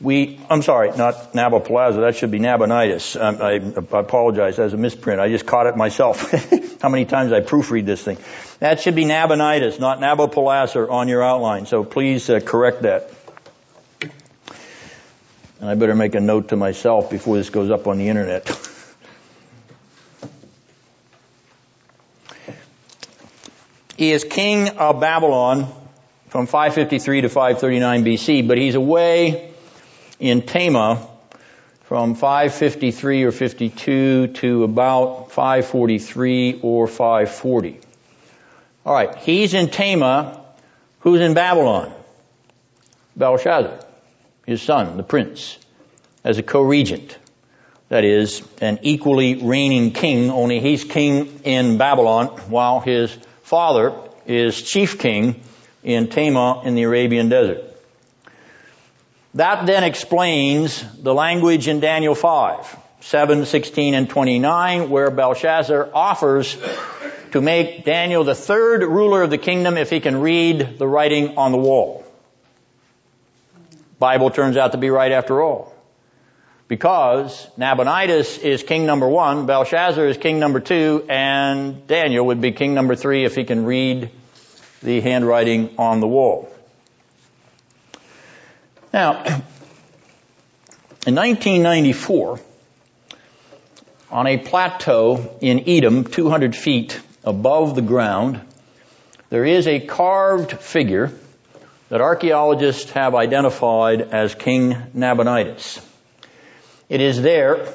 [0.00, 3.14] We, I'm sorry, not Nabopolassar, that should be Nabonidus.
[3.14, 3.60] Um, I,
[3.96, 5.20] I, apologize, as a misprint.
[5.20, 6.32] I just caught it myself.
[6.82, 8.18] How many times I proofread this thing.
[8.58, 13.08] That should be Nabonidus, not Nabopolassar on your outline, so please uh, correct that.
[15.60, 18.48] And I better make a note to myself before this goes up on the internet.
[23.96, 25.72] he is king of Babylon
[26.30, 29.52] from 553 to 539 BC, but he's away
[30.20, 31.06] in Tama
[31.82, 37.80] from 553 or 52 to about 543 or 540.
[38.86, 40.40] Alright, he's in Tama.
[41.00, 41.92] Who's in Babylon?
[43.16, 43.80] Belshazzar
[44.46, 45.58] his son, the prince,
[46.24, 47.18] as a co-regent.
[47.88, 53.94] That is, an equally reigning king, only he's king in Babylon while his father
[54.26, 55.40] is chief king
[55.82, 57.64] in Tama in the Arabian desert.
[59.34, 66.56] That then explains the language in Daniel 5, 7, 16, and 29, where Belshazzar offers
[67.32, 71.38] to make Daniel the third ruler of the kingdom if he can read the writing
[71.38, 72.04] on the wall.
[74.00, 75.74] Bible turns out to be right after all.
[76.66, 82.52] Because Nabonidus is king number one, Belshazzar is king number two, and Daniel would be
[82.52, 84.10] king number three if he can read
[84.82, 86.48] the handwriting on the wall.
[88.92, 89.22] Now,
[91.06, 92.40] in 1994,
[94.10, 98.40] on a plateau in Edom, 200 feet above the ground,
[99.28, 101.12] there is a carved figure
[101.88, 105.80] that archaeologists have identified as King Nabonidus.
[106.88, 107.68] It is there,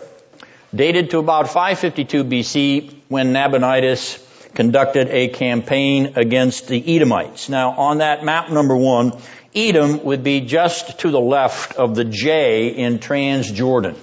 [0.74, 4.25] dated to about 552 BC, when Nabonidus
[4.56, 7.50] conducted a campaign against the Edomites.
[7.50, 9.14] Now, on that map number one,
[9.54, 13.96] Edom would be just to the left of the J in Transjordan.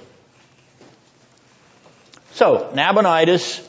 [2.31, 3.67] So, Nabonidus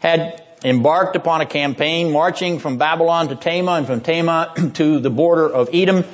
[0.00, 5.10] had embarked upon a campaign marching from Babylon to Tama and from Tama to the
[5.10, 6.04] border of Edom.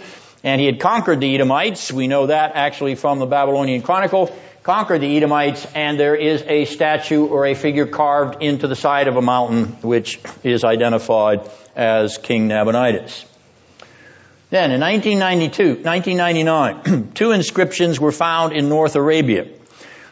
[0.44, 1.90] And he had conquered the Edomites.
[1.90, 4.32] We know that actually from the Babylonian Chronicle.
[4.68, 9.08] Conquered the Edomites and there is a statue or a figure carved into the side
[9.08, 13.24] of a mountain which is identified as King Nabonidus.
[14.50, 19.48] Then in 1992, 1999, two inscriptions were found in North Arabia.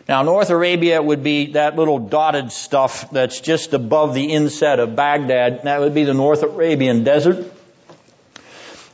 [0.08, 4.96] Now, North Arabia would be that little dotted stuff that's just above the inset of
[4.96, 5.64] Baghdad.
[5.64, 7.52] That would be the North Arabian desert.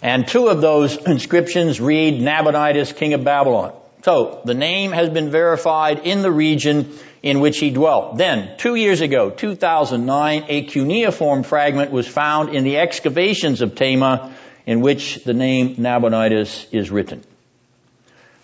[0.02, 3.74] And two of those inscriptions read Nabonidus, king of Babylon.
[4.03, 6.93] So, the name has been verified in the region
[7.23, 8.19] in which he dwelt.
[8.19, 14.35] Then, two years ago, 2009, a cuneiform fragment was found in the excavations of Tema
[14.66, 17.23] in which the name Nabonidus is written.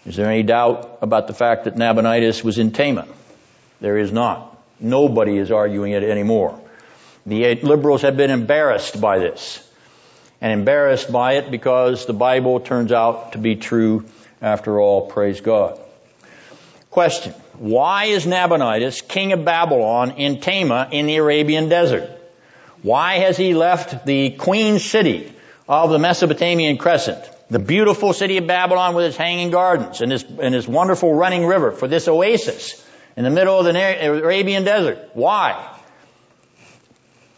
[0.06, 3.09] Is there any doubt about the fact that Nabonidus was in Tema?
[3.80, 4.56] There is not.
[4.78, 6.60] Nobody is arguing it anymore.
[7.26, 9.64] The liberals have been embarrassed by this.
[10.40, 14.05] And embarrassed by it because the Bible turns out to be true
[14.40, 15.06] after all.
[15.06, 15.78] Praise God.
[16.90, 17.32] Question.
[17.59, 22.09] Why is Nabonidus king of Babylon in Tema in the Arabian desert?
[22.82, 25.32] Why has he left the queen city
[25.69, 27.23] of the Mesopotamian crescent?
[27.51, 31.47] the beautiful city of Babylon with its hanging gardens and its, and its wonderful running
[31.47, 32.85] river for this oasis
[33.16, 35.10] in the middle of the Arabian desert.
[35.15, 35.77] Why?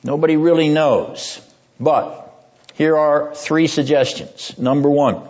[0.03, 1.41] Nobody really knows.
[1.79, 2.27] But
[2.75, 4.59] here are three suggestions.
[4.59, 5.29] Number one.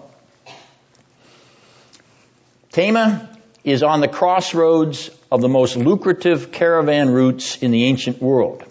[2.73, 3.29] Tema
[3.65, 8.65] is on the crossroads of the most lucrative caravan routes in the ancient world.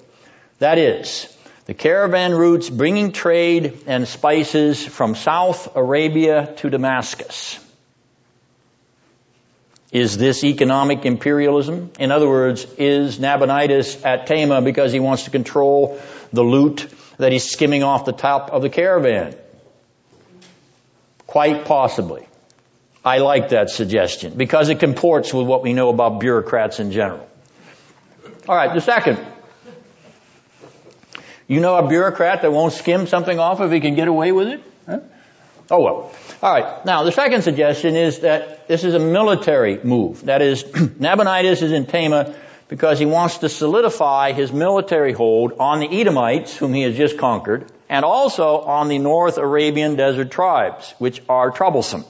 [0.60, 1.36] That is,
[1.66, 7.60] the caravan routes bringing trade and spices from South Arabia to Damascus.
[9.92, 11.92] Is this economic imperialism?
[12.00, 16.00] In other words, is Nabonidus at Tama because he wants to control
[16.32, 19.36] the loot that he's skimming off the top of the caravan?
[21.28, 22.29] Quite possibly.
[23.04, 27.28] I like that suggestion because it comports with what we know about bureaucrats in general.
[28.48, 29.20] Alright, the second.
[31.48, 34.50] You know a bureaucrat that won't skim something off if he can get away with
[34.50, 34.64] it?
[34.86, 35.00] Huh?
[35.72, 36.14] Oh well.
[36.44, 40.26] Alright, now the second suggestion is that this is a military move.
[40.26, 40.64] That is,
[41.00, 42.36] Nabonidus is in Tema
[42.68, 47.18] because he wants to solidify his military hold on the Edomites, whom he has just
[47.18, 52.06] conquered, and also on the North Arabian desert tribes, which are troublesome.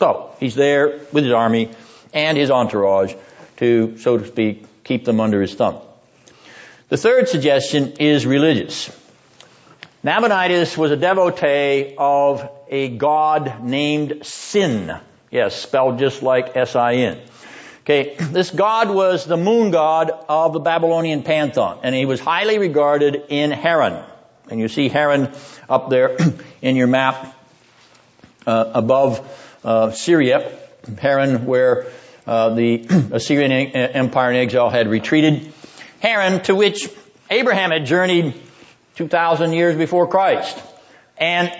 [0.00, 1.70] So, he's there with his army
[2.14, 3.14] and his entourage
[3.58, 5.78] to, so to speak, keep them under his thumb.
[6.88, 8.90] The third suggestion is religious.
[10.02, 14.98] Nabonidus was a devotee of a god named Sin.
[15.30, 17.20] Yes, spelled just like S-I-N.
[17.82, 22.58] Okay, this god was the moon god of the Babylonian pantheon, and he was highly
[22.58, 24.02] regarded in Haran.
[24.50, 25.30] And you see Haran
[25.68, 26.16] up there
[26.62, 27.36] in your map
[28.46, 29.20] uh, above
[29.64, 30.58] uh, Syria,
[30.98, 31.86] Haran, where
[32.26, 35.52] uh, the Assyrian Empire in exile had retreated.
[36.00, 36.88] Haran, to which
[37.30, 38.34] Abraham had journeyed
[38.96, 40.60] 2,000 years before Christ.
[41.16, 41.52] And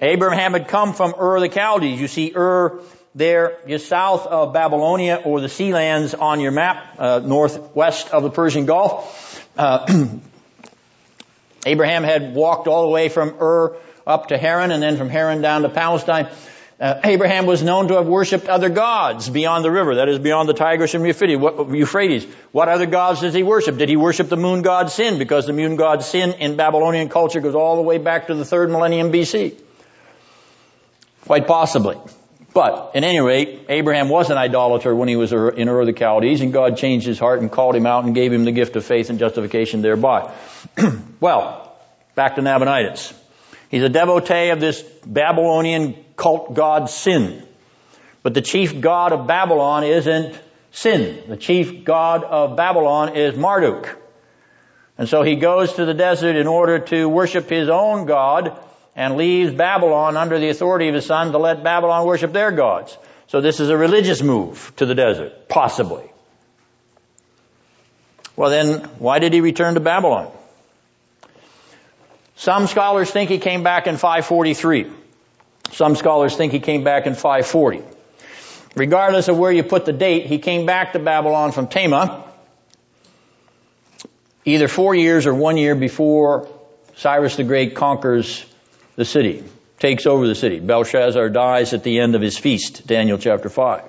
[0.00, 2.00] Abraham had come from Ur the Chaldees.
[2.00, 2.80] You see Ur
[3.14, 8.22] there just south of Babylonia or the sea lands on your map, uh, northwest of
[8.22, 9.48] the Persian Gulf.
[9.56, 10.08] Uh,
[11.66, 15.40] Abraham had walked all the way from Ur up to Haran and then from Haran
[15.40, 16.28] down to Palestine.
[16.80, 20.48] Uh, Abraham was known to have worshipped other gods beyond the river, that is beyond
[20.48, 22.26] the Tigris and Euphrates.
[22.50, 23.76] What other gods does he worship?
[23.76, 25.18] Did he worship the moon god Sin?
[25.18, 28.44] Because the moon god Sin in Babylonian culture goes all the way back to the
[28.44, 29.54] third millennium BC.
[31.26, 31.96] Quite possibly.
[32.52, 35.92] But at any rate, Abraham was an idolater when he was in Ur of the
[35.92, 38.76] Chaldees, and God changed his heart and called him out and gave him the gift
[38.76, 40.32] of faith and justification thereby.
[41.20, 41.76] well,
[42.14, 43.12] back to Nabonidus.
[43.74, 47.42] He's a devotee of this Babylonian cult god Sin.
[48.22, 50.38] But the chief god of Babylon isn't
[50.70, 51.24] Sin.
[51.26, 53.98] The chief god of Babylon is Marduk.
[54.96, 58.56] And so he goes to the desert in order to worship his own God
[58.94, 62.96] and leaves Babylon under the authority of his son to let Babylon worship their gods.
[63.26, 66.08] So this is a religious move to the desert, possibly.
[68.36, 70.30] Well then, why did he return to Babylon?
[72.36, 74.90] Some scholars think he came back in 543.
[75.72, 77.82] Some scholars think he came back in 540.
[78.76, 82.24] Regardless of where you put the date, he came back to Babylon from Tema,
[84.44, 86.48] either four years or one year before
[86.96, 88.44] Cyrus the Great conquers
[88.96, 89.44] the city,
[89.78, 90.60] takes over the city.
[90.60, 93.82] Belshazzar dies at the end of his feast, Daniel chapter 5.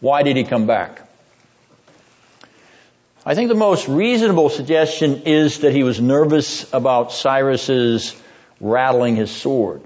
[0.00, 1.08] Why did he come back?
[3.24, 8.20] I think the most reasonable suggestion is that he was nervous about Cyrus's
[8.60, 9.82] rattling his sword.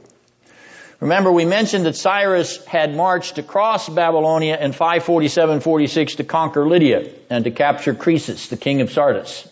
[1.01, 7.45] Remember, we mentioned that Cyrus had marched across Babylonia in 547-46 to conquer Lydia and
[7.45, 9.47] to capture Croesus, the king of Sardis.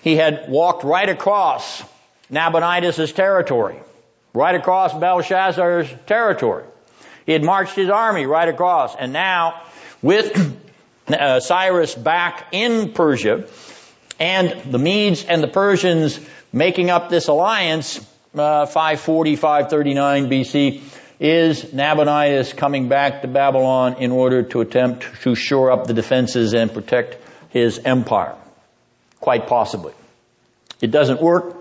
[0.00, 1.82] He had walked right across
[2.30, 3.78] Nabonidus' territory,
[4.32, 6.64] right across Belshazzar's territory.
[7.26, 9.60] He had marched his army right across, and now,
[10.00, 10.56] with
[11.14, 13.46] uh, Cyrus back in Persia,
[14.18, 16.20] and the Medes and the Persians
[16.52, 17.98] making up this alliance,
[18.34, 20.82] uh, 540, 539 BC,
[21.20, 26.54] is Nabonidus coming back to Babylon in order to attempt to shore up the defenses
[26.54, 27.18] and protect
[27.50, 28.34] his empire.
[29.20, 29.92] Quite possibly.
[30.80, 31.56] It doesn't work,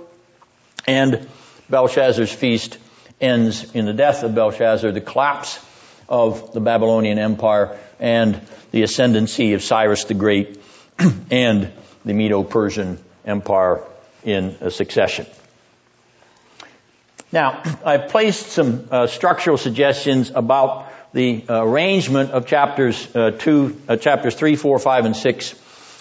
[0.87, 1.27] and
[1.69, 2.77] Belshazzar's feast
[3.19, 5.63] ends in the death of Belshazzar, the collapse
[6.07, 10.59] of the Babylonian Empire, and the ascendancy of Cyrus the Great
[11.31, 11.71] and
[12.05, 13.83] the Medo-Persian Empire
[14.23, 15.25] in a succession.
[17.31, 23.79] Now, I've placed some uh, structural suggestions about the uh, arrangement of chapters uh, two,
[23.87, 25.53] uh, chapters three, four, five, and six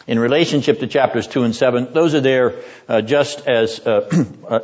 [0.06, 1.92] in relationship to chapters two and seven.
[1.92, 4.08] Those are there uh, just as uh,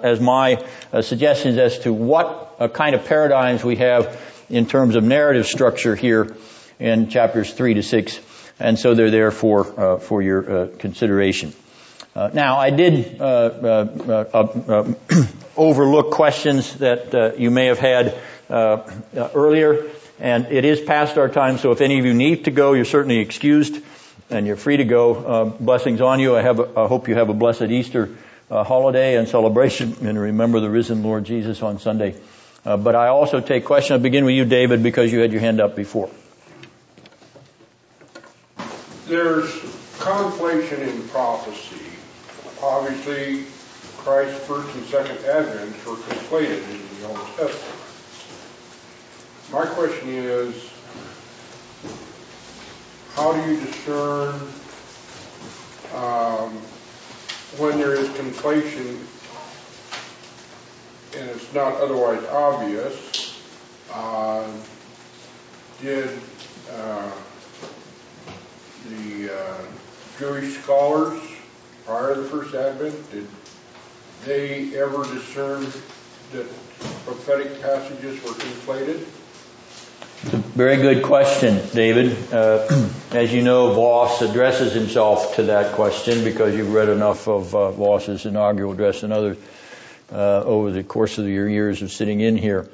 [0.03, 0.65] as my
[1.03, 6.35] suggestions as to what kind of paradigms we have in terms of narrative structure here
[6.79, 8.19] in chapters three to six,
[8.59, 11.53] and so they're there for for your consideration.
[12.15, 15.25] Uh, now, I did uh, uh, uh, uh
[15.57, 18.17] overlook questions that you may have had
[18.49, 19.91] earlier,
[20.21, 21.59] and it is past our time.
[21.59, 23.83] So, if any of you need to go, you're certainly excused,
[24.31, 25.57] and you're free to go.
[25.59, 26.37] blessings on you.
[26.37, 26.61] I have.
[26.61, 28.11] A, I hope you have a blessed Easter
[28.49, 32.15] holiday and celebration, and remember the risen Lord Jesus on Sunday.
[32.63, 33.97] but I also take questions.
[33.97, 36.11] I'll begin with you, David, because you had your hand up before.
[39.07, 39.47] There's
[39.99, 41.95] conflation in prophecy
[42.65, 43.45] obviously
[43.99, 47.81] Christ's first and second advents were conflated in the Old Testament.
[49.53, 50.71] My question is,
[53.15, 54.35] how do you discern
[55.95, 56.51] um,
[57.59, 58.99] when there is conflation
[61.17, 63.39] and it's not otherwise obvious?
[63.93, 64.51] Uh,
[65.81, 66.11] did
[66.73, 67.11] uh,
[68.89, 69.65] the uh,
[70.19, 71.21] Jewish scholars
[71.87, 73.27] prior to the first advent, did
[74.25, 75.65] they ever discern
[76.33, 76.47] that
[77.05, 79.05] prophetic passages were conflated?
[80.25, 82.17] Very good question, David.
[82.33, 87.55] Uh, as you know, Vos addresses himself to that question because you've read enough of
[87.55, 89.37] uh, Vos's inaugural address and others
[90.11, 92.71] uh, over the course of your years of sitting in here.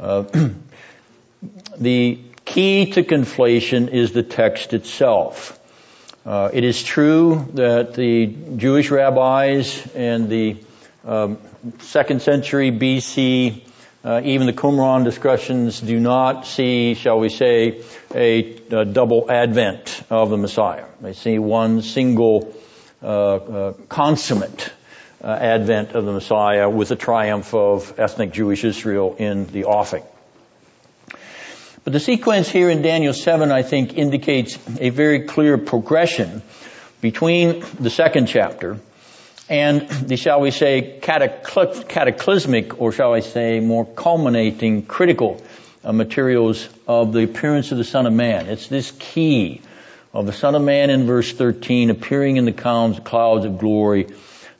[0.00, 0.24] Uh,
[1.78, 2.18] the
[2.50, 5.56] key to conflation is the text itself.
[6.26, 10.56] Uh, it is true that the Jewish rabbis and the
[11.04, 11.38] um,
[11.78, 13.62] second century BC,
[14.04, 20.02] uh, even the Qumran discussions do not see, shall we say, a, a double advent
[20.10, 20.86] of the Messiah.
[21.00, 22.52] They see one single
[23.00, 24.72] uh, uh consummate
[25.22, 30.02] uh, advent of the Messiah with the triumph of ethnic Jewish Israel in the offing.
[31.82, 36.42] But the sequence here in Daniel 7, I think, indicates a very clear progression
[37.00, 38.78] between the second chapter
[39.48, 45.42] and the, shall we say, cataclysmic, or shall I say, more culminating, critical
[45.82, 48.46] uh, materials of the appearance of the Son of Man.
[48.46, 49.62] It's this key
[50.12, 54.08] of the Son of Man in verse 13 appearing in the clouds of glory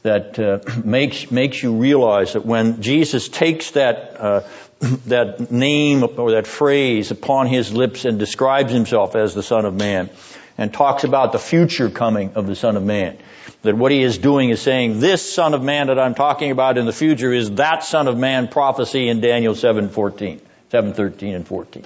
[0.03, 4.41] that uh, makes makes you realize that when Jesus takes that uh,
[4.81, 9.75] that name or that phrase upon his lips and describes himself as the Son of
[9.75, 10.09] Man
[10.57, 13.19] and talks about the future coming of the Son of Man,
[13.63, 16.79] that what he is doing is saying this Son of Man that I'm talking about
[16.79, 20.41] in the future is that Son of Man prophecy in Daniel 7:14,
[20.71, 21.85] 7:13 and 14.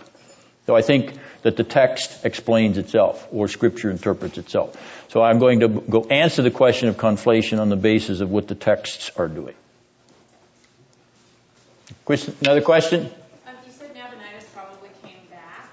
[0.66, 1.12] So I think
[1.42, 4.76] that the text explains itself or scripture interprets itself.
[5.08, 8.48] So I'm going to go answer the question of conflation on the basis of what
[8.48, 9.54] the texts are doing.
[12.04, 13.06] Question, another question?
[13.46, 15.70] Um, you said Nabonidus probably came back.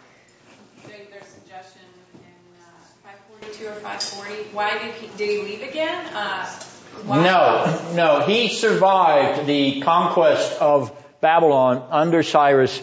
[0.88, 1.82] Their, their suggestion
[2.14, 3.10] in uh,
[3.42, 4.56] 542 or 540.
[4.56, 6.06] Why did he, did he leave again?
[6.14, 6.50] Uh.
[7.06, 8.26] No, no.
[8.26, 12.82] He survived the conquest of Babylon under Cyrus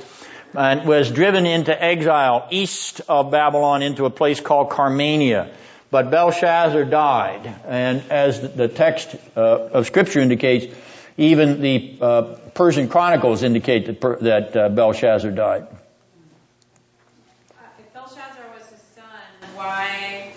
[0.53, 5.51] and was driven into exile east of Babylon into a place called Carmania.
[5.91, 10.75] But Belshazzar died, and as the text uh, of Scripture indicates,
[11.19, 12.23] even the uh,
[12.55, 15.63] Persian chronicles indicate that, per, that uh, Belshazzar died.
[15.63, 15.67] Uh,
[17.79, 19.05] if Belshazzar was his son,
[19.55, 20.33] why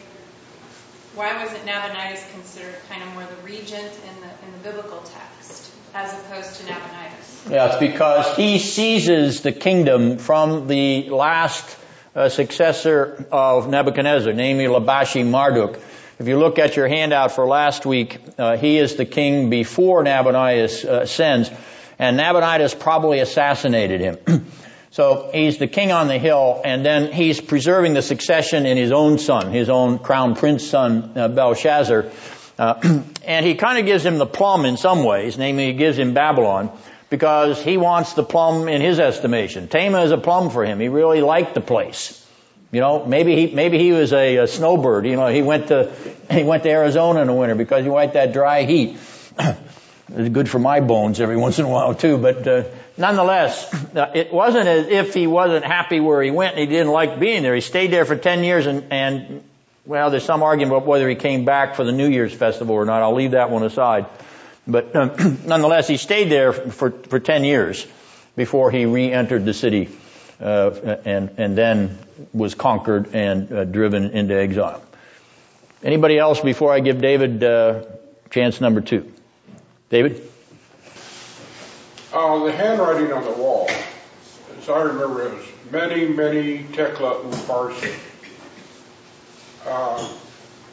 [1.13, 5.71] why wasn't Nabonidus considered kind of more the regent in the in the biblical text
[5.93, 7.47] as opposed to Nabonidus?
[7.49, 11.77] Yeah, it's because he seizes the kingdom from the last
[12.15, 15.79] uh, successor of Nebuchadnezzar, namely Labashi Marduk.
[16.21, 20.03] If you look at your handout for last week, uh, he is the king before
[20.03, 21.55] Nabonidus uh,
[21.97, 24.45] and Nabonidus probably assassinated him.
[24.91, 28.91] so he's the king on the hill, and then he's preserving the succession in his
[28.91, 32.11] own son, his own crown prince son, uh, Belshazzar.
[32.55, 35.97] Uh, and he kind of gives him the plum in some ways, namely he gives
[35.97, 36.69] him Babylon
[37.09, 39.67] because he wants the plum in his estimation.
[39.69, 40.79] Tama is a plum for him.
[40.79, 42.20] He really liked the place.
[42.71, 45.05] You know, maybe he maybe he was a, a snowbird.
[45.05, 45.91] You know, he went to
[46.31, 48.97] he went to Arizona in the winter because he liked that dry heat.
[49.39, 52.17] it's good for my bones every once in a while too.
[52.17, 52.63] But uh,
[52.97, 56.91] nonetheless, uh, it wasn't as if he wasn't happy where he went and he didn't
[56.91, 57.55] like being there.
[57.55, 59.43] He stayed there for ten years and and
[59.85, 62.85] well, there's some argument about whether he came back for the New Year's festival or
[62.85, 63.01] not.
[63.01, 64.05] I'll leave that one aside.
[64.67, 67.85] But um, nonetheless, he stayed there for, for 10 years
[68.35, 69.89] before he re-entered the city
[70.39, 71.97] uh, and, and then
[72.33, 74.81] was conquered and uh, driven into exile.
[75.83, 77.83] Anybody else before I give David uh,
[78.29, 79.11] chance number two?
[79.89, 80.27] David?
[82.13, 83.69] Uh, the handwriting on the wall,
[84.57, 87.97] as I remember, it was mene, mene tekel upharsin.
[89.65, 90.13] Uh,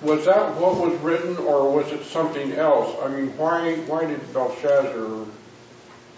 [0.02, 2.96] was that what was written, or was it something else?
[3.02, 5.26] I mean, why why did Belshazzar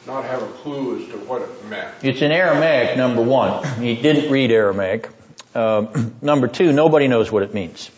[0.07, 1.95] not have a clue as to what it meant?
[2.03, 3.65] It's in Aramaic, number one.
[3.81, 5.09] He didn't read Aramaic.
[5.55, 5.87] Uh,
[6.23, 7.91] number two, nobody knows what it means.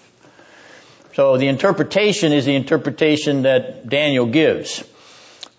[1.14, 4.82] So the interpretation is the interpretation that Daniel gives.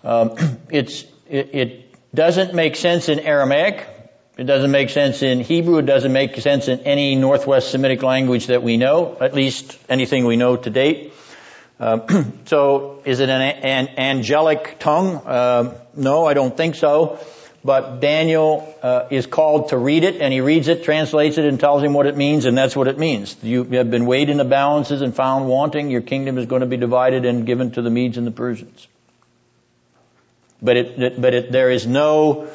[0.02, 0.36] Um,
[0.70, 3.88] it's it, it doesn't make sense in Aramaic.
[4.36, 5.78] It doesn't make sense in Hebrew.
[5.78, 10.24] It doesn't make sense in any Northwest Semitic language that we know, at least anything
[10.24, 11.12] we know to date.
[11.78, 15.16] Uh, so, is it an, an angelic tongue?
[15.18, 17.20] Uh, no, I don't think so.
[17.64, 21.58] But Daniel uh, is called to read it, and he reads it, translates it, and
[21.58, 23.36] tells him what it means, and that's what it means.
[23.42, 25.90] You have been weighed in the balances and found wanting.
[25.90, 28.86] Your kingdom is going to be divided and given to the Medes and the Persians.
[30.60, 32.48] But it, but it, there is no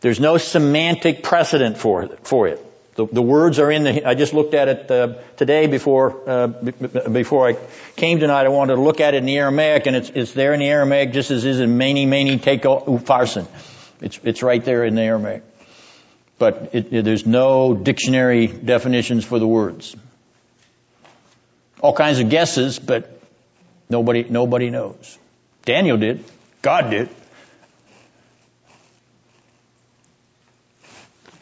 [0.00, 2.26] there's no semantic precedent for it.
[2.26, 2.66] For it.
[2.96, 4.06] The, the words are in the.
[4.06, 6.72] I just looked at it uh, today before uh, b-
[7.12, 7.56] before I
[7.96, 8.46] came tonight.
[8.46, 10.68] I wanted to look at it in the Aramaic, and it's it's there in the
[10.68, 13.46] Aramaic just as is in mene mene tekel upharsin.
[14.00, 15.42] It's it's right there in the Aramaic,
[16.38, 19.94] but it, it, there's no dictionary definitions for the words.
[21.80, 23.20] All kinds of guesses, but
[23.88, 25.18] nobody nobody knows.
[25.64, 26.24] Daniel did.
[26.62, 27.08] God did.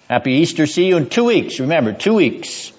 [0.09, 0.67] Happy Easter.
[0.67, 1.61] See you in two weeks.
[1.61, 2.73] Remember, two weeks.